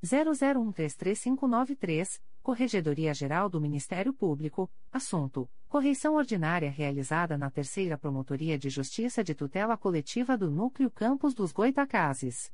00133593, 0.00 2.22
Corregedoria 2.40 3.12
Geral 3.12 3.48
do 3.48 3.60
Ministério 3.60 4.14
Público, 4.14 4.70
assunto: 4.92 5.50
correição 5.68 6.14
ordinária 6.14 6.70
realizada 6.70 7.36
na 7.36 7.50
Terceira 7.50 7.98
Promotoria 7.98 8.56
de 8.56 8.70
Justiça 8.70 9.24
de 9.24 9.34
Tutela 9.34 9.76
Coletiva 9.76 10.38
do 10.38 10.48
Núcleo 10.48 10.92
Campos 10.92 11.34
dos 11.34 11.50
Goitacazes. 11.50 12.52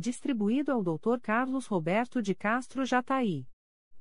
Distribuído 0.00 0.72
ao 0.72 0.82
Dr. 0.82 1.20
Carlos 1.20 1.66
Roberto 1.66 2.22
de 2.22 2.34
Castro 2.34 2.86
Jataí. 2.86 3.46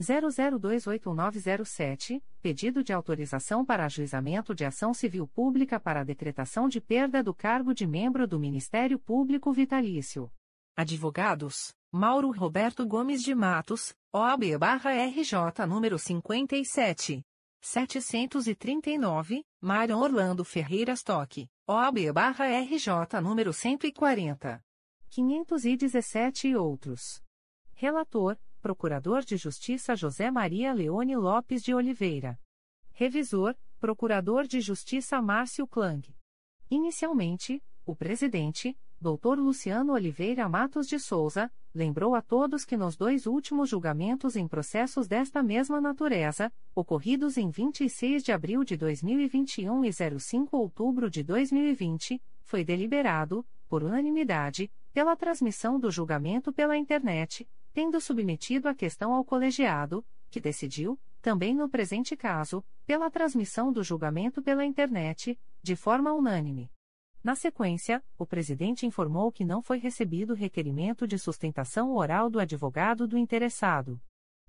00281907, 0.00 2.22
pedido 2.40 2.82
de 2.82 2.92
autorização 2.92 3.64
para 3.64 3.84
ajuizamento 3.84 4.54
de 4.54 4.64
ação 4.64 4.92
civil 4.92 5.28
pública 5.28 5.78
para 5.78 6.00
a 6.00 6.04
decretação 6.04 6.68
de 6.68 6.80
perda 6.80 7.22
do 7.22 7.32
cargo 7.32 7.72
de 7.72 7.86
membro 7.86 8.26
do 8.26 8.38
Ministério 8.38 8.98
Público 8.98 9.52
Vitalício. 9.52 10.30
Advogados, 10.76 11.72
Mauro 11.92 12.30
Roberto 12.30 12.86
Gomes 12.86 13.22
de 13.22 13.34
Matos, 13.34 13.94
OAB-RJ 14.12 15.66
número 15.68 15.98
57. 15.98 17.22
739, 17.64 19.46
Mário 19.60 19.96
Orlando 19.96 20.44
Ferreira 20.44 20.94
Stock, 20.94 21.48
OAB-RJ 21.64 23.20
número 23.22 23.52
140. 23.52 24.60
517 25.08 26.48
e 26.48 26.56
outros. 26.56 27.22
Relator, 27.72 28.36
Procurador 28.60 29.24
de 29.24 29.36
Justiça 29.36 29.94
José 29.94 30.28
Maria 30.28 30.72
Leone 30.72 31.14
Lopes 31.14 31.62
de 31.62 31.72
Oliveira. 31.72 32.36
Revisor, 32.90 33.54
Procurador 33.78 34.48
de 34.48 34.60
Justiça 34.60 35.22
Márcio 35.22 35.64
Klang. 35.64 36.02
Inicialmente, 36.68 37.62
o 37.86 37.94
presidente, 37.94 38.76
Dr. 39.00 39.38
Luciano 39.38 39.92
Oliveira 39.92 40.48
Matos 40.48 40.88
de 40.88 40.98
Souza, 40.98 41.48
lembrou 41.74 42.14
a 42.14 42.22
todos 42.22 42.64
que 42.64 42.76
nos 42.76 42.96
dois 42.96 43.26
últimos 43.26 43.68
julgamentos 43.68 44.36
em 44.36 44.46
processos 44.46 45.08
desta 45.08 45.42
mesma 45.42 45.80
natureza, 45.80 46.52
ocorridos 46.74 47.36
em 47.36 47.50
26 47.50 48.22
de 48.22 48.32
abril 48.32 48.64
de 48.64 48.76
2021 48.76 49.84
e 49.84 49.92
05 49.92 50.56
de 50.56 50.62
outubro 50.62 51.10
de 51.10 51.22
2020, 51.22 52.20
foi 52.42 52.64
deliberado, 52.64 53.46
por 53.68 53.82
unanimidade, 53.82 54.70
pela 54.92 55.16
transmissão 55.16 55.80
do 55.80 55.90
julgamento 55.90 56.52
pela 56.52 56.76
internet, 56.76 57.48
tendo 57.72 58.00
submetido 58.00 58.68
a 58.68 58.74
questão 58.74 59.14
ao 59.14 59.24
colegiado, 59.24 60.04
que 60.30 60.40
decidiu, 60.40 61.00
também 61.22 61.54
no 61.54 61.68
presente 61.68 62.16
caso, 62.16 62.62
pela 62.84 63.10
transmissão 63.10 63.72
do 63.72 63.82
julgamento 63.82 64.42
pela 64.42 64.64
internet, 64.64 65.38
de 65.62 65.76
forma 65.76 66.12
unânime. 66.12 66.70
Na 67.22 67.36
sequência, 67.36 68.02
o 68.18 68.26
presidente 68.26 68.84
informou 68.84 69.30
que 69.30 69.44
não 69.44 69.62
foi 69.62 69.78
recebido 69.78 70.34
requerimento 70.34 71.06
de 71.06 71.16
sustentação 71.16 71.94
oral 71.94 72.28
do 72.28 72.40
advogado 72.40 73.06
do 73.06 73.16
interessado. 73.16 74.00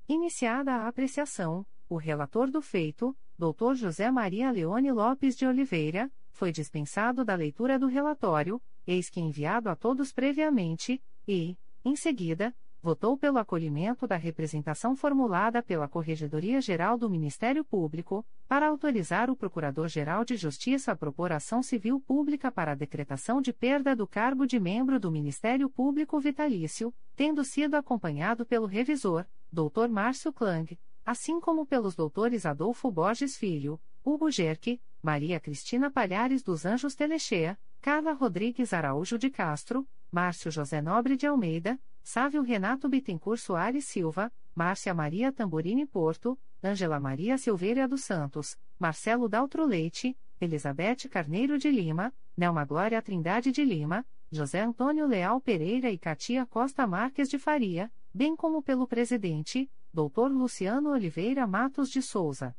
Iniciada 0.10 0.74
a 0.74 0.88
apreciação, 0.88 1.64
o 1.88 1.98
relator 1.98 2.50
do 2.50 2.64
feito, 2.64 3.16
Dr. 3.38 3.76
José 3.76 4.10
Maria 4.10 4.50
Leone 4.50 4.92
Lopes 4.92 5.36
de 5.36 5.46
Oliveira, 5.46 6.12
foi 6.32 6.52
dispensado 6.52 7.24
da 7.24 7.36
leitura 7.36 7.78
do 7.78 7.86
relatório, 7.86 8.60
eis 8.88 9.08
que 9.08 9.22
enviado 9.22 9.70
a 9.70 9.76
todos 9.76 10.12
previamente, 10.12 11.00
e, 11.28 11.56
em 11.86 11.96
seguida, 11.96 12.56
votou 12.84 13.18
pelo 13.18 13.38
acolhimento 13.38 14.06
da 14.06 14.18
representação 14.18 14.94
formulada 14.94 15.64
pela 15.64 15.88
Corregedoria 15.88 16.60
Geral 16.60 16.98
do 16.98 17.10
Ministério 17.10 17.64
Público, 17.64 18.26
para 18.46 18.68
autorizar 18.68 19.30
o 19.30 19.38
Procurador-Geral 19.38 20.26
de 20.26 20.36
Justiça 20.36 20.92
a 20.92 20.96
propor 20.96 21.32
ação 21.32 21.64
civil 21.64 21.98
pública 22.02 22.52
para 22.52 22.74
a 22.74 22.76
decretação 22.76 23.42
de 23.42 23.54
perda 23.54 23.96
do 23.96 24.06
cargo 24.06 24.46
de 24.46 24.60
membro 24.60 25.00
do 25.00 25.10
Ministério 25.10 25.70
Público 25.70 26.20
Vitalício, 26.20 26.94
tendo 27.16 27.46
sido 27.46 27.76
acompanhado 27.76 28.46
pelo 28.46 28.66
revisor, 28.66 29.26
Dr. 29.50 29.88
Márcio 29.90 30.34
Klang, 30.34 30.78
assim 31.06 31.40
como 31.40 31.66
pelos 31.66 31.96
doutores 31.96 32.46
Adolfo 32.46 32.92
Borges 32.92 33.38
Filho, 33.38 33.80
Hugo 34.04 34.30
Gerque, 34.30 34.82
Maria 35.02 35.40
Cristina 35.40 35.90
Palhares 35.90 36.44
dos 36.44 36.66
Anjos 36.66 36.96
Telechea, 36.96 37.58
Carla 37.80 38.12
Rodrigues 38.12 38.74
Araújo 38.74 39.18
de 39.18 39.30
Castro, 39.30 39.88
Márcio 40.12 40.52
José 40.52 40.82
Nobre 40.82 41.16
de 41.16 41.26
Almeida, 41.26 41.80
Sávio 42.04 42.42
Renato 42.42 42.90
Bittencourt 42.90 43.40
Soares 43.40 43.86
Silva, 43.86 44.32
Márcia 44.54 44.94
Maria 44.94 45.32
Tamborini 45.32 45.86
Porto, 45.86 46.38
Ângela 46.62 47.00
Maria 47.00 47.38
Silveira 47.38 47.88
dos 47.88 48.04
Santos, 48.04 48.58
Marcelo 48.78 49.30
Daltro 49.30 49.66
Leite, 49.66 50.18
Elizabeth 50.40 51.08
Carneiro 51.10 51.58
de 51.58 51.72
Lima, 51.72 52.14
Nelma 52.36 52.66
Glória 52.66 53.02
Trindade 53.02 53.54
de 53.54 53.64
Lima, 53.64 54.06
José 54.30 54.60
Antônio 54.60 55.08
Leal 55.08 55.40
Pereira 55.40 55.90
e 55.90 55.98
Katia 55.98 56.46
Costa 56.46 56.86
Marques 56.86 57.30
de 57.30 57.40
Faria, 57.40 57.90
bem 58.14 58.36
como 58.36 58.62
pelo 58.62 58.86
presidente, 58.86 59.72
Dr. 59.94 60.28
Luciano 60.28 60.90
Oliveira 60.90 61.48
Matos 61.48 61.90
de 61.90 62.02
Souza. 62.02 62.54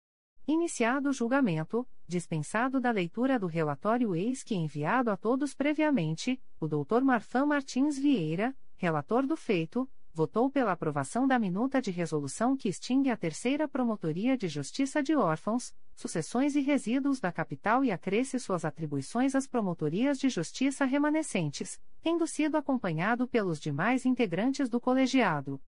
Iniciado 0.52 1.10
o 1.10 1.14
julgamento, 1.14 1.88
dispensado 2.08 2.82
da 2.82 2.90
leitura 2.90 3.38
do 3.38 3.46
relatório 3.46 4.16
eis 4.16 4.42
que 4.42 4.56
enviado 4.56 5.12
a 5.12 5.16
todos 5.16 5.54
previamente, 5.54 6.42
o 6.60 6.68
Dr. 6.68 7.04
Marfan 7.04 7.46
Martins 7.46 8.00
Vieira, 8.00 8.58
relator 8.76 9.28
do 9.28 9.38
feito, 9.38 9.88
votou 10.12 10.50
pela 10.50 10.72
aprovação 10.72 11.28
da 11.28 11.38
minuta 11.38 11.80
de 11.80 11.92
resolução 11.92 12.58
que 12.58 12.68
extingue 12.68 13.12
a 13.12 13.16
Terceira 13.16 13.68
Promotoria 13.68 14.36
de 14.36 14.48
Justiça 14.48 15.04
de 15.04 15.16
Órfãos, 15.16 15.72
sucessões 15.96 16.56
e 16.56 16.62
resíduos 16.62 17.20
da 17.20 17.32
capital 17.32 17.86
e 17.86 17.92
acresce 17.92 18.40
suas 18.40 18.66
atribuições 18.66 19.36
às 19.36 19.46
promotorias 19.46 20.18
de 20.18 20.30
justiça 20.30 20.84
remanescentes, 20.84 21.80
tendo 22.02 22.26
sido 22.26 22.58
acompanhado 22.58 23.28
pelos 23.28 23.60
demais 23.60 24.04
integrantes 24.04 24.68
do 24.68 24.82
colegiado. 24.82 25.62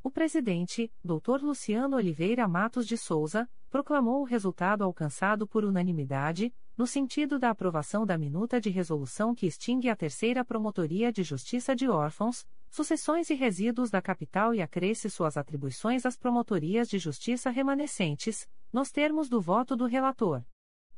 O 0.00 0.12
presidente, 0.12 0.92
Dr. 1.02 1.42
Luciano 1.42 1.96
Oliveira 1.96 2.46
Matos 2.46 2.86
de 2.86 2.96
Souza, 2.96 3.50
proclamou 3.70 4.20
o 4.22 4.24
resultado 4.24 4.82
alcançado 4.82 5.46
por 5.46 5.64
unanimidade, 5.64 6.52
no 6.76 6.86
sentido 6.86 7.38
da 7.38 7.50
aprovação 7.50 8.06
da 8.06 8.16
minuta 8.16 8.60
de 8.60 8.70
resolução 8.70 9.34
que 9.34 9.46
extingue 9.46 9.88
a 9.88 9.96
Terceira 9.96 10.44
Promotoria 10.44 11.12
de 11.12 11.22
Justiça 11.22 11.74
de 11.74 11.88
Órfãos, 11.88 12.46
sucessões 12.70 13.30
e 13.30 13.34
resíduos 13.34 13.90
da 13.90 14.00
capital 14.00 14.54
e 14.54 14.62
acresce 14.62 15.10
suas 15.10 15.36
atribuições 15.36 16.06
às 16.06 16.16
promotorias 16.16 16.88
de 16.88 16.98
justiça 16.98 17.50
remanescentes, 17.50 18.46
nos 18.72 18.90
termos 18.90 19.28
do 19.28 19.40
voto 19.40 19.76
do 19.76 19.86
relator. 19.86 20.42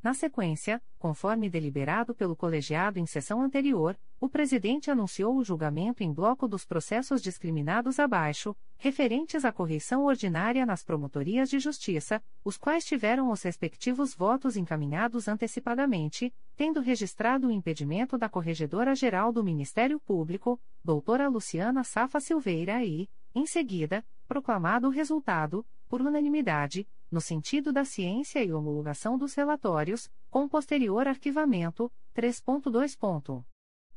Na 0.02 0.14
sequência, 0.14 0.80
conforme 0.98 1.50
deliberado 1.50 2.14
pelo 2.14 2.34
colegiado 2.34 2.98
em 2.98 3.04
sessão 3.04 3.42
anterior, 3.42 3.98
o 4.18 4.30
presidente 4.30 4.90
anunciou 4.90 5.36
o 5.36 5.44
julgamento 5.44 6.02
em 6.02 6.10
bloco 6.10 6.48
dos 6.48 6.64
processos 6.64 7.20
discriminados 7.20 7.98
abaixo, 7.98 8.56
referentes 8.78 9.44
à 9.44 9.52
correição 9.52 10.06
ordinária 10.06 10.64
nas 10.64 10.82
promotorias 10.82 11.50
de 11.50 11.58
justiça, 11.58 12.22
os 12.42 12.56
quais 12.56 12.84
tiveram 12.84 13.30
os 13.30 13.42
respectivos 13.42 14.14
votos 14.14 14.56
encaminhados 14.56 15.28
antecipadamente, 15.28 16.32
tendo 16.56 16.80
registrado 16.80 17.48
o 17.48 17.50
impedimento 17.50 18.16
da 18.16 18.28
Corregedora-Geral 18.28 19.32
do 19.32 19.44
Ministério 19.44 20.00
Público, 20.00 20.58
doutora 20.82 21.28
Luciana 21.28 21.84
Safa 21.84 22.20
Silveira 22.20 22.82
e, 22.82 23.06
em 23.34 23.46
seguida, 23.46 24.02
proclamado 24.26 24.86
o 24.86 24.90
resultado, 24.90 25.64
por 25.88 26.00
unanimidade, 26.00 26.86
no 27.10 27.20
sentido 27.20 27.72
da 27.72 27.84
ciência 27.84 28.44
e 28.44 28.52
homologação 28.52 29.18
dos 29.18 29.34
relatórios, 29.34 30.08
com 30.30 30.48
posterior 30.48 31.08
arquivamento, 31.08 31.92
3.2. 32.14 33.44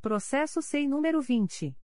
Processo 0.01 0.59
SEI 0.61 0.87
número 0.87 1.21
20. 1.21 1.77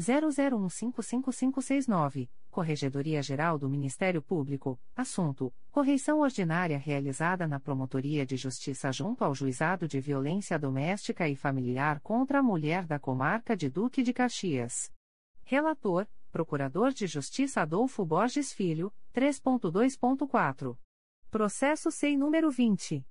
00155569, 0.00 2.28
Corregedoria 2.50 3.22
Geral 3.22 3.58
do 3.58 3.68
Ministério 3.68 4.22
Público, 4.22 4.80
assunto: 4.96 5.52
correição 5.70 6.20
ordinária 6.20 6.78
realizada 6.78 7.46
na 7.46 7.60
Promotoria 7.60 8.26
de 8.26 8.36
Justiça 8.36 8.90
junto 8.90 9.22
ao 9.22 9.32
Juizado 9.34 9.86
de 9.86 10.00
Violência 10.00 10.58
Doméstica 10.58 11.28
e 11.28 11.36
Familiar 11.36 12.00
contra 12.00 12.40
a 12.40 12.42
Mulher 12.42 12.86
da 12.86 12.98
Comarca 12.98 13.56
de 13.56 13.68
Duque 13.68 14.02
de 14.02 14.12
Caxias. 14.12 14.90
Relator: 15.44 16.08
Procurador 16.32 16.92
de 16.92 17.06
Justiça 17.06 17.60
Adolfo 17.60 18.04
Borges 18.04 18.52
Filho, 18.52 18.92
3.2.4. 19.14 20.76
Processo 21.30 21.90
SEI 21.90 22.16
número 22.16 22.50
20. 22.50 23.04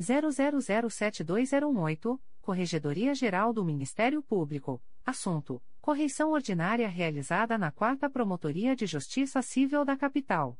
00072018, 0.00 2.20
Corregedoria 2.40 3.14
Geral 3.14 3.52
do 3.52 3.64
Ministério 3.64 4.20
Público, 4.20 4.82
assunto: 5.04 5.62
correição 5.80 6.32
ordinária 6.32 6.88
realizada 6.88 7.56
na 7.56 7.70
4 7.70 8.10
Promotoria 8.10 8.74
de 8.74 8.84
Justiça 8.84 9.40
Civil 9.42 9.84
da 9.84 9.96
Capital. 9.96 10.58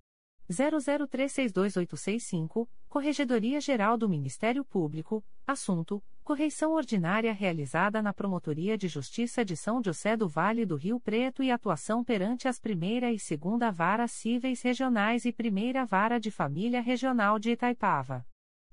00362865, 0.50 2.68
Corregedoria 2.88 3.60
Geral 3.60 3.96
do 3.96 4.08
Ministério 4.08 4.64
Público, 4.64 5.24
assunto: 5.46 6.02
Correição 6.22 6.72
ordinária 6.72 7.32
realizada 7.32 8.02
na 8.02 8.12
Promotoria 8.12 8.76
de 8.76 8.88
Justiça 8.88 9.44
de 9.44 9.56
São 9.56 9.80
José 9.82 10.16
do 10.16 10.28
Vale 10.28 10.66
do 10.66 10.76
Rio 10.76 11.00
Preto 11.00 11.42
e 11.42 11.50
atuação 11.50 12.04
perante 12.04 12.46
as 12.46 12.58
Primeira 12.58 13.10
e 13.12 13.18
Segunda 13.18 13.70
Varas 13.70 14.12
Cíveis 14.12 14.60
Regionais 14.62 15.24
e 15.24 15.32
Primeira 15.32 15.86
Vara 15.86 16.20
de 16.20 16.30
Família 16.30 16.80
Regional 16.80 17.38
de 17.38 17.52
Itaipava. 17.52 18.26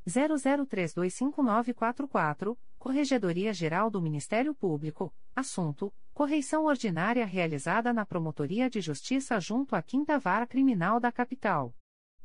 00325944, 0.07 2.57
Corregedoria 2.79 3.53
Geral 3.53 3.89
do 3.89 4.03
Ministério 4.03 4.55
Público, 4.55 5.15
assunto: 5.35 5.93
correição 6.13 6.65
ordinária 6.65 7.25
realizada 7.25 7.93
na 7.93 8.05
Promotoria 8.05 8.69
de 8.69 8.81
Justiça 8.81 9.39
junto 9.39 9.77
à 9.77 9.83
Quinta 9.83 10.19
Vara 10.19 10.47
Criminal 10.47 10.99
da 10.99 11.13
Capital. 11.13 11.73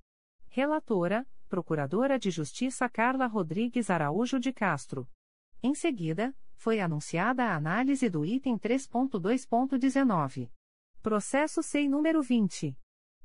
Relatora: 0.48 1.24
Procuradora 1.48 2.18
de 2.18 2.28
Justiça 2.28 2.89
Carla 2.89 3.28
Rodrigues 3.28 3.89
Araújo 3.89 4.40
de 4.40 4.52
Castro. 4.52 5.09
Em 5.62 5.77
seguida, 5.77 6.35
foi 6.57 6.81
anunciada 6.81 7.45
a 7.45 7.55
análise 7.55 8.09
do 8.09 8.24
item 8.24 8.59
3.2.19. 8.59 10.51
Processo 11.03 11.62
SEI 11.62 11.87
número 11.89 12.23
20. 12.23 12.74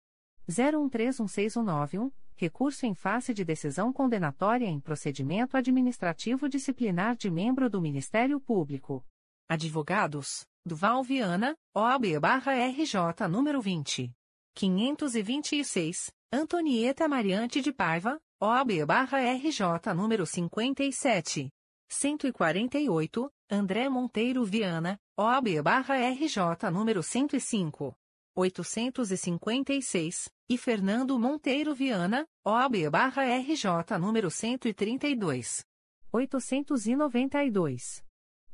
01316191, 0.48 2.12
recurso 2.36 2.86
em 2.86 2.94
face 2.94 3.34
de 3.34 3.44
decisão 3.44 3.92
condenatória 3.92 4.68
em 4.68 4.80
procedimento 4.80 5.58
administrativo 5.58 6.48
disciplinar 6.48 7.16
de 7.16 7.28
membro 7.30 7.70
do 7.70 7.82
Ministério 7.82 8.40
Público. 8.40 9.06
Advogados, 9.50 10.46
Duval 10.68 11.02
Viana, 11.04 11.56
OAB-RJ 11.74 13.28
número 13.30 13.62
20. 13.62 14.14
526, 14.54 16.12
Antonieta 16.32 17.08
Mariante 17.08 17.62
de 17.62 17.72
Paiva, 17.72 18.20
OAB-RJ 18.42 19.94
número 19.96 20.26
57. 20.26 21.50
148, 21.90 23.32
André 23.50 23.90
Monteiro 23.90 24.44
Viana, 24.44 25.00
OAB-RJ 25.18 26.70
número 26.72 27.02
105. 27.02 27.96
856, 28.36 30.30
e 30.50 30.58
Fernando 30.58 31.18
Monteiro 31.18 31.74
Viana, 31.74 32.26
OAB-RJ 32.46 33.98
número 34.00 34.30
132. 34.30 35.64
892. 36.12 38.04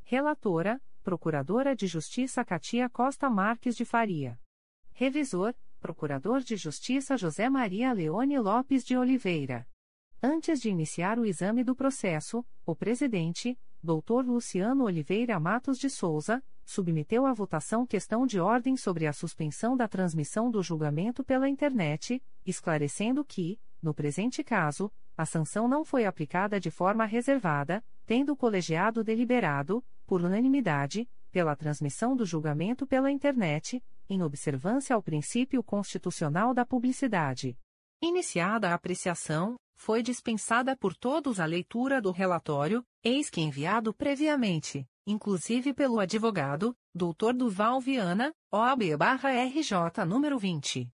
Relatora, 0.04 0.80
Procuradora 1.04 1.76
de 1.76 1.86
Justiça 1.86 2.42
Katia 2.42 2.88
Costa 2.88 3.28
Marques 3.28 3.76
de 3.76 3.84
Faria. 3.84 4.40
Revisor, 4.94 5.54
Procurador 5.78 6.40
de 6.40 6.56
Justiça 6.56 7.14
José 7.14 7.50
Maria 7.50 7.92
Leone 7.92 8.38
Lopes 8.38 8.82
de 8.82 8.96
Oliveira. 8.96 9.68
Antes 10.22 10.62
de 10.62 10.70
iniciar 10.70 11.18
o 11.18 11.26
exame 11.26 11.62
do 11.62 11.76
processo, 11.76 12.42
o 12.64 12.74
presidente, 12.74 13.58
Dr. 13.82 14.24
Luciano 14.24 14.84
Oliveira 14.84 15.38
Matos 15.38 15.78
de 15.78 15.90
Souza, 15.90 16.42
submeteu 16.64 17.26
à 17.26 17.34
votação 17.34 17.86
questão 17.86 18.26
de 18.26 18.40
ordem 18.40 18.74
sobre 18.74 19.06
a 19.06 19.12
suspensão 19.12 19.76
da 19.76 19.86
transmissão 19.86 20.50
do 20.50 20.62
julgamento 20.62 21.22
pela 21.22 21.50
internet, 21.50 22.22
esclarecendo 22.46 23.22
que, 23.22 23.60
no 23.82 23.92
presente 23.92 24.42
caso, 24.42 24.90
a 25.14 25.26
sanção 25.26 25.68
não 25.68 25.84
foi 25.84 26.06
aplicada 26.06 26.58
de 26.58 26.70
forma 26.70 27.04
reservada, 27.04 27.84
tendo 28.06 28.32
o 28.32 28.36
colegiado 28.36 29.04
deliberado, 29.04 29.84
por 30.06 30.22
unanimidade, 30.22 31.08
pela 31.30 31.56
transmissão 31.56 32.14
do 32.14 32.24
julgamento 32.24 32.86
pela 32.86 33.10
internet, 33.10 33.82
em 34.08 34.22
observância 34.22 34.94
ao 34.94 35.02
princípio 35.02 35.62
constitucional 35.62 36.54
da 36.54 36.64
publicidade. 36.64 37.58
Iniciada 38.02 38.70
a 38.70 38.74
apreciação, 38.74 39.56
foi 39.74 40.02
dispensada 40.02 40.76
por 40.76 40.94
todos 40.94 41.40
a 41.40 41.46
leitura 41.46 42.00
do 42.00 42.12
relatório, 42.12 42.84
eis 43.02 43.28
que 43.28 43.40
enviado 43.40 43.92
previamente, 43.92 44.86
inclusive 45.06 45.74
pelo 45.74 45.98
advogado, 45.98 46.76
Dr. 46.94 47.32
Duval 47.34 47.80
Viana, 47.80 48.32
OAB-RJ 48.52 50.04
número 50.06 50.38
20. 50.38 50.88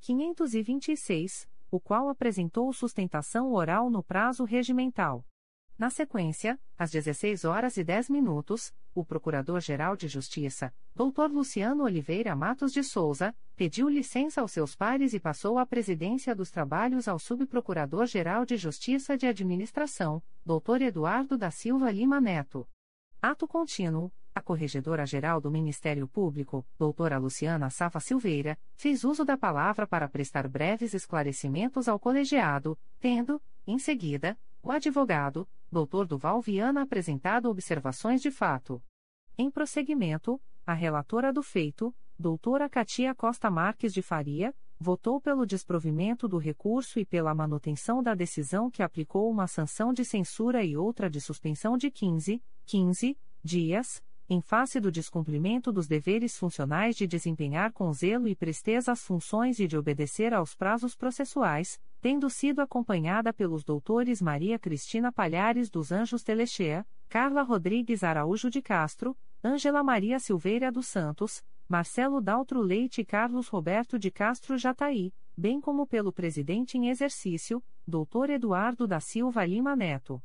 526, 0.00 1.48
o 1.70 1.80
qual 1.80 2.08
apresentou 2.08 2.72
sustentação 2.72 3.52
oral 3.52 3.88
no 3.88 4.02
prazo 4.02 4.44
regimental. 4.44 5.24
Na 5.76 5.90
sequência, 5.90 6.56
às 6.78 6.92
16 6.92 7.44
horas 7.44 7.76
e 7.76 7.82
10 7.82 8.08
minutos, 8.08 8.72
o 8.94 9.04
Procurador-Geral 9.04 9.96
de 9.96 10.06
Justiça, 10.06 10.72
Dr. 10.94 11.32
Luciano 11.32 11.82
Oliveira 11.82 12.36
Matos 12.36 12.72
de 12.72 12.84
Souza, 12.84 13.34
pediu 13.56 13.88
licença 13.88 14.40
aos 14.40 14.52
seus 14.52 14.76
pares 14.76 15.14
e 15.14 15.18
passou 15.18 15.58
a 15.58 15.66
presidência 15.66 16.32
dos 16.32 16.48
trabalhos 16.48 17.08
ao 17.08 17.18
Subprocurador-Geral 17.18 18.46
de 18.46 18.56
Justiça 18.56 19.16
de 19.16 19.26
Administração, 19.26 20.22
Dr. 20.46 20.82
Eduardo 20.82 21.36
da 21.36 21.50
Silva 21.50 21.90
Lima 21.90 22.20
Neto. 22.20 22.68
Ato 23.20 23.48
contínuo. 23.48 24.12
A 24.32 24.42
Corregedora-Geral 24.42 25.40
do 25.40 25.48
Ministério 25.48 26.08
Público, 26.08 26.66
doutora 26.76 27.18
Luciana 27.18 27.70
Safa 27.70 28.00
Silveira, 28.00 28.58
fez 28.74 29.04
uso 29.04 29.24
da 29.24 29.36
palavra 29.36 29.86
para 29.86 30.08
prestar 30.08 30.48
breves 30.48 30.92
esclarecimentos 30.92 31.86
ao 31.86 32.00
colegiado, 32.00 32.76
tendo, 32.98 33.40
em 33.64 33.78
seguida, 33.78 34.36
o 34.64 34.72
advogado, 34.72 35.46
doutor 35.70 36.06
Duval 36.06 36.40
Viana 36.40 36.82
apresentado 36.82 37.50
observações 37.50 38.22
de 38.22 38.30
fato. 38.30 38.82
Em 39.36 39.50
prosseguimento, 39.50 40.40
a 40.66 40.72
relatora 40.72 41.30
do 41.30 41.42
feito, 41.42 41.94
doutora 42.18 42.66
Katia 42.66 43.14
Costa 43.14 43.50
Marques 43.50 43.92
de 43.92 44.00
Faria, 44.00 44.54
votou 44.80 45.20
pelo 45.20 45.44
desprovimento 45.44 46.26
do 46.26 46.38
recurso 46.38 46.98
e 46.98 47.04
pela 47.04 47.34
manutenção 47.34 48.02
da 48.02 48.14
decisão 48.14 48.70
que 48.70 48.82
aplicou 48.82 49.30
uma 49.30 49.46
sanção 49.46 49.92
de 49.92 50.02
censura 50.02 50.64
e 50.64 50.74
outra 50.74 51.10
de 51.10 51.20
suspensão 51.20 51.76
de 51.76 51.90
15, 51.90 52.42
15 52.64 53.18
dias, 53.42 54.02
em 54.30 54.40
face 54.40 54.80
do 54.80 54.90
descumprimento 54.90 55.70
dos 55.70 55.86
deveres 55.86 56.38
funcionais 56.38 56.96
de 56.96 57.06
desempenhar 57.06 57.70
com 57.70 57.92
zelo 57.92 58.26
e 58.26 58.34
presteza 58.34 58.92
as 58.92 59.02
funções 59.02 59.60
e 59.60 59.66
de 59.66 59.76
obedecer 59.76 60.32
aos 60.32 60.54
prazos 60.54 60.96
processuais, 60.96 61.78
tendo 62.04 62.28
sido 62.28 62.60
acompanhada 62.60 63.32
pelos 63.32 63.64
doutores 63.64 64.20
Maria 64.20 64.58
Cristina 64.58 65.10
Palhares 65.10 65.70
dos 65.70 65.90
Anjos 65.90 66.22
Telechea, 66.22 66.86
Carla 67.08 67.40
Rodrigues 67.40 68.04
Araújo 68.04 68.50
de 68.50 68.60
Castro, 68.60 69.16
Ângela 69.42 69.82
Maria 69.82 70.18
Silveira 70.18 70.70
dos 70.70 70.86
Santos, 70.86 71.42
Marcelo 71.66 72.20
Daltro 72.20 72.60
Leite 72.60 73.00
e 73.00 73.06
Carlos 73.06 73.48
Roberto 73.48 73.98
de 73.98 74.10
Castro 74.10 74.58
Jataí, 74.58 75.14
bem 75.34 75.62
como 75.62 75.86
pelo 75.86 76.12
presidente 76.12 76.76
em 76.76 76.90
exercício, 76.90 77.64
doutor 77.86 78.28
Eduardo 78.28 78.86
da 78.86 79.00
Silva 79.00 79.42
Lima 79.46 79.74
Neto. 79.74 80.22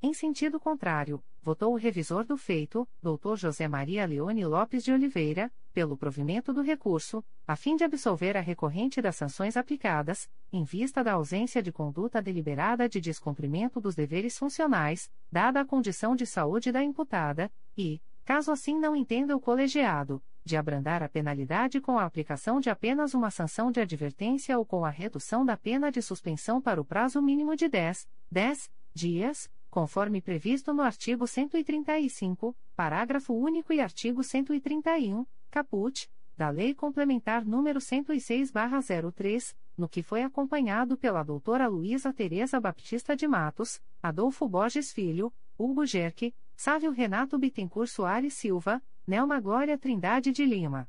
Em 0.00 0.14
sentido 0.14 0.58
contrário, 0.58 1.22
votou 1.48 1.72
o 1.72 1.78
revisor 1.78 2.26
do 2.26 2.36
feito, 2.36 2.86
Dr. 3.02 3.34
José 3.36 3.66
Maria 3.66 4.04
Leone 4.04 4.44
Lopes 4.44 4.84
de 4.84 4.92
Oliveira, 4.92 5.50
pelo 5.72 5.96
provimento 5.96 6.52
do 6.52 6.60
recurso, 6.60 7.24
a 7.46 7.56
fim 7.56 7.74
de 7.74 7.84
absolver 7.84 8.36
a 8.36 8.40
recorrente 8.42 9.00
das 9.00 9.16
sanções 9.16 9.56
aplicadas, 9.56 10.28
em 10.52 10.62
vista 10.62 11.02
da 11.02 11.14
ausência 11.14 11.62
de 11.62 11.72
conduta 11.72 12.20
deliberada 12.20 12.86
de 12.86 13.00
descumprimento 13.00 13.80
dos 13.80 13.94
deveres 13.94 14.38
funcionais, 14.38 15.10
dada 15.32 15.62
a 15.62 15.64
condição 15.64 16.14
de 16.14 16.26
saúde 16.26 16.70
da 16.70 16.84
imputada, 16.84 17.50
e, 17.74 17.98
caso 18.26 18.52
assim 18.52 18.78
não 18.78 18.94
entenda 18.94 19.34
o 19.34 19.40
colegiado, 19.40 20.22
de 20.44 20.54
abrandar 20.54 21.02
a 21.02 21.08
penalidade 21.08 21.80
com 21.80 21.98
a 21.98 22.04
aplicação 22.04 22.60
de 22.60 22.68
apenas 22.68 23.14
uma 23.14 23.30
sanção 23.30 23.72
de 23.72 23.80
advertência 23.80 24.58
ou 24.58 24.66
com 24.66 24.84
a 24.84 24.90
redução 24.90 25.46
da 25.46 25.56
pena 25.56 25.90
de 25.90 26.02
suspensão 26.02 26.60
para 26.60 26.78
o 26.78 26.84
prazo 26.84 27.22
mínimo 27.22 27.56
de 27.56 27.70
10, 27.70 28.06
10 28.30 28.70
dias 28.92 29.48
conforme 29.70 30.20
previsto 30.20 30.72
no 30.72 30.82
artigo 30.82 31.26
135, 31.26 32.56
parágrafo 32.74 33.34
único 33.34 33.72
e 33.72 33.80
artigo 33.80 34.22
131, 34.22 35.26
caput, 35.50 36.08
da 36.36 36.50
Lei 36.50 36.74
Complementar 36.74 37.44
nº 37.44 37.78
106/03, 37.78 39.56
no 39.76 39.88
que 39.88 40.02
foi 40.02 40.22
acompanhado 40.22 40.96
pela 40.96 41.22
doutora 41.22 41.66
Luísa 41.66 42.12
Tereza 42.12 42.60
Baptista 42.60 43.16
de 43.16 43.26
Matos, 43.26 43.80
Adolfo 44.02 44.48
Borges 44.48 44.92
Filho, 44.92 45.32
Hugo 45.58 45.84
Gerque, 45.84 46.34
Sávio 46.56 46.92
Renato 46.92 47.38
Bittencourt 47.38 47.88
Soares 47.88 48.34
Silva, 48.34 48.82
Nelma 49.06 49.40
Glória 49.40 49.76
Trindade 49.76 50.32
de 50.32 50.44
Lima. 50.44 50.88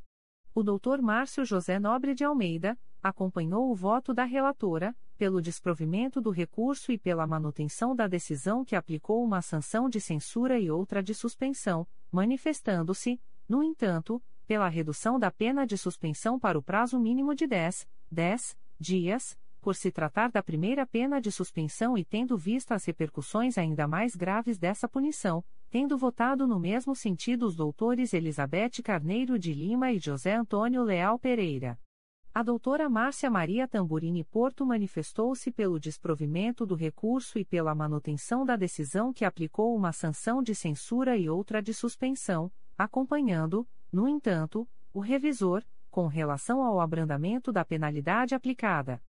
O 0.54 0.64
doutor 0.64 1.02
Márcio 1.02 1.46
José 1.46 1.80
Nobre 1.80 2.14
de 2.14 2.24
Almeida, 2.24 2.78
acompanhou 3.02 3.72
o 3.72 3.76
voto 3.76 4.14
da 4.14 4.26
relatora, 4.26 4.96
pelo 5.20 5.42
desprovimento 5.42 6.22
do 6.22 6.30
recurso 6.30 6.94
e 6.94 6.98
pela 6.98 7.28
manutenção 7.28 7.94
da 7.94 8.08
decisão 8.08 8.64
que 8.64 8.74
aplicou 8.74 9.22
uma 9.22 9.42
sanção 9.42 9.90
de 9.90 10.00
censura 10.00 10.58
e 10.58 10.72
outra 10.72 11.04
de 11.04 11.14
suspensão, 11.14 11.86
manifestando-se, 12.10 13.20
no 13.48 13.62
entanto, 13.62 14.24
pela 14.48 14.70
redução 14.70 15.20
da 15.20 15.30
pena 15.30 15.68
de 15.68 15.78
suspensão 15.78 16.40
para 16.40 16.58
o 16.58 16.64
prazo 16.64 16.98
mínimo 16.98 17.36
de 17.36 17.46
10, 17.46 17.86
10 18.10 18.58
dias, 18.80 19.38
por 19.60 19.76
se 19.76 19.92
tratar 19.92 20.32
da 20.32 20.42
primeira 20.42 20.88
pena 20.88 21.20
de 21.20 21.34
suspensão 21.34 21.98
e 21.98 22.06
tendo 22.06 22.38
vista 22.38 22.74
as 22.74 22.86
repercussões 22.86 23.58
ainda 23.58 23.90
mais 23.90 24.16
graves 24.16 24.58
dessa 24.58 24.88
punição, 24.88 25.44
tendo 25.70 25.98
votado 25.98 26.48
no 26.48 26.58
mesmo 26.58 26.96
sentido 26.96 27.46
os 27.46 27.58
doutores 27.58 28.14
Elizabeth 28.14 28.82
Carneiro 28.82 29.38
de 29.38 29.54
Lima 29.54 29.92
e 29.92 30.00
José 30.00 30.34
Antônio 30.34 30.82
Leal 30.82 31.20
Pereira. 31.20 31.78
A 32.32 32.44
doutora 32.44 32.88
Márcia 32.88 33.30
Maria 33.30 33.68
Tamburini 33.68 34.24
Porto 34.24 34.64
manifestou-se 34.64 35.52
pelo 35.52 35.80
desprovimento 35.80 36.64
do 36.64 36.76
recurso 36.76 37.40
e 37.40 37.44
pela 37.44 37.74
manutenção 37.74 38.46
da 38.46 38.56
decisão 38.56 39.12
que 39.12 39.26
aplicou 39.26 39.76
uma 39.76 39.92
sanção 39.92 40.42
de 40.44 40.54
censura 40.54 41.18
e 41.18 41.28
outra 41.28 41.60
de 41.60 41.74
suspensão, 41.74 42.52
acompanhando, 42.78 43.68
no 43.92 44.08
entanto, 44.08 44.68
o 44.94 45.00
revisor, 45.00 45.64
com 45.90 46.06
relação 46.06 46.64
ao 46.64 46.80
abrandamento 46.80 47.52
da 47.52 47.66
penalidade 47.66 48.36
aplicada. 48.36 49.02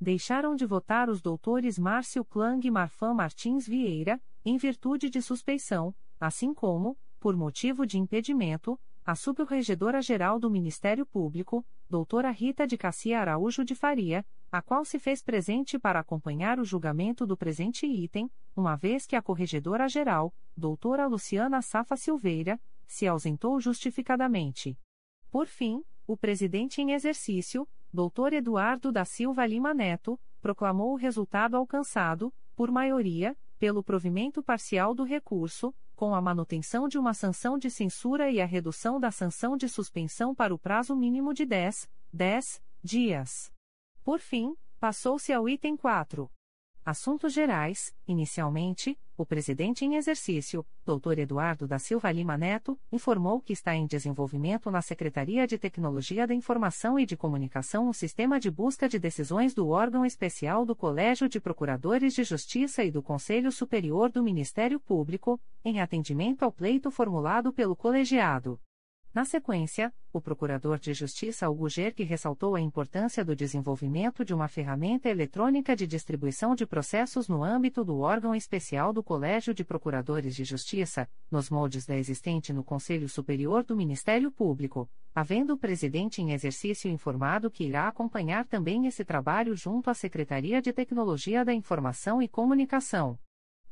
Deixaram 0.00 0.56
de 0.56 0.66
votar 0.66 1.08
os 1.08 1.22
doutores 1.22 1.78
Márcio 1.78 2.24
Klang 2.24 2.66
e 2.66 2.70
Marfan 2.72 3.14
Martins 3.14 3.68
Vieira, 3.68 4.20
em 4.44 4.56
virtude 4.56 5.08
de 5.08 5.22
suspeição, 5.22 5.94
assim 6.18 6.52
como, 6.52 6.98
por 7.20 7.36
motivo 7.36 7.86
de 7.86 7.98
impedimento, 7.98 8.78
a 9.04 9.14
Subregedora-Geral 9.14 10.40
do 10.40 10.50
Ministério 10.50 11.06
Público, 11.06 11.64
doutora 11.88 12.30
Rita 12.30 12.66
de 12.66 12.76
Cassia 12.76 13.20
Araújo 13.20 13.64
de 13.64 13.74
Faria, 13.74 14.24
a 14.50 14.62
qual 14.62 14.84
se 14.84 14.98
fez 14.98 15.22
presente 15.22 15.78
para 15.78 16.00
acompanhar 16.00 16.58
o 16.58 16.64
julgamento 16.64 17.26
do 17.26 17.36
presente 17.36 17.86
item, 17.86 18.30
uma 18.56 18.76
vez 18.76 19.06
que 19.06 19.16
a 19.16 19.22
Corregedora-Geral, 19.22 20.32
doutora 20.56 21.06
Luciana 21.06 21.60
Safa 21.60 21.96
Silveira, 21.96 22.60
se 22.86 23.06
ausentou 23.06 23.60
justificadamente. 23.60 24.78
Por 25.30 25.46
fim, 25.46 25.82
o 26.06 26.16
presidente 26.16 26.80
em 26.80 26.92
exercício, 26.92 27.66
doutor 27.92 28.32
Eduardo 28.32 28.92
da 28.92 29.04
Silva 29.04 29.44
Lima 29.46 29.74
Neto, 29.74 30.20
proclamou 30.40 30.92
o 30.92 30.96
resultado 30.96 31.56
alcançado, 31.56 32.32
por 32.54 32.70
maioria, 32.70 33.36
pelo 33.58 33.82
provimento 33.82 34.42
parcial 34.42 34.94
do 34.94 35.02
recurso, 35.02 35.74
com 35.94 36.14
a 36.14 36.20
manutenção 36.20 36.88
de 36.88 36.98
uma 36.98 37.14
sanção 37.14 37.56
de 37.56 37.70
censura 37.70 38.30
e 38.30 38.40
a 38.40 38.46
redução 38.46 39.00
da 39.00 39.10
sanção 39.10 39.56
de 39.56 39.68
suspensão 39.68 40.34
para 40.34 40.54
o 40.54 40.58
prazo 40.58 40.94
mínimo 40.94 41.32
de 41.32 41.46
10, 41.46 41.88
10 42.12 42.62
dias. 42.82 43.52
Por 44.02 44.18
fim, 44.18 44.54
passou-se 44.78 45.32
ao 45.32 45.48
item 45.48 45.76
4. 45.76 46.30
Assuntos 46.84 47.32
Gerais. 47.32 47.94
Inicialmente, 48.06 48.98
o 49.16 49.24
presidente 49.24 49.86
em 49.86 49.94
exercício, 49.94 50.66
Dr. 50.84 51.20
Eduardo 51.20 51.66
da 51.66 51.78
Silva 51.78 52.12
Lima 52.12 52.36
Neto, 52.36 52.78
informou 52.92 53.40
que 53.40 53.54
está 53.54 53.74
em 53.74 53.86
desenvolvimento 53.86 54.70
na 54.70 54.82
Secretaria 54.82 55.46
de 55.46 55.56
Tecnologia 55.56 56.26
da 56.26 56.34
Informação 56.34 56.98
e 56.98 57.06
de 57.06 57.16
Comunicação 57.16 57.88
um 57.88 57.92
sistema 57.94 58.38
de 58.38 58.50
busca 58.50 58.86
de 58.86 58.98
decisões 58.98 59.54
do 59.54 59.68
órgão 59.68 60.04
especial 60.04 60.66
do 60.66 60.76
Colégio 60.76 61.26
de 61.26 61.40
Procuradores 61.40 62.12
de 62.12 62.22
Justiça 62.22 62.84
e 62.84 62.90
do 62.90 63.02
Conselho 63.02 63.50
Superior 63.50 64.10
do 64.10 64.22
Ministério 64.22 64.78
Público, 64.78 65.40
em 65.64 65.80
atendimento 65.80 66.42
ao 66.42 66.52
pleito 66.52 66.90
formulado 66.90 67.50
pelo 67.50 67.74
colegiado. 67.74 68.60
Na 69.14 69.24
sequência, 69.24 69.94
o 70.12 70.20
Procurador 70.20 70.76
de 70.76 70.92
Justiça 70.92 71.46
Gerck 71.68 72.02
ressaltou 72.02 72.56
a 72.56 72.60
importância 72.60 73.24
do 73.24 73.36
desenvolvimento 73.36 74.24
de 74.24 74.34
uma 74.34 74.48
ferramenta 74.48 75.08
eletrônica 75.08 75.76
de 75.76 75.86
distribuição 75.86 76.56
de 76.56 76.66
processos 76.66 77.28
no 77.28 77.44
âmbito 77.44 77.84
do 77.84 78.00
órgão 78.00 78.34
especial 78.34 78.92
do 78.92 79.04
Colégio 79.04 79.54
de 79.54 79.62
Procuradores 79.62 80.34
de 80.34 80.42
Justiça, 80.42 81.08
nos 81.30 81.48
moldes 81.48 81.86
da 81.86 81.96
existente 81.96 82.52
no 82.52 82.64
Conselho 82.64 83.08
Superior 83.08 83.62
do 83.62 83.76
Ministério 83.76 84.32
Público, 84.32 84.90
havendo 85.14 85.52
o 85.54 85.58
presidente 85.58 86.20
em 86.20 86.32
exercício 86.32 86.90
informado 86.90 87.48
que 87.52 87.62
irá 87.62 87.86
acompanhar 87.86 88.44
também 88.44 88.88
esse 88.88 89.04
trabalho 89.04 89.54
junto 89.54 89.90
à 89.90 89.94
Secretaria 89.94 90.60
de 90.60 90.72
Tecnologia 90.72 91.44
da 91.44 91.54
Informação 91.54 92.20
e 92.20 92.26
Comunicação. 92.26 93.16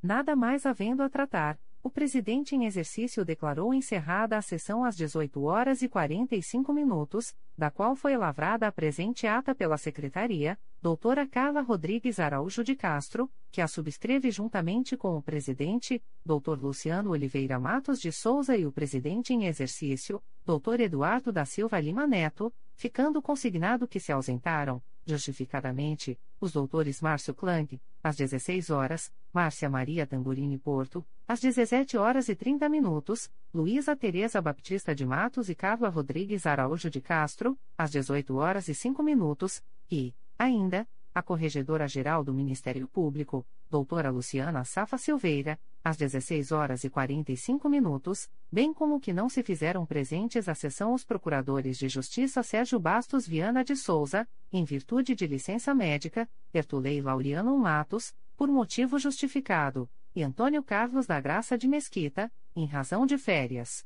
Nada 0.01 0.37
mais 0.37 0.65
havendo 0.67 1.03
a 1.03 1.09
tratar 1.09 1.59
o 1.83 1.91
presidente 1.91 2.55
em 2.55 2.65
exercício 2.65 3.25
declarou 3.25 3.75
encerrada 3.75 4.39
a 4.39 4.43
sessão 4.43 4.85
às 4.85 4.97
18 4.97 5.43
horas 5.43 5.83
e 5.83 5.89
45 5.89 6.73
minutos, 6.73 7.35
da 7.59 7.73
qual 7.73 7.97
foi 7.97 8.17
lavrada 8.17 8.69
a 8.69 8.73
presente 8.73 9.27
ata 9.27 9.53
pela 9.53 9.77
secretaria, 9.77 10.57
doutora 10.81 11.27
Carla 11.27 11.61
Rodrigues 11.61 12.21
Araújo 12.21 12.63
de 12.63 12.77
Castro, 12.77 13.29
que 13.51 13.61
a 13.61 13.67
subscreve 13.67 14.31
juntamente 14.31 14.97
com 14.97 15.17
o 15.17 15.23
presidente, 15.23 16.01
doutor 16.25 16.63
Luciano 16.63 17.11
Oliveira 17.11 17.59
Matos 17.59 18.01
de 18.01 18.13
Souza 18.13 18.57
e 18.57 18.65
o 18.65 18.73
presidente 18.73 19.33
em 19.33 19.47
exercício, 19.47 20.23
doutor 20.47 20.79
Eduardo 20.79 21.33
da 21.33 21.45
Silva 21.45 21.81
Lima 21.81 22.07
Neto, 22.07 22.55
ficando 22.77 23.21
consignado 23.21 23.89
que 23.89 23.99
se 23.99 24.13
ausentaram, 24.13 24.81
justificadamente, 25.07 26.19
os 26.41 26.53
doutores 26.53 27.01
Márcio 27.01 27.35
Klang, 27.35 27.81
às 28.03 28.17
16 28.17 28.71
horas, 28.71 29.13
Márcia 29.33 29.69
Maria 29.69 30.07
Tamburini 30.07 30.59
Porto, 30.59 31.05
às 31.27 31.41
17 31.41 31.97
horas 31.97 32.29
e 32.29 32.35
30 32.35 32.69
minutos, 32.69 33.31
Luísa 33.53 33.97
Tereza 33.97 34.41
Baptista 34.41 34.95
de 34.95 35.07
Matos 35.07 35.49
e 35.49 35.55
Carla 35.55 35.89
Rodrigues 35.89 36.47
Araújo 36.47 36.91
de 36.91 37.01
Castro, 37.01 37.59
às 37.77 37.91
18 37.91 38.35
horas 38.37 38.69
e 38.69 38.75
5 38.75 39.03
minutos, 39.03 39.63
e, 39.91 40.15
ainda, 40.39 40.87
a 41.15 41.23
Corregedora-Geral 41.23 42.25
do 42.25 42.33
Ministério 42.33 42.89
Público, 42.89 43.47
doutora 43.71 44.11
Luciana 44.11 44.65
Safa 44.65 44.97
Silveira, 44.97 45.59
às 45.85 45.97
16 45.97 46.53
horas 46.53 46.85
e 46.85 46.91
45 46.91 47.69
minutos, 47.69 48.31
bem 48.51 48.73
como 48.73 49.01
que 49.01 49.13
não 49.13 49.29
se 49.29 49.43
fizeram 49.43 49.85
presentes 49.85 50.49
à 50.49 50.55
sessão 50.55 50.95
os 50.95 51.05
procuradores 51.05 51.77
de 51.77 51.89
Justiça 51.89 52.43
Sérgio 52.43 52.79
Bastos 52.79 53.27
Viana 53.27 53.65
de 53.65 53.77
Souza, 53.77 54.27
em 54.53 54.65
virtude 54.65 55.15
de 55.15 55.27
licença 55.27 55.75
médica, 55.75 56.29
Tertulei 56.51 57.03
Laureano 57.03 57.57
Matos, 57.59 58.15
por 58.37 58.49
motivo 58.49 58.99
justificado, 58.99 59.89
e 60.15 60.23
Antônio 60.23 60.63
Carlos 60.63 61.07
da 61.07 61.21
Graça 61.21 61.59
de 61.59 61.69
Mesquita, 61.69 62.33
em 62.55 62.67
razão 62.67 63.05
de 63.07 63.19
férias. 63.19 63.85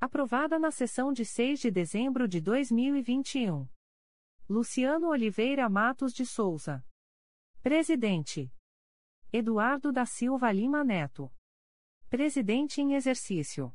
Aprovada 0.00 0.58
na 0.58 0.70
sessão 0.70 1.12
de 1.12 1.24
6 1.24 1.60
de 1.60 1.70
dezembro 1.70 2.28
de 2.28 2.40
2021. 2.40 3.66
Luciano 4.46 5.08
Oliveira 5.08 5.70
Matos 5.70 6.12
de 6.12 6.26
Souza. 6.26 6.84
Presidente. 7.62 8.52
Eduardo 9.32 9.90
da 9.90 10.04
Silva 10.04 10.52
Lima 10.52 10.84
Neto. 10.84 11.34
Presidente 12.10 12.82
em 12.82 12.94
exercício. 12.94 13.74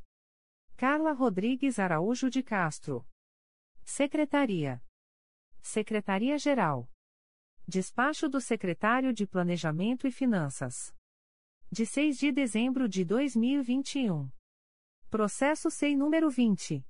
Carla 0.77 1.11
Rodrigues 1.11 1.79
Araújo 1.79 2.29
de 2.29 2.43
Castro. 2.43 3.03
Secretaria. 3.83 4.79
Secretaria-Geral. 5.59 6.87
Despacho 7.67 8.29
do 8.29 8.39
Secretário 8.39 9.11
de 9.11 9.25
Planejamento 9.25 10.05
e 10.05 10.11
Finanças. 10.11 10.95
De 11.71 11.83
6 11.83 12.15
de 12.19 12.31
dezembro 12.31 12.87
de 12.87 13.03
2021. 13.03 14.31
Processo 15.09 15.71
SEI 15.71 15.95
número 15.95 16.29
20. 16.29 16.85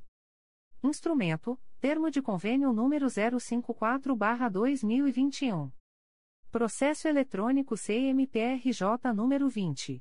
Instrumento: 0.85 1.61
Termo 1.81 2.09
de 2.09 2.23
Convênio 2.23 2.73
número 2.73 3.07
054-2021. 3.07 5.73
Processo 6.53 7.09
eletrônico 7.09 7.77
CMPRJ 7.77 9.13
número 9.13 9.49
20. 9.49 10.01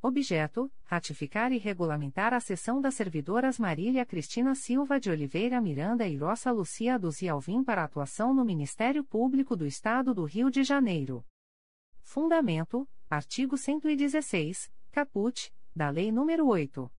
Objeto: 0.00 0.72
ratificar 0.84 1.52
e 1.52 1.58
regulamentar 1.58 2.32
a 2.34 2.40
sessão 2.40 2.80
das 2.80 2.94
servidoras 2.94 3.58
Marília 3.58 4.06
Cristina 4.06 4.54
Silva 4.54 4.98
de 4.98 5.10
Oliveira 5.10 5.60
Miranda 5.60 6.08
e 6.08 6.16
Roça 6.16 6.50
Lucia 6.50 6.98
Duzi 6.98 7.28
Alvim 7.28 7.62
para 7.62 7.84
atuação 7.84 8.32
no 8.34 8.42
Ministério 8.44 9.04
Público 9.04 9.54
do 9.54 9.66
Estado 9.66 10.14
do 10.14 10.24
Rio 10.24 10.50
de 10.50 10.64
Janeiro. 10.64 11.24
Fundamento: 12.02 12.88
artigo 13.08 13.56
116, 13.56 14.72
caput 14.90 15.52
da 15.74 15.90
Lei 15.90 16.10
nº 16.10 16.46
8. 16.46 16.90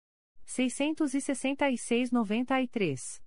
666-93. 0.47 3.23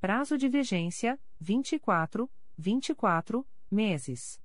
Prazo 0.00 0.36
de 0.36 0.48
vigência: 0.48 1.16
24, 1.40 2.28
24 2.56 3.46
meses. 3.70 4.40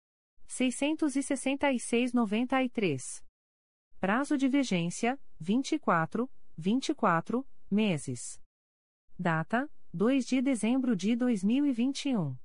666-93. 0.48 3.24
Prazo 4.00 4.38
de 4.38 4.48
vigência: 4.48 5.20
24, 5.40 6.30
24 6.58 7.46
meses. 7.70 8.42
Data: 9.18 9.70
2 9.94 10.26
de 10.26 10.42
dezembro 10.42 10.96
de 10.96 11.16
2021. 11.16 12.36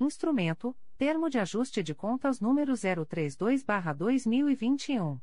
Instrumento: 0.00 0.74
Termo 0.96 1.28
de 1.28 1.38
Ajuste 1.38 1.82
de 1.82 1.94
Contas 1.94 2.40
número 2.40 2.72
032/2021. 2.72 5.20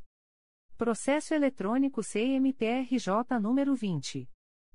Processo 0.78 1.34
eletrônico 1.34 2.02
CMPRJ 2.02 3.40
número 3.42 3.76
20 3.76 4.30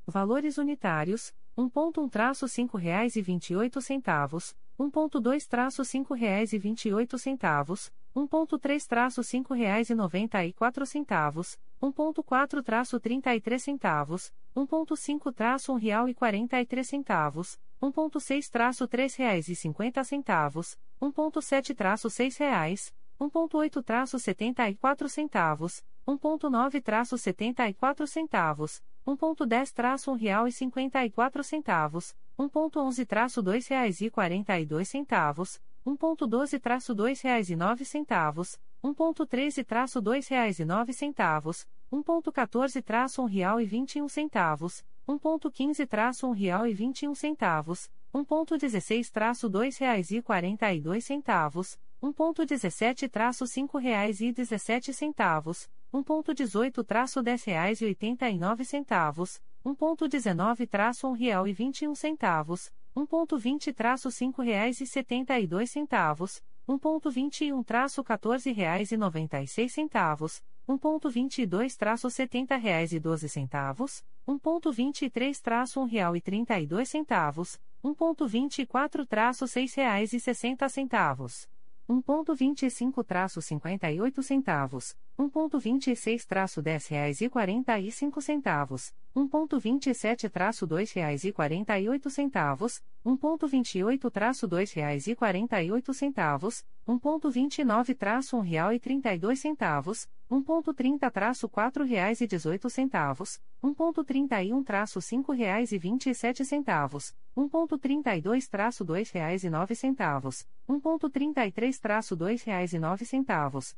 Valores 0.07 0.57
unitários: 0.57 1.31
1.1-5 1.55 2.75
reais 2.75 3.15
e 3.15 3.21
28 3.21 3.79
centavos, 3.81 4.55
1.2-5 4.79 6.15
reais 6.15 6.53
e 6.53 6.57
28 6.57 7.19
centavos, 7.19 7.93
1.3-5 8.15 9.55
reais 9.55 9.91
e 9.91 9.95
94 9.95 10.87
centavos, 10.87 11.59
1.4-33 11.79 13.59
centavos, 13.59 14.33
1.5-1 14.55 15.79
real 15.79 16.09
e 16.09 16.15
43 16.15 16.87
centavos, 16.87 17.59
1.6-3 17.83 19.17
reais 19.17 19.49
e 19.49 19.55
50 19.55 20.03
centavos, 20.05 20.77
1.7-6 21.01 22.39
reais, 22.39 22.93
1.8-74 23.19 25.09
centavos, 25.09 25.83
1.9-74 26.07 28.07
centavos, 28.07 28.81
1.10-1 29.05 30.17
real 30.17 30.47
e 30.47 30.51
54 30.53 31.43
centavos, 31.43 32.15
1.11-2 32.39 33.69
reais 33.69 33.99
e 33.99 34.09
42 34.09 34.87
centavos, 34.87 35.59
1.12-2 35.85 37.21
reais 37.21 37.49
e 37.49 37.55
9 37.57 37.83
centavos, 37.83 38.57
1.13-2 38.81 40.29
reais 40.29 40.59
e 40.59 40.63
9 40.63 40.93
centavos, 40.93 41.67
1.14-1 41.91 43.29
real 43.29 43.59
e 43.59 43.65
21 43.65 44.07
centavos, 44.07 44.85
1.15-1 45.07 46.31
real 46.33 46.67
e 46.67 46.73
21 46.73 47.13
centavos, 47.13 47.89
1.16-2 48.13 49.79
reais 49.79 50.11
e 50.11 50.21
42 50.21 51.01
centavos, 51.01 51.77
1.17-5 52.01 53.79
reais 53.79 54.21
e 54.21 54.31
17 54.31 54.93
centavos, 54.93 55.69
1.18-10 55.93 57.45
reais 57.45 57.81
e 57.81 57.85
89 57.85 58.65
centavos, 58.65 59.41
1.19-1 59.65 61.17
real 61.17 61.47
e 61.47 61.53
21 61.53 61.95
centavos, 61.95 62.71
1.20-5 62.95 64.43
reais 64.43 64.81
e 64.81 64.85
72 64.85 65.69
centavos, 65.69 66.41
1.21-14 66.67 68.53
reais 68.53 68.91
e 68.91 68.97
96 68.97 69.71
centavos, 69.71 70.41
1.22-70 70.67 72.59
reais 72.59 72.91
e 72.93 72.99
12 72.99 73.27
centavos, 73.27 74.03
1.23-1 74.27 75.89
real 75.89 76.15
e 76.15 76.21
32 76.21 76.85
centavos, 76.85 77.59
1.24-6 77.83 79.75
reais 79.75 80.13
e 80.13 80.19
60 80.19 80.69
centavos. 80.69 81.49
1.25-58 81.89 84.21
centavos, 84.23 84.95
1.26-10 85.17 86.89
reais 86.89 87.21
e 87.21 87.29
45 87.29 88.21
centavos, 88.21 88.93
1.27-2 89.15 90.95
reais 90.95 91.23
e 91.23 91.31
48 91.31 92.09
centavos, 92.09 92.81
1.28-2 93.05 94.73
reais 94.75 95.07
e 95.07 95.15
48 95.15 95.93
centavos, 95.93 96.65
1.29-1 96.87 98.41
real 98.41 98.73
e 98.73 98.79
32 98.79 99.39
centavos, 99.39 100.07
1.30-4 100.31 101.85
reais 101.85 102.21
e 102.21 102.27
18 102.27 102.69
centavos, 102.69 103.39
1.31-5 103.63 105.35
reais 105.35 105.71
e 105.71 105.77
27 105.77 106.43
centavos, 106.43 107.13
1.32-2 107.37 109.11
reais 109.13 109.43
e 109.43 109.49
9 109.49 109.75
centavos, 109.75 110.45
1.33-2 110.67 112.43
reais 112.45 112.73
e 112.73 112.79
9 112.79 113.05
centavos, 113.05 113.75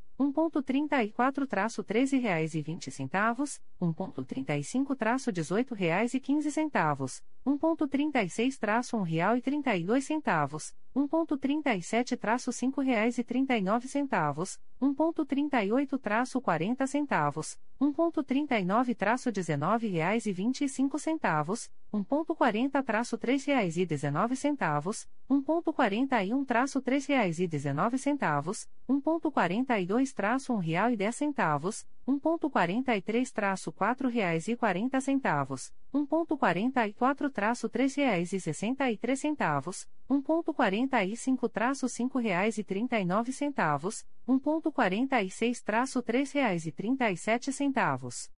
1.34-13 1.31 2.21
reais 2.21 2.53
e 2.53 2.61
20 2.61 2.91
centavos, 2.91 3.59
1.35-18 3.81 5.73
reais 5.73 6.13
e 6.13 6.19
15 6.19 6.51
centavos, 6.51 7.21
1.36-1 7.45 9.03
real 9.03 9.37
e 9.37 9.41
32 9.41 10.03
centavos, 10.05 10.73
1.37-5 10.95 12.81
reais 12.81 13.17
e 13.17 13.23
39 13.23 13.87
centavos, 13.87 14.59
1.38-40 14.81 16.87
centavos, 16.87 17.57
1.39-19 17.81 19.91
reais 19.91 20.25
e 20.25 20.31
25 20.31 20.97
centavos, 20.97 21.69
1.40-3 21.93 23.47
reais 23.47 23.75
e 23.77 23.85
19 23.85 24.35
centavos, 24.37 25.05
1.41-3 25.29 27.07
reais 27.09 27.39
e 27.39 27.47
19 27.47 27.97
centavos, 27.97 28.69
1.42 28.89 30.49
um 30.49 30.57
real 30.57 30.91
e 30.91 30.95
10 30.95 31.15
centavos, 31.15 31.85
1.43 32.07 34.09
reais 34.09 34.47
e 34.47 34.55
40 34.55 35.01
centavos, 35.01 35.73
1.44 35.93 37.69
três 37.69 37.93
reais 37.95 38.31
e 38.31 38.39
63 38.39 39.19
centavos, 39.19 39.85
1.45 40.09 41.89
5 41.89 42.19
reais 42.19 42.57
e 42.57 42.63
39 42.63 43.31
centavos, 43.31 44.05
1.46 44.27 46.03
três 46.03 46.31
reais 46.31 46.65
e 46.65 46.71
37 46.71 47.51
centavos. 47.51 48.31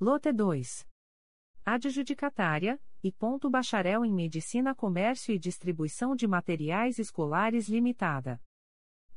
Lote 0.00 0.32
2. 0.32 0.86
Adjudicatária, 1.64 2.80
e 3.02 3.12
ponto 3.12 3.50
bacharel 3.50 4.04
em 4.04 4.12
Medicina 4.12 4.74
Comércio 4.74 5.34
e 5.34 5.38
Distribuição 5.38 6.16
de 6.16 6.26
Materiais 6.26 6.98
Escolares 6.98 7.68
Limitada. 7.68 8.40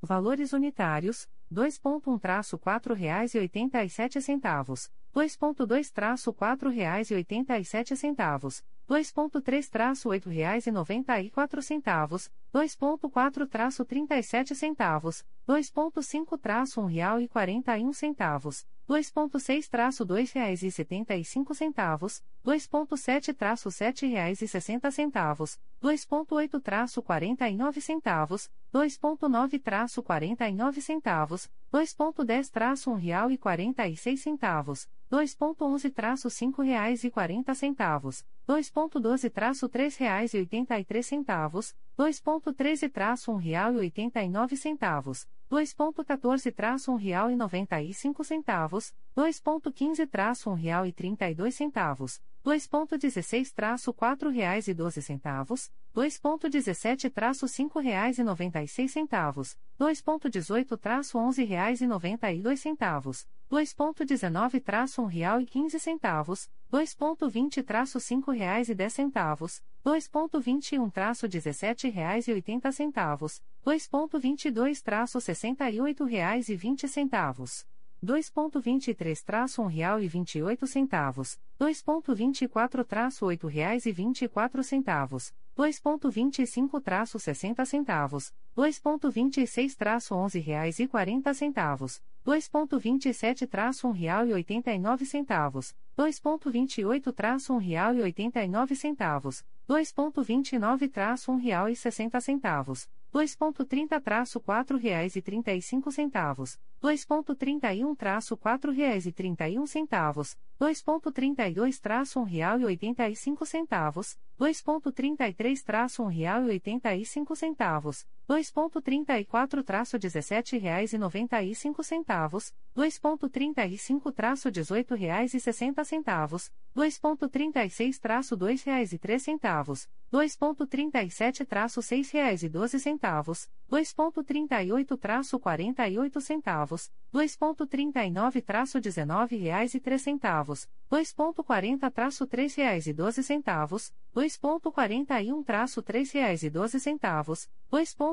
Valores 0.01 0.53
unitários, 0.53 1.29
2.1-4 1.51 2.93
reais 2.93 3.33
e 3.33 3.39
87 3.39 4.21
centavos, 4.21 4.91
2.2-4 5.13 6.69
reais 6.69 7.09
e 7.09 7.15
87 7.15 7.95
centavos, 7.95 8.63
2.3-8 8.89 10.27
reais 10.27 10.65
e 10.65 10.71
94 10.71 11.61
centavos, 11.61 12.31
2.4-37 12.51 14.55
centavos, 14.55 15.23
2.5-1 15.47 16.87
real 16.87 17.21
e 17.21 17.27
41 17.27 17.93
centavos, 17.93 18.65
2.6-2 18.89 20.33
reais 20.33 20.63
e 20.63 20.71
75 20.71 21.53
centavos, 21.53 22.23
2.7-7 22.43 24.09
reais 24.09 24.41
e 24.41 24.47
60 24.47 24.89
centavos, 24.89 25.59
2.8-49 25.79 27.81
centavos, 27.81 28.49
2.9-49 28.73 30.81
centavos, 30.81 31.47
2.10-1 31.71 32.95
real 32.95 33.29
46 33.37 34.19
centavos, 34.19 34.87
2.11-5 35.11 36.63
reais 36.63 37.03
40 37.11 37.53
centavos, 37.53 38.25
2.12-3 38.47 39.99
reais 39.99 40.33
83 40.33 41.05
centavos, 41.05 41.75
2.13-1 41.95 43.37
real 43.37 43.75
89 43.75 44.57
centavos, 44.57 45.27
2.14-1 45.51 46.95
real 46.95 47.31
e 47.31 47.35
95 47.35 48.23
centavos, 48.23 48.93
2.15-1 49.17 50.53
real 50.53 50.85
e 50.85 50.93
32 50.93 51.51
centavos, 51.51 52.21
2.16-4 52.45 54.29
reais 54.31 54.67
e 54.67 54.73
12 54.75 55.01
centavos, 55.01 55.71
2.17-5 55.95 57.81
reais 57.81 58.19
e 58.19 58.23
96 58.23 58.91
centavos, 58.91 59.57
2.18-11 59.79 61.47
reais 61.47 61.81
e 61.81 61.87
92 61.87 62.55
centavos, 62.55 63.27
2.19-1 63.51 65.07
real 65.07 65.41
e 65.41 65.45
15 65.45 65.79
centavos, 65.79 66.47
2.20-5 66.71 68.31
reais 68.31 68.69
e 68.69 68.75
10 68.75 68.93
centavos, 68.93 69.63
2.21-17 69.89 71.91
reais 71.91 72.27
e 72.27 72.33
80 72.33 72.71
centavos, 72.71 73.41
2.22-68 73.65 76.05
reais 76.05 76.47
e 76.47 76.55
20 76.55 76.87
centavos. 76.87 77.65
2.23-1 78.05 79.67
real 79.67 79.99
e 79.99 80.07
28 80.07 80.67
centavos, 80.67 81.39
2.24-8 81.59 83.47
reais 83.47 83.87
e 83.87 83.91
24 83.91 84.63
centavos, 84.63 85.33
2.25-60 85.57 87.65
centavos, 87.65 88.31
2.26-11 88.55 90.41
reais 90.41 90.79
e 90.79 90.87
40 90.87 91.33
centavos, 91.33 92.01
2.27-1 92.25 93.91
real 93.91 94.25
e 94.27 94.33
89 94.33 95.05
centavos, 95.05 95.75
2.28-1 95.97 97.57
real 97.57 97.95
e 97.95 98.03
89 98.03 98.75
centavos, 98.75 99.43
2.29-1 99.69 101.39
real 101.39 101.69
e 101.69 101.75
60 101.75 102.19
centavos, 102.21 102.89
2.30-4 103.13 104.79
reais 104.79 105.15
e 105.15 105.21
35 105.21 105.91
centavos, 105.91 106.57
2.31-4 106.81 108.71
reais 108.71 109.05
e 109.05 109.11
31 109.11 109.67
centavos, 109.67 110.35
2.32-1 110.59 112.23
real 112.23 112.59
e 112.61 112.65
85 112.65 113.45
centavos, 113.45 114.17
2.33-1 114.39 116.07
real 116.07 116.47
e 116.47 116.53
85 116.53 117.35
centavos, 117.35 118.07
2.34-17 118.29 120.59
reais 120.59 120.93
e 120.93 120.99
95 120.99 121.83
centavos, 121.83 122.53
2.35-18 122.77 124.95
reais 124.95 125.33
e 125.33 125.39
60 125.39 125.83
centavos, 125.83 126.51
2.36-2 126.77 128.63
reais 128.63 128.93
e 128.93 128.99
3 128.99 129.23
centavos, 129.23 129.89
2.37-6 130.13 132.13
reais 132.13 132.43
e 132.43 132.49
12 132.49 132.79
centavos, 132.79 133.49
2.38-48 133.71 136.21
centavos, 136.21 136.91
2.39-19 137.11 139.41
reais 139.41 139.73
e 139.73 139.79
3 139.79 139.99
centavos, 139.99 140.69
2.40-3 140.91 142.57
reais 142.57 142.85
e 142.85 142.93
12 142.93 143.23
centavos, 143.23 143.91
2.41-3 144.15 146.13
reais 146.13 146.43
e 146.43 146.51
12 146.51 146.79
centavos, 146.79 147.49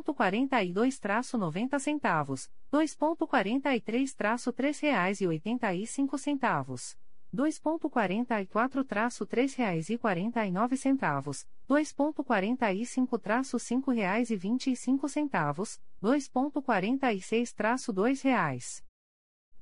2.42-90 0.07 1.81
centavos, 1.81 2.49
2.43-3 2.73 4.83
reais 4.83 5.21
e 5.21 5.27
85 5.27 6.17
centavos. 6.19 6.97
2.44-3 7.35 9.57
reais 9.57 9.91
e 9.91 9.99
49 9.99 10.77
centavos, 10.77 11.45
2.45-5 11.69 13.93
reais 13.93 14.31
e 14.31 14.37
25 14.37 15.09
centavos, 15.09 15.81
2.46-2 16.03 18.23
reais. 18.23 18.85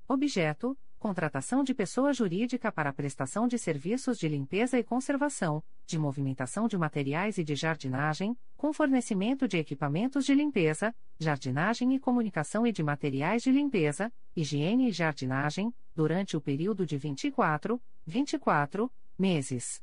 Objeto: 0.07 0.78
Contratação 1.01 1.65
de 1.65 1.73
pessoa 1.73 2.13
jurídica 2.13 2.71
para 2.71 2.93
prestação 2.93 3.49
de 3.49 3.59
serviços 3.59 4.19
de 4.19 4.29
limpeza 4.29 4.79
e 4.79 4.85
conservação, 4.85 5.65
de 5.87 5.99
movimentação 5.99 6.69
de 6.69 6.77
materiais 6.77 7.39
e 7.39 7.43
de 7.43 7.55
jardinagem, 7.55 8.37
com 8.55 8.71
fornecimento 8.71 9.49
de 9.49 9.57
equipamentos 9.57 10.27
de 10.27 10.35
limpeza, 10.35 10.95
jardinagem 11.19 11.95
e 11.95 11.99
comunicação 11.99 12.67
e 12.67 12.71
de 12.71 12.83
materiais 12.83 13.43
de 13.43 13.51
limpeza, 13.51 14.13
higiene 14.37 14.91
e 14.91 14.93
jardinagem, 14.93 15.73
durante 15.97 16.37
o 16.37 16.41
período 16.41 16.85
de 16.85 16.99
24, 16.99 17.81
24 18.07 18.93
meses. 19.19 19.83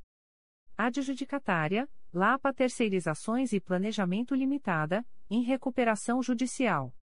Adjudicatária, 0.78 1.90
Lapa 2.14 2.54
Terceirizações 2.54 3.54
e 3.54 3.60
Planejamento 3.60 4.36
Limitada, 4.36 5.04
em 5.32 5.42
recuperação 5.42 6.22
judicial. 6.22 6.94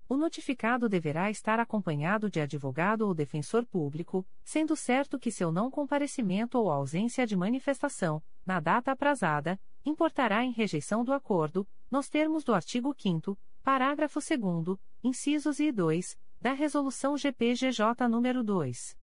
O 0.09 0.17
notificado 0.17 0.89
deverá 0.89 1.33
estar 1.33 1.59
acompanhado 1.59 2.31
de 2.31 2.41
advogado 2.41 3.03
ou 3.03 3.15
defensor 3.15 3.67
público, 3.67 4.25
sendo 4.45 4.77
certo 4.77 5.19
que 5.19 5.33
seu 5.33 5.51
não 5.51 5.73
comparecimento 5.73 6.57
ou 6.57 6.71
ausência 6.71 7.27
de 7.27 7.37
manifestação, 7.37 8.23
na 8.47 8.61
data 8.61 8.93
aprazada, 8.93 9.61
importará 9.85 10.45
em 10.45 10.53
rejeição 10.53 11.05
do 11.05 11.13
acordo, 11.13 11.67
nos 11.91 12.09
termos 12.09 12.45
do 12.45 12.55
artigo 12.55 12.95
5 12.97 13.37
parágrafo 13.63 14.21
2 14.21 14.79
incisos 15.05 15.61
e 15.61 15.71
2, 15.71 16.19
da 16.41 16.53
Resolução 16.53 17.17
GPGJ 17.17 18.09
nº 18.09 18.43
2. 18.43 18.97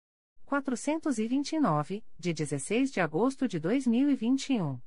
429, 0.46 2.04
de 2.18 2.34
16 2.34 2.92
de 2.92 3.00
agosto 3.02 3.48
de 3.48 3.60
2021. 3.60 4.80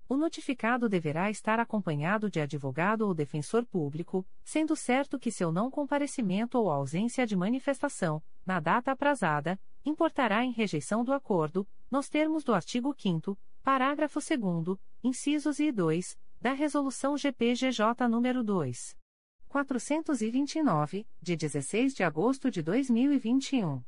O 0.10 0.18
notificado 0.18 0.89
deverá 0.89 1.31
estar 1.31 1.57
acompanhado 1.57 2.30
de 2.30 2.41
advogado 2.41 3.07
ou 3.07 3.14
defensor 3.14 3.65
público, 3.65 4.26
sendo 4.43 4.76
certo 4.76 5.18
que 5.18 5.31
seu 5.31 5.53
não 5.53 5.72
comparecimento 5.72 6.57
ou 6.57 6.69
ausência 6.69 7.26
de 7.26 7.35
manifestação, 7.35 8.22
na 8.45 8.60
data 8.60 8.91
aprazada, 8.91 9.57
importará 9.85 10.43
em 10.43 10.51
rejeição 10.51 11.05
do 11.05 11.14
acordo, 11.14 11.65
nos 11.89 12.10
termos 12.10 12.43
do 12.43 12.53
artigo 12.53 12.93
5 12.97 13.38
parágrafo 13.64 14.19
2 14.19 14.77
incisos 15.01 15.60
I 15.60 15.68
e 15.68 15.72
2, 15.72 16.18
da 16.44 16.52
Resolução 16.52 17.15
GPGJ 17.18 18.06
nº 18.10 18.44
2. 18.44 18.98
429, 19.48 21.07
de 21.22 21.38
16 21.38 21.94
de 21.94 22.03
agosto 22.03 22.52
de 22.52 22.61
2021. 22.61 23.82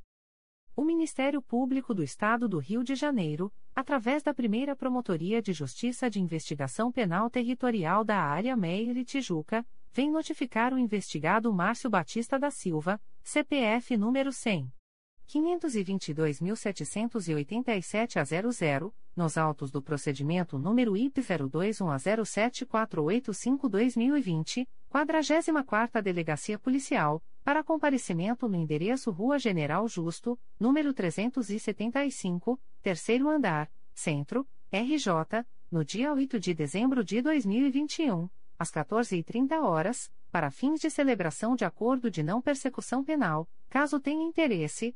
O 0.73 0.85
Ministério 0.85 1.41
Público 1.41 1.93
do 1.93 2.01
Estado 2.01 2.47
do 2.47 2.57
Rio 2.57 2.81
de 2.81 2.95
Janeiro, 2.95 3.51
através 3.75 4.23
da 4.23 4.33
primeira 4.33 4.73
Promotoria 4.73 5.41
de 5.41 5.51
Justiça 5.51 6.09
de 6.09 6.21
Investigação 6.21 6.93
Penal 6.93 7.29
Territorial 7.29 8.05
da 8.05 8.21
Área 8.21 8.55
Meire 8.55 9.03
Tijuca, 9.03 9.67
vem 9.91 10.09
notificar 10.09 10.73
o 10.73 10.79
investigado 10.79 11.51
Márcio 11.51 11.89
Batista 11.89 12.39
da 12.39 12.49
Silva, 12.49 13.01
CPF 13.21 13.97
número 13.97 14.31
100. 14.31 14.71
522.787 15.27 18.17
a 18.17 18.23
00, 18.23 18.93
nos 19.15 19.37
autos 19.37 19.71
do 19.71 19.81
procedimento 19.81 20.57
número 20.57 20.97
IP 20.97 21.21
021 21.21 21.89
a 21.89 21.95
074885-2020, 21.97 24.67
44ª 24.91 26.01
Delegacia 26.01 26.59
Policial, 26.59 27.23
para 27.43 27.63
comparecimento 27.63 28.47
no 28.47 28.55
endereço 28.55 29.11
Rua 29.11 29.37
General 29.37 29.87
Justo, 29.87 30.39
número 30.59 30.91
375, 30.93 32.59
terceiro 32.81 33.29
andar, 33.29 33.69
Centro, 33.93 34.47
RJ, 34.71 35.45
no 35.71 35.85
dia 35.85 36.11
8 36.13 36.39
de 36.39 36.53
dezembro 36.53 37.03
de 37.03 37.21
2021, 37.21 38.29
às 38.57 38.71
14h30 38.71 39.61
horas, 39.61 40.09
para 40.31 40.49
fins 40.51 40.79
de 40.81 40.89
celebração 40.89 41.55
de 41.55 41.63
acordo 41.63 42.11
de 42.11 42.21
não 42.21 42.41
persecução 42.41 43.01
penal, 43.03 43.47
caso 43.69 43.99
tenha 43.99 44.23
interesse, 44.23 44.95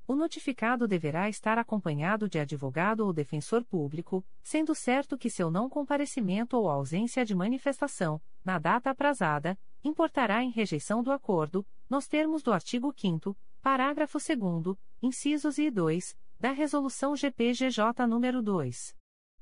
O 0.08 0.14
notificado 0.14 0.88
deverá 0.88 1.28
estar 1.28 1.58
acompanhado 1.58 2.26
de 2.26 2.38
advogado 2.38 3.00
ou 3.00 3.12
defensor 3.12 3.62
público, 3.62 4.24
sendo 4.42 4.74
certo 4.74 5.18
que 5.18 5.28
seu 5.28 5.50
não 5.50 5.68
comparecimento 5.68 6.56
ou 6.56 6.70
ausência 6.70 7.22
de 7.22 7.34
manifestação, 7.34 8.18
na 8.42 8.58
data 8.58 8.88
aprazada, 8.88 9.58
importará 9.84 10.42
em 10.42 10.50
rejeição 10.50 11.02
do 11.02 11.12
acordo, 11.12 11.66
nos 11.90 12.08
termos 12.08 12.42
do 12.42 12.50
artigo 12.50 12.94
5 12.96 13.36
parágrafo 13.62 14.18
2 14.18 14.76
incisos 15.00 15.56
e 15.56 15.70
2, 15.70 16.18
da 16.38 16.50
Resolução 16.50 17.14
GPGJ 17.14 18.08
nº 18.08 18.42
2. 18.42 18.96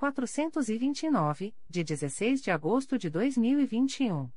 429, 0.00 1.54
de 1.68 1.84
16 1.84 2.40
de 2.40 2.50
agosto 2.50 2.96
de 2.96 3.10
2021. 3.10 4.30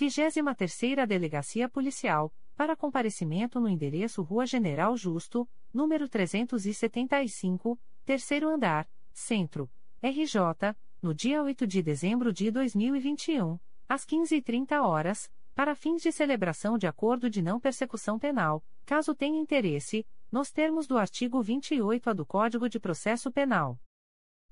23ª 0.00 1.06
Delegacia 1.06 1.68
Policial, 1.68 2.32
para 2.56 2.76
comparecimento 2.76 3.60
no 3.60 3.68
endereço 3.68 4.22
Rua 4.22 4.46
General 4.46 4.96
Justo, 4.96 5.48
número 5.72 6.08
375, 6.08 7.78
terceiro 8.04 8.48
andar, 8.48 8.88
Centro, 9.12 9.70
RJ, 10.02 10.74
no 11.02 11.14
dia 11.14 11.42
8 11.42 11.66
de 11.66 11.82
dezembro 11.82 12.32
de 12.32 12.50
2021, 12.50 13.58
às 13.88 14.06
15h30 14.06 14.82
horas, 14.82 15.30
para 15.54 15.74
fins 15.74 16.00
de 16.02 16.12
celebração 16.12 16.78
de 16.78 16.86
acordo 16.86 17.28
de 17.28 17.42
não 17.42 17.60
persecução 17.60 18.18
penal, 18.18 18.64
caso 18.86 19.14
tenha 19.14 19.38
interesse, 19.38 20.06
nos 20.30 20.50
termos 20.50 20.86
do 20.86 20.96
artigo 20.96 21.42
28A 21.42 22.14
do 22.14 22.24
Código 22.24 22.68
de 22.68 22.78
Processo 22.78 23.30
Penal. 23.30 23.78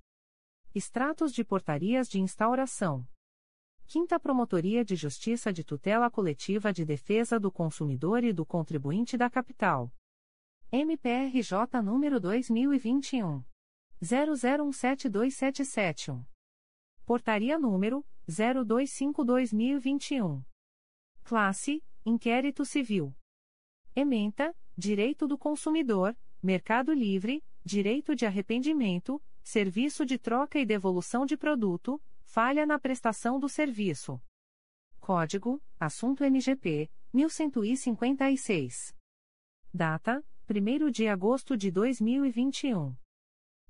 Extratos 0.73 1.33
de 1.33 1.43
portarias 1.43 2.07
de 2.07 2.21
instauração. 2.21 3.05
5 3.87 4.17
Promotoria 4.21 4.85
de 4.85 4.95
Justiça 4.95 5.51
de 5.51 5.65
Tutela 5.65 6.09
Coletiva 6.09 6.71
de 6.71 6.85
Defesa 6.85 7.37
do 7.37 7.51
Consumidor 7.51 8.23
e 8.23 8.31
do 8.31 8.45
Contribuinte 8.45 9.17
da 9.17 9.29
Capital. 9.29 9.93
MPRJ 10.71 11.81
número 11.83 12.21
2021 12.21 13.43
00172771. 14.01 16.25
Portaria 17.05 17.59
número 17.59 18.05
025/2021. 18.29 20.41
Classe: 21.21 21.83
Inquérito 22.05 22.63
Civil. 22.63 23.13
Ementa: 23.93 24.55
Direito 24.77 25.27
do 25.27 25.37
Consumidor, 25.37 26.17
Mercado 26.41 26.93
Livre, 26.93 27.43
Direito 27.61 28.15
de 28.15 28.25
Arrependimento, 28.25 29.21
Serviço 29.43 30.05
de 30.05 30.17
Troca 30.17 30.57
e 30.59 30.65
Devolução 30.65 31.25
de 31.25 31.35
Produto 31.35 32.01
falha 32.23 32.65
na 32.65 32.79
prestação 32.79 33.37
do 33.39 33.49
serviço. 33.49 34.21
Código: 34.99 35.61
Assunto 35.79 36.23
MGP 36.23 36.89
1156. 37.13 38.95
Data: 39.73 40.23
1 40.49 40.91
de 40.91 41.07
agosto 41.07 41.57
de 41.57 41.71
2021. 41.71 42.95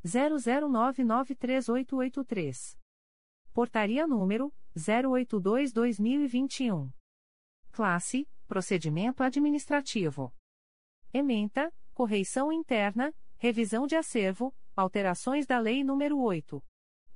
00993883. 0.05 2.77
Portaria 3.53 4.05
número 4.05 4.53
082/2021. 4.75 6.91
Classe: 7.71 8.27
Procedimento 8.45 9.23
administrativo. 9.23 10.35
Ementa: 11.13 11.73
Correição 11.93 12.51
interna, 12.51 13.15
revisão 13.37 13.87
de 13.87 13.95
acervo, 13.95 14.53
alterações 14.75 15.47
da 15.47 15.57
Lei 15.57 15.83
nº 15.83 16.17
8. 16.17 16.61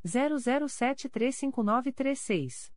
00735936. 0.06 2.70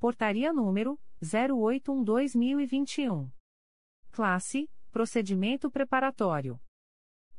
Portaria 0.00 0.52
número 0.52 0.98
081/2021. 1.22 3.30
Classe: 4.10 4.68
Procedimento 4.96 5.70
preparatório. 5.70 6.58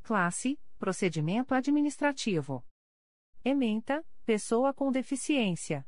Classe: 0.03 0.59
Procedimento 0.79 1.55
Administrativo. 1.55 2.65
Ementa: 3.45 4.05
Pessoa 4.25 4.73
com 4.73 4.93
deficiência. 4.93 5.85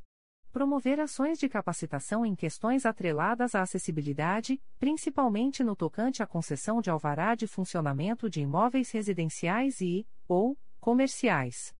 Promover 0.51 0.99
ações 0.99 1.39
de 1.39 1.47
capacitação 1.47 2.25
em 2.25 2.35
questões 2.35 2.85
atreladas 2.85 3.55
à 3.55 3.61
acessibilidade, 3.61 4.61
principalmente 4.77 5.63
no 5.63 5.73
tocante 5.73 6.21
à 6.21 6.27
concessão 6.27 6.81
de 6.81 6.89
alvará 6.89 7.33
de 7.33 7.47
funcionamento 7.47 8.29
de 8.29 8.41
imóveis 8.41 8.91
residenciais 8.91 9.79
e, 9.79 10.05
ou, 10.27 10.57
comerciais 10.81 11.73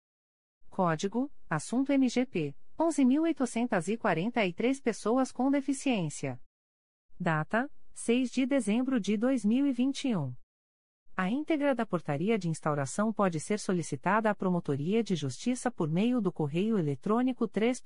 Código: 0.69 1.29
Assunto 1.49 1.91
MGP 1.91 2.55
11.843 2.79 4.81
pessoas 4.81 5.31
com 5.31 5.51
deficiência. 5.51 6.39
Data: 7.19 7.69
6 7.93 8.31
de 8.31 8.45
dezembro 8.45 8.99
de 8.99 9.17
2021. 9.17 10.33
A 11.17 11.29
íntegra 11.29 11.73
da 11.73 11.85
portaria 11.85 12.37
de 12.37 12.49
instauração 12.49 13.13
pode 13.13 13.39
ser 13.39 13.57
solicitada 13.57 14.29
à 14.29 14.35
Promotoria 14.35 15.01
de 15.01 15.15
Justiça 15.15 15.71
por 15.71 15.89
meio 15.89 16.19
do 16.19 16.29
correio 16.29 16.77
eletrônico 16.77 17.47
3 17.47 17.81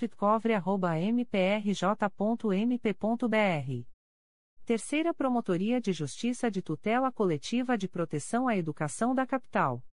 Terceira 4.65 5.13
Promotoria 5.13 5.79
de 5.79 5.93
Justiça 5.93 6.49
de 6.49 6.63
Tutela 6.63 7.11
Coletiva 7.11 7.77
de 7.77 7.87
Proteção 7.87 8.47
à 8.47 8.57
Educação 8.57 9.13
da 9.13 9.27
Capital. 9.27 9.85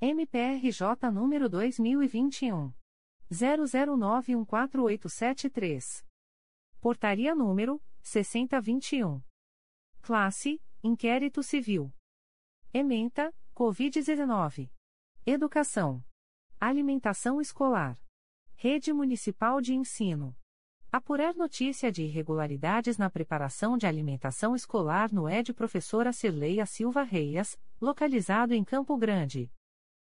MPRJ 0.00 1.08
número 1.12 1.48
2021 1.48 2.72
00914873. 3.30 6.04
Portaria 6.80 7.32
número 7.32 7.80
6021. 8.02 9.22
Classe: 10.02 10.60
Inquérito 10.82 11.44
Civil. 11.44 11.92
Ementa: 12.78 13.34
Covid-19. 13.54 14.70
Educação. 15.24 16.04
Alimentação 16.60 17.40
escolar. 17.40 17.98
Rede 18.54 18.92
Municipal 18.92 19.62
de 19.62 19.72
Ensino. 19.74 20.36
Apurar 20.92 21.34
notícia 21.34 21.90
de 21.90 22.02
irregularidades 22.02 22.98
na 22.98 23.08
preparação 23.08 23.78
de 23.78 23.86
alimentação 23.86 24.54
escolar 24.54 25.10
no 25.10 25.26
ED 25.26 25.54
Professora 25.54 26.12
Cirleia 26.12 26.66
Silva 26.66 27.02
Reias, 27.02 27.58
localizado 27.80 28.52
em 28.52 28.62
Campo 28.62 28.94
Grande. 28.98 29.50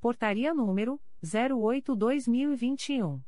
Portaria 0.00 0.52
número 0.52 1.00
08/2021. 1.22 3.22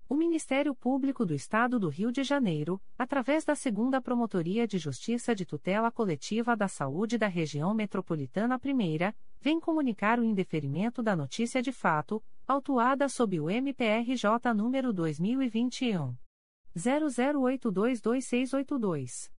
O 0.09 0.15
Ministério 0.15 0.73
Público 0.73 1.27
do 1.27 1.35
Estado 1.35 1.79
do 1.79 1.89
Rio 1.89 2.11
de 2.11 2.23
Janeiro, 2.23 2.81
através 2.97 3.45
da 3.45 3.53
Segunda 3.53 4.01
Promotoria 4.01 4.65
de 4.65 4.79
Justiça 4.79 5.35
de 5.35 5.45
Tutela 5.45 5.91
Coletiva 5.91 6.55
da 6.55 6.67
Saúde 6.67 7.19
da 7.19 7.27
Região 7.27 7.71
Metropolitana 7.71 8.59
I, 8.63 9.13
vem 9.39 9.59
comunicar 9.59 10.19
o 10.19 10.23
indeferimento 10.23 11.03
da 11.03 11.15
notícia 11.15 11.61
de 11.61 11.71
fato, 11.71 12.23
autuada 12.47 13.07
sob 13.09 13.39
o 13.39 13.47
MPRJ 13.49 14.53
número 14.55 14.93
2021 14.93 16.15
00822682. 16.75 19.31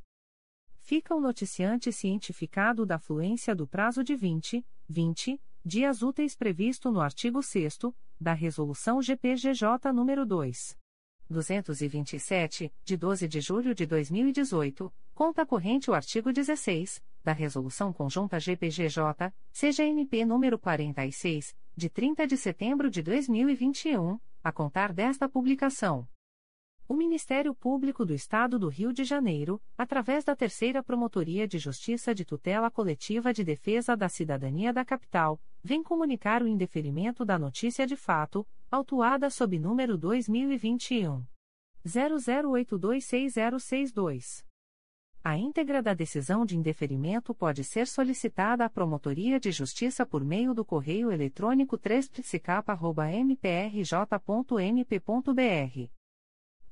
Fica 0.79 1.15
o 1.15 1.21
noticiante 1.21 1.93
cientificado 1.93 2.83
da 2.83 2.97
fluência 2.97 3.53
do 3.55 3.67
prazo 3.67 4.03
de 4.03 4.15
20, 4.15 4.65
20 4.89 5.39
dias 5.63 6.01
úteis 6.01 6.35
previsto 6.35 6.91
no 6.91 6.99
artigo 6.99 7.43
6 7.43 7.77
da 8.19 8.33
Resolução 8.33 9.01
GPGJ 9.01 9.91
nº 9.93 10.25
2. 10.25 10.77
227, 11.29 12.73
de 12.85 12.97
12 12.97 13.27
de 13.27 13.41
julho 13.41 13.75
de 13.75 13.85
2018, 13.85 14.93
conta 15.13 15.45
corrente 15.45 15.91
o 15.91 15.93
artigo 15.93 16.31
16 16.31 17.03
da 17.23 17.33
Resolução 17.33 17.91
Conjunta 17.91 18.39
GPGJ, 18.39 19.33
CGNP 19.51 20.23
número 20.23 20.57
46, 20.57 21.53
de 21.75 21.89
30 21.89 22.25
de 22.25 22.37
setembro 22.37 22.89
de 22.89 23.01
2021, 23.01 24.17
a 24.41 24.51
contar 24.51 24.93
desta 24.93 25.27
publicação. 25.27 26.07
O 26.89 26.93
Ministério 26.93 27.53
Público 27.53 28.05
do 28.05 28.13
Estado 28.13 28.57
do 28.57 28.69
Rio 28.69 28.93
de 28.93 29.03
Janeiro, 29.03 29.61
através 29.77 30.23
da 30.23 30.33
Terceira 30.33 30.81
Promotoria 30.81 31.45
de 31.45 31.59
Justiça 31.59 32.15
de 32.15 32.23
Tutela 32.23 32.71
Coletiva 32.71 33.33
de 33.33 33.43
Defesa 33.43 33.97
da 33.97 34.07
Cidadania 34.07 34.71
da 34.71 34.85
Capital, 34.85 35.37
vem 35.61 35.83
comunicar 35.83 36.41
o 36.41 36.47
indeferimento 36.47 37.25
da 37.25 37.37
notícia 37.37 37.85
de 37.85 37.97
fato, 37.97 38.47
autuada 38.71 39.29
sob 39.29 39.59
número 39.59 39.97
2021 39.97 41.25
00826062. 41.85 44.45
A 45.21 45.37
íntegra 45.37 45.83
da 45.83 45.93
decisão 45.93 46.45
de 46.45 46.57
indeferimento 46.57 47.35
pode 47.35 47.65
ser 47.65 47.85
solicitada 47.85 48.63
à 48.63 48.69
Promotoria 48.69 49.41
de 49.41 49.51
Justiça 49.51 50.05
por 50.05 50.23
meio 50.23 50.53
do 50.53 50.63
correio 50.63 51.11
eletrônico 51.11 51.77
3 51.77 52.09
mprj.mp.br. 53.27 55.96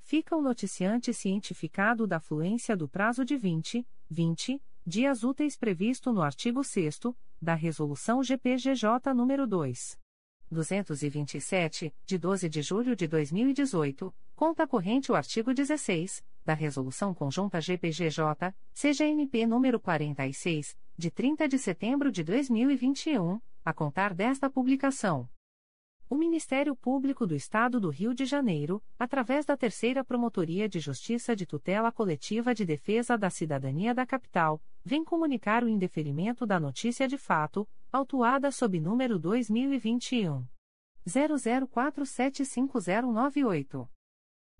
Fica 0.02 0.36
o 0.36 0.40
noticiante 0.40 1.12
cientificado 1.12 2.06
da 2.06 2.20
fluência 2.20 2.76
do 2.76 2.88
prazo 2.88 3.24
de 3.24 3.36
20, 3.36 3.84
20 4.08 4.62
dias 4.86 5.24
úteis 5.24 5.56
previsto 5.56 6.12
no 6.12 6.22
artigo 6.22 6.62
6 6.62 7.00
da 7.42 7.54
Resolução 7.54 8.22
GPGJ 8.22 9.12
nº 9.12 9.46
2. 9.46 9.98
227, 10.48 11.92
de 12.06 12.16
12 12.16 12.48
de 12.48 12.62
julho 12.62 12.94
de 12.94 13.08
2018, 13.08 14.14
conta 14.36 14.64
corrente 14.64 15.10
o 15.10 15.16
artigo 15.16 15.52
16 15.52 16.22
da 16.44 16.54
Resolução 16.54 17.14
Conjunta 17.14 17.60
GPGJ, 17.60 18.54
CGNP 18.72 19.46
número 19.46 19.78
46, 19.78 20.76
de 20.96 21.10
30 21.10 21.48
de 21.48 21.58
setembro 21.58 22.10
de 22.10 22.22
2021, 22.22 23.40
a 23.64 23.72
contar 23.72 24.14
desta 24.14 24.50
publicação. 24.50 25.28
O 26.08 26.16
Ministério 26.16 26.74
Público 26.74 27.24
do 27.24 27.36
Estado 27.36 27.78
do 27.78 27.88
Rio 27.88 28.12
de 28.12 28.24
Janeiro, 28.24 28.82
através 28.98 29.46
da 29.46 29.56
Terceira 29.56 30.02
Promotoria 30.02 30.68
de 30.68 30.80
Justiça 30.80 31.36
de 31.36 31.46
Tutela 31.46 31.92
Coletiva 31.92 32.52
de 32.52 32.64
Defesa 32.64 33.16
da 33.16 33.30
Cidadania 33.30 33.94
da 33.94 34.04
Capital, 34.04 34.60
vem 34.84 35.04
comunicar 35.04 35.62
o 35.62 35.68
indeferimento 35.68 36.44
da 36.44 36.58
notícia 36.58 37.06
de 37.06 37.16
fato, 37.16 37.68
autuada 37.92 38.50
sob 38.50 38.80
número 38.80 39.20
2021 39.20 40.44
00475098. 41.06 43.88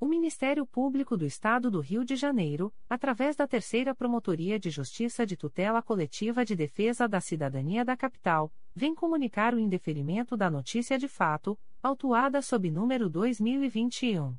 O 0.00 0.06
Ministério 0.06 0.64
Público 0.64 1.16
do 1.16 1.26
Estado 1.26 1.72
do 1.72 1.80
Rio 1.80 2.04
de 2.04 2.14
Janeiro, 2.14 2.72
através 2.88 3.34
da 3.34 3.48
Terceira 3.48 3.92
Promotoria 3.92 4.56
de 4.56 4.70
Justiça 4.70 5.26
de 5.26 5.36
Tutela 5.36 5.82
Coletiva 5.82 6.44
de 6.44 6.54
Defesa 6.54 7.08
da 7.08 7.20
Cidadania 7.20 7.84
da 7.84 7.96
Capital, 7.96 8.52
vem 8.72 8.94
comunicar 8.94 9.54
o 9.54 9.58
indeferimento 9.58 10.36
da 10.36 10.48
notícia 10.48 10.96
de 10.96 11.08
fato, 11.08 11.58
autuada 11.82 12.40
sob 12.40 12.70
número 12.70 13.10
2021 13.10 14.36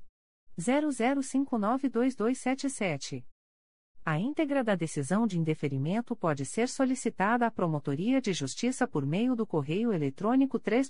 00592277. 0.58 3.26
A 4.06 4.18
íntegra 4.18 4.64
da 4.64 4.76
decisão 4.76 5.28
de 5.28 5.38
indeferimento 5.38 6.16
pode 6.16 6.46
ser 6.46 6.70
solicitada 6.70 7.46
à 7.46 7.52
Promotoria 7.52 8.22
de 8.22 8.32
Justiça 8.32 8.88
por 8.88 9.06
meio 9.06 9.36
do 9.36 9.46
correio 9.46 9.92
eletrônico 9.92 10.58
3 10.58 10.90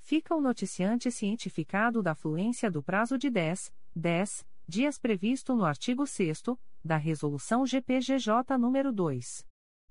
Fica 0.02 0.36
o 0.36 0.42
noticiante 0.42 1.10
cientificado 1.10 2.04
da 2.04 2.14
fluência 2.14 2.70
do 2.70 2.84
prazo 2.84 3.18
de 3.18 3.30
10, 3.30 3.74
10 3.96 4.46
dias 4.68 5.00
previsto 5.00 5.56
no 5.56 5.64
artigo 5.66 6.06
6 6.06 6.44
da 6.84 6.98
Resolução 6.98 7.66
GPGJ 7.66 8.58
nº 8.60 8.92
2. 8.92 9.48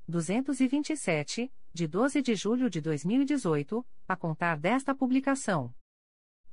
227, 0.06 1.50
de 1.72 1.88
12 1.88 2.20
de 2.20 2.34
julho 2.34 2.68
de 2.68 2.82
2018, 2.82 3.82
a 4.06 4.14
contar 4.14 4.58
desta 4.58 4.94
publicação. 4.94 5.74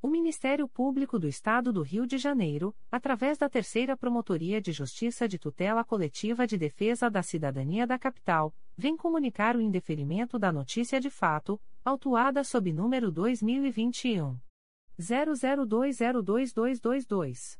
O 0.00 0.08
Ministério 0.08 0.66
Público 0.66 1.18
do 1.18 1.28
Estado 1.28 1.74
do 1.74 1.82
Rio 1.82 2.06
de 2.06 2.16
Janeiro, 2.16 2.74
através 2.90 3.36
da 3.36 3.50
Terceira 3.50 3.98
Promotoria 3.98 4.58
de 4.58 4.72
Justiça 4.72 5.28
de 5.28 5.38
Tutela 5.38 5.84
Coletiva 5.84 6.46
de 6.46 6.56
Defesa 6.56 7.10
da 7.10 7.22
Cidadania 7.22 7.86
da 7.86 7.98
Capital, 7.98 8.54
vem 8.74 8.96
comunicar 8.96 9.56
o 9.56 9.60
indeferimento 9.60 10.38
da 10.38 10.50
notícia 10.50 10.98
de 10.98 11.10
fato, 11.10 11.60
autuada 11.84 12.42
sob 12.42 12.72
número 12.72 13.12
2021 13.12 14.38
00202222. 14.98 17.59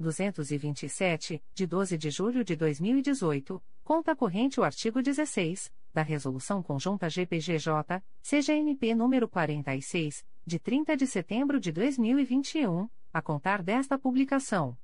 227, 0.00 1.40
de 1.54 1.66
12 1.68 1.96
de 1.96 2.10
julho 2.10 2.44
de 2.44 2.56
2018, 2.56 3.62
conta 3.84 4.14
corrente 4.14 4.60
o 4.60 4.64
artigo 4.64 5.02
16 5.02 5.70
da 5.92 6.02
Resolução 6.02 6.62
Conjunta 6.62 7.08
GPGJ, 7.10 8.02
CGNP 8.22 8.94
nº 8.94 9.28
46, 9.28 10.24
de 10.46 10.58
30 10.58 10.96
de 10.96 11.06
setembro 11.06 11.60
de 11.60 11.70
2021, 11.70 12.88
a 13.12 13.20
contar 13.20 13.62
desta 13.62 13.98
publicação. 13.98 14.76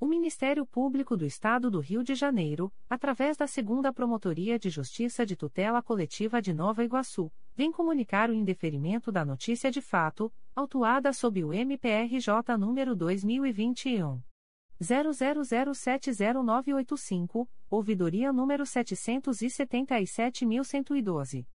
O 0.00 0.06
Ministério 0.06 0.66
Público 0.66 1.16
do 1.16 1.24
Estado 1.24 1.70
do 1.70 1.78
Rio 1.78 2.02
de 2.02 2.16
Janeiro, 2.16 2.72
através 2.90 3.36
da 3.36 3.46
Segunda 3.46 3.92
Promotoria 3.92 4.58
de 4.58 4.68
Justiça 4.68 5.24
de 5.24 5.36
Tutela 5.36 5.80
Coletiva 5.80 6.42
de 6.42 6.52
Nova 6.52 6.84
Iguaçu, 6.84 7.32
vem 7.54 7.70
comunicar 7.70 8.28
o 8.28 8.34
indeferimento 8.34 9.12
da 9.12 9.24
notícia 9.24 9.70
de 9.70 9.80
fato, 9.80 10.32
autuada 10.54 11.12
sob 11.12 11.44
o 11.44 11.52
MPRJ 11.52 12.58
número 12.58 12.96
2021 12.96 14.20
00070985, 14.82 17.46
ouvidoria 17.70 18.32
número 18.32 18.64
777.112. 18.64 21.46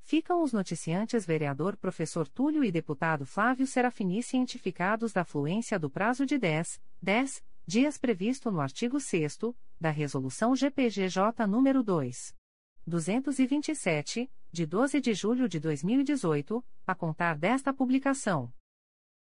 Ficam 0.00 0.42
os 0.42 0.54
noticiantes 0.54 1.26
vereador 1.26 1.76
professor 1.76 2.26
Túlio 2.26 2.64
e 2.64 2.72
deputado 2.72 3.26
Flávio 3.26 3.66
Serafini 3.66 4.22
cientificados 4.22 5.12
da 5.12 5.22
fluência 5.22 5.78
do 5.78 5.90
prazo 5.90 6.24
de 6.24 6.38
10, 6.38 6.80
10 7.02 7.44
dias 7.66 7.98
previsto 7.98 8.50
no 8.50 8.58
artigo 8.58 8.98
6 8.98 9.38
da 9.78 9.90
Resolução 9.90 10.56
GPGJ 10.56 11.44
nº 11.46 11.82
2. 11.82 12.34
227, 12.86 14.30
de 14.50 14.64
12 14.64 14.98
de 14.98 15.12
julho 15.12 15.46
de 15.46 15.60
2018, 15.60 16.64
a 16.86 16.94
contar 16.94 17.36
desta 17.36 17.70
publicação. 17.70 18.50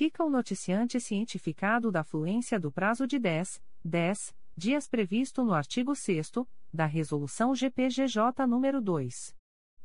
Fica 0.00 0.24
o 0.24 0.30
noticiante 0.30 0.98
cientificado 0.98 1.92
da 1.92 2.02
fluência 2.02 2.58
do 2.58 2.72
prazo 2.72 3.06
de 3.06 3.18
10, 3.18 3.62
10 3.84 4.34
dias 4.56 4.88
previsto 4.88 5.44
no 5.44 5.52
artigo 5.52 5.94
6 5.94 6.32
da 6.72 6.86
Resolução 6.86 7.54
GPGJ 7.54 8.46
nº 8.46 8.80
2. 8.80 9.36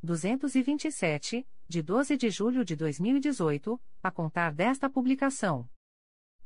227, 0.02 1.46
de 1.68 1.82
12 1.82 2.16
de 2.16 2.30
julho 2.30 2.64
de 2.64 2.78
2018, 2.78 3.78
a 4.02 4.10
contar 4.10 4.54
desta 4.54 4.90
publicação. 4.90 5.68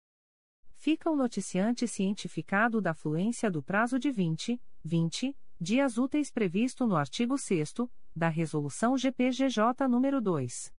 Fica 0.75 1.11
o 1.11 1.15
noticiante 1.17 1.85
cientificado 1.89 2.79
da 2.79 2.93
fluência 2.93 3.51
do 3.51 3.61
prazo 3.61 3.99
de 3.99 4.11
20, 4.11 4.61
20 4.81 5.35
dias 5.59 5.97
úteis 5.97 6.31
previsto 6.31 6.87
no 6.87 6.95
artigo 6.95 7.37
6 7.37 7.73
da 8.15 8.29
Resolução 8.29 8.97
GPGJ 8.97 9.89
nº 9.89 10.21
2. 10.21 10.76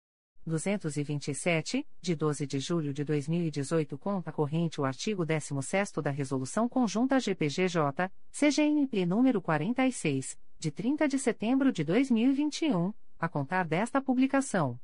227, 0.49 1.86
de 2.01 2.17
12 2.17 2.47
de 2.47 2.59
julho 2.59 2.93
de 2.93 3.05
2018, 3.05 3.97
conta 3.99 4.33
corrente 4.33 4.81
o 4.81 4.85
artigo 4.85 5.25
16 5.25 5.93
da 6.02 6.10
Resolução 6.10 6.68
Conjunta 6.68 7.20
GPGJ, 7.20 8.10
CGNP 8.33 9.07
número 9.07 9.41
46, 9.41 10.36
de 10.59 10.70
30 10.70 11.07
de 11.07 11.18
setembro 11.18 11.70
de 11.70 11.85
2021, 11.85 12.93
a 13.18 13.28
contar 13.28 13.65
desta 13.65 14.01
publicação. 14.01 14.81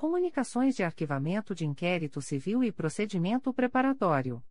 Comunicações 0.00 0.74
de 0.74 0.82
Arquivamento 0.82 1.54
de 1.54 1.64
Inquérito 1.66 2.22
Civil 2.22 2.64
e 2.64 2.72
Procedimento 2.72 3.52
Preparatório. 3.52 4.42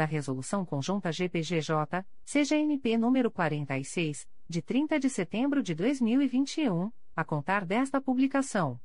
da 0.00 0.06
Resolução 0.06 0.64
Conjunta 0.64 1.12
GPGJ, 1.12 2.06
CGNP 2.24 2.96
número 2.96 3.30
46, 3.30 4.26
de 4.48 4.62
30 4.62 4.98
de 4.98 5.10
setembro 5.10 5.62
de 5.62 5.74
2021, 5.74 6.90
a 7.14 7.22
contar 7.22 7.66
desta 7.66 8.00
publicação. 8.00 8.80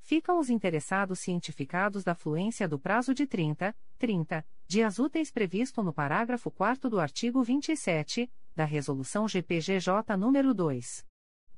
Ficam 0.00 0.40
os 0.40 0.50
interessados 0.50 1.20
cientificados 1.20 2.02
da 2.02 2.14
fluência 2.14 2.66
do 2.66 2.78
prazo 2.78 3.14
de 3.14 3.26
30, 3.26 3.74
30 3.96 4.44
dias 4.66 4.98
úteis 4.98 5.30
previsto 5.30 5.82
no 5.82 5.92
parágrafo 5.92 6.50
4 6.50 6.90
do 6.90 6.98
artigo 6.98 7.42
27 7.42 8.30
da 8.54 8.64
Resolução 8.64 9.28
GPGJ 9.28 10.16
nº 10.16 10.52
2. 10.52 11.09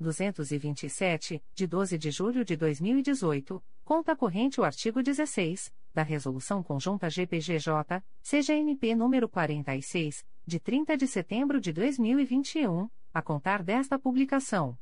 227, 0.03 1.43
de 1.55 1.67
12 1.67 1.97
de 1.97 2.11
julho 2.11 2.45
de 2.45 2.57
2018, 2.57 3.63
conta 3.85 4.15
corrente 4.15 4.61
o 4.61 4.65
artigo 4.65 5.03
16 5.03 5.73
da 5.95 6.03
Resolução 6.03 6.63
Conjunta 6.63 7.09
GPGJ, 7.09 8.03
CGNP 8.23 8.95
número 8.95 9.29
46, 9.29 10.25
de 10.47 10.59
30 10.59 10.97
de 10.97 11.07
setembro 11.07 11.61
de 11.61 11.73
2021, 11.73 12.89
a 13.13 13.23
contar 13.23 13.63
desta 13.63 13.99
publicação. 13.99 14.77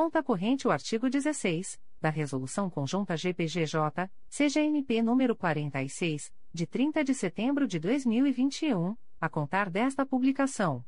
conta 0.00 0.22
corrente 0.22 0.66
o 0.66 0.70
artigo 0.70 1.10
16 1.10 1.78
da 2.00 2.08
Resolução 2.08 2.70
Conjunta 2.70 3.14
GPGJ, 3.18 4.10
CGNP 4.30 5.02
número 5.02 5.36
46, 5.36 6.32
de 6.54 6.66
30 6.66 7.04
de 7.04 7.12
setembro 7.12 7.68
de 7.68 7.78
2021, 7.78 8.96
a 9.20 9.28
contar 9.28 9.68
desta 9.68 10.06
publicação. 10.06 10.82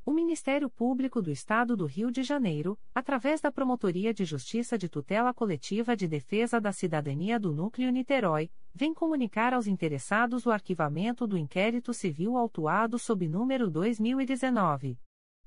O 0.05 0.13
Ministério 0.13 0.69
Público 0.69 1.19
do 1.19 1.31
Estado 1.31 1.75
do 1.75 1.87
Rio 1.87 2.11
de 2.11 2.21
Janeiro, 2.21 2.77
através 2.93 3.41
da 3.41 3.51
Promotoria 3.51 4.13
de 4.13 4.23
Justiça 4.23 4.77
de 4.77 4.87
Tutela 4.87 5.33
Coletiva 5.33 5.95
de 5.95 6.07
Defesa 6.07 6.61
da 6.61 6.71
Cidadania 6.71 7.39
do 7.39 7.51
Núcleo 7.51 7.91
Niterói, 7.91 8.51
vem 8.71 8.93
comunicar 8.93 9.51
aos 9.51 9.65
interessados 9.65 10.45
o 10.45 10.51
arquivamento 10.51 11.25
do 11.25 11.35
inquérito 11.35 11.91
civil 11.91 12.37
autuado 12.37 12.99
sob 12.99 13.27
número 13.27 13.67
2019 13.67 14.99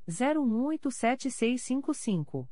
01187655. 0.09 2.49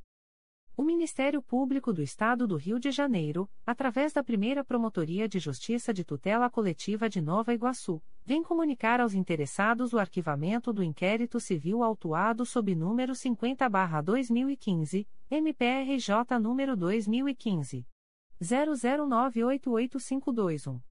O 0.81 0.83
Ministério 0.83 1.41
Público 1.43 1.93
do 1.93 2.01
Estado 2.01 2.47
do 2.47 2.55
Rio 2.55 2.79
de 2.79 2.89
Janeiro, 2.89 3.47
através 3.63 4.13
da 4.13 4.23
primeira 4.23 4.63
Promotoria 4.63 5.29
de 5.29 5.37
Justiça 5.37 5.93
de 5.93 6.03
Tutela 6.03 6.49
Coletiva 6.49 7.07
de 7.07 7.21
Nova 7.21 7.53
Iguaçu, 7.53 8.01
vem 8.25 8.41
comunicar 8.41 8.99
aos 8.99 9.13
interessados 9.13 9.93
o 9.93 9.99
arquivamento 9.99 10.73
do 10.73 10.83
inquérito 10.83 11.39
civil 11.39 11.83
autuado 11.83 12.47
sob 12.47 12.73
número 12.73 13.13
50-2015, 13.13 15.05
MPRJ 15.29 16.39
número 16.41 16.75
2015. 16.75 17.85
00988521. 18.41 20.90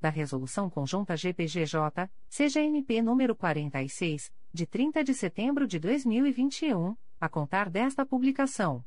da 0.00 0.08
Resolução 0.08 0.70
Conjunta 0.70 1.16
GPGJ, 1.16 2.10
CGNP 2.28 3.02
número 3.02 3.36
46, 3.36 4.32
de 4.52 4.66
30 4.66 5.04
de 5.04 5.14
setembro 5.14 5.66
de 5.66 5.78
2021, 5.78 6.96
a 7.20 7.28
contar 7.28 7.68
desta 7.68 8.06
publicação. 8.06 8.84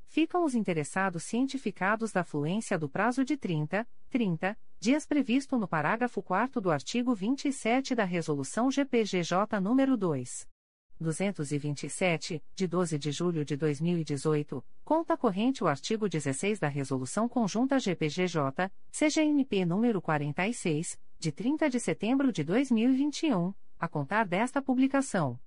Ficam 0.08 0.44
os 0.44 0.56
interessados 0.56 1.24
cientificados 1.24 2.12
da 2.12 2.24
fluência 2.24 2.76
do 2.78 2.90
prazo 2.90 3.24
de 3.24 3.38
30, 3.38 3.88
30 4.10 4.58
dias 4.80 5.06
previsto 5.06 5.60
no 5.60 5.68
parágrafo 5.68 6.24
4 6.24 6.60
do 6.60 6.72
artigo 6.72 7.14
27 7.14 7.94
da 7.94 8.04
Resolução 8.04 8.72
GPGJ 8.72 9.62
nº 9.62 9.96
2. 9.96 10.51
227, 11.02 12.44
de 12.56 12.68
12 12.68 12.98
de 12.98 13.12
julho 13.12 13.44
de 13.44 13.58
2018, 13.58 14.64
conta 14.84 15.18
corrente 15.18 15.64
o 15.64 15.68
artigo 15.68 16.08
16 16.08 16.60
da 16.60 16.68
Resolução 16.68 17.28
Conjunta 17.28 17.80
GPGJ, 17.80 18.72
CGNP 18.92 19.66
número 19.66 20.02
46, 20.02 20.98
de 21.20 21.32
30 21.32 21.70
de 21.70 21.80
setembro 21.80 22.32
de 22.32 22.44
2021, 22.44 23.54
a 23.80 23.88
contar 23.88 24.26
desta 24.26 24.62
publicação. 24.62 25.40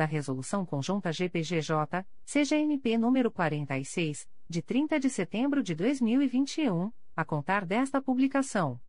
da 0.00 0.06
Resolução 0.06 0.64
Conjunta 0.64 1.12
GPGJ, 1.12 2.06
CGNP 2.24 2.96
número 2.96 3.30
46, 3.30 4.26
de 4.48 4.62
30 4.62 4.98
de 4.98 5.10
setembro 5.10 5.62
de 5.62 5.74
2021, 5.74 6.90
a 7.14 7.22
contar 7.22 7.66
desta 7.66 8.00
publicação. 8.00 8.80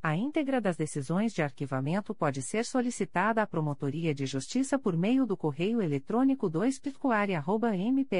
A 0.00 0.16
íntegra 0.16 0.60
das 0.60 0.76
decisões 0.76 1.34
de 1.34 1.42
arquivamento 1.42 2.14
pode 2.14 2.40
ser 2.40 2.64
solicitada 2.64 3.42
à 3.42 3.46
Promotoria 3.46 4.14
de 4.14 4.26
Justiça 4.26 4.78
por 4.78 4.96
meio 4.96 5.26
do 5.26 5.36
correio 5.36 5.82
eletrônico 5.82 6.48
2 6.48 6.80
mprj.mp.br. 6.80 8.18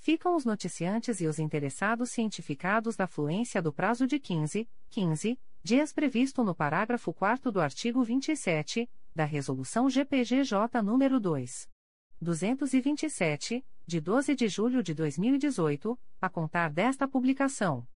Ficam 0.00 0.34
os 0.34 0.44
noticiantes 0.44 1.20
e 1.20 1.26
os 1.28 1.38
interessados 1.38 2.10
cientificados 2.10 2.96
da 2.96 3.06
fluência 3.06 3.62
do 3.62 3.72
prazo 3.72 4.08
de 4.08 4.18
15, 4.18 4.68
15 4.90 5.38
dias 5.62 5.92
previsto 5.92 6.42
no 6.42 6.54
parágrafo 6.54 7.12
4 7.12 7.52
do 7.52 7.60
artigo 7.60 8.02
27 8.02 8.90
da 9.14 9.24
Resolução 9.24 9.88
GPGJ 9.88 10.80
nº 10.82 11.20
2. 11.20 11.68
227, 12.20 13.64
de 13.86 14.00
12 14.00 14.34
de 14.34 14.48
julho 14.48 14.82
de 14.82 14.94
2018, 14.94 15.96
a 16.20 16.28
contar 16.28 16.70
desta 16.70 17.06
publicação. 17.06 17.86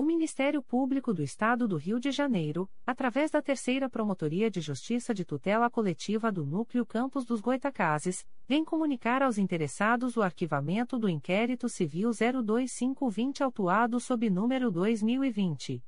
O 0.00 0.04
Ministério 0.04 0.62
Público 0.62 1.12
do 1.12 1.24
Estado 1.24 1.66
do 1.66 1.76
Rio 1.76 1.98
de 1.98 2.12
Janeiro, 2.12 2.70
através 2.86 3.32
da 3.32 3.42
Terceira 3.42 3.90
Promotoria 3.90 4.48
de 4.48 4.60
Justiça 4.60 5.12
de 5.12 5.24
Tutela 5.24 5.68
Coletiva 5.68 6.30
do 6.30 6.46
Núcleo 6.46 6.86
Campos 6.86 7.24
dos 7.24 7.40
Goitacazes, 7.40 8.24
vem 8.46 8.64
comunicar 8.64 9.24
aos 9.24 9.38
interessados 9.38 10.16
o 10.16 10.22
arquivamento 10.22 10.96
do 11.00 11.08
inquérito 11.08 11.68
civil 11.68 12.12
02520 12.12 13.42
autuado 13.42 13.98
sob 13.98 14.30
número 14.30 14.70
2020 14.70 15.82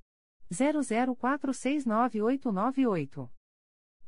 00469898. 0.52 3.30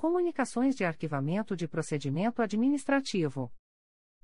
Comunicações 0.00 0.74
de 0.74 0.82
Arquivamento 0.82 1.54
de 1.54 1.68
Procedimento 1.68 2.40
Administrativo. 2.40 3.52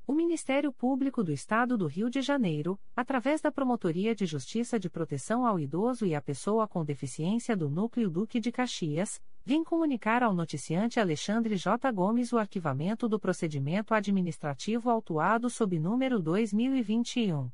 O 0.07 0.15
Ministério 0.15 0.73
Público 0.73 1.23
do 1.23 1.31
Estado 1.31 1.77
do 1.77 1.87
Rio 1.87 2.09
de 2.09 2.23
Janeiro, 2.23 2.81
através 2.97 3.43
da 3.43 3.53
Promotoria 3.53 4.15
de 4.15 4.25
Justiça 4.25 4.81
de 4.81 4.89
Proteção 4.89 5.45
ao 5.45 5.61
Idoso 5.61 6.07
e 6.07 6.15
à 6.15 6.23
Pessoa 6.23 6.67
com 6.67 6.83
Deficiência 6.83 7.55
do 7.55 7.69
Núcleo 7.69 8.09
Duque 8.09 8.41
de 8.41 8.51
Caxias, 8.51 9.21
vem 9.45 9.63
comunicar 9.63 10.23
ao 10.23 10.33
noticiante 10.33 10.99
Alexandre 10.99 11.57
J. 11.57 11.93
Gomes 11.93 12.33
o 12.33 12.39
arquivamento 12.39 13.07
do 13.07 13.21
procedimento 13.21 13.93
administrativo 13.93 14.89
autuado 14.89 15.51
sob 15.51 15.79
número 15.79 16.23
2021 16.23 17.51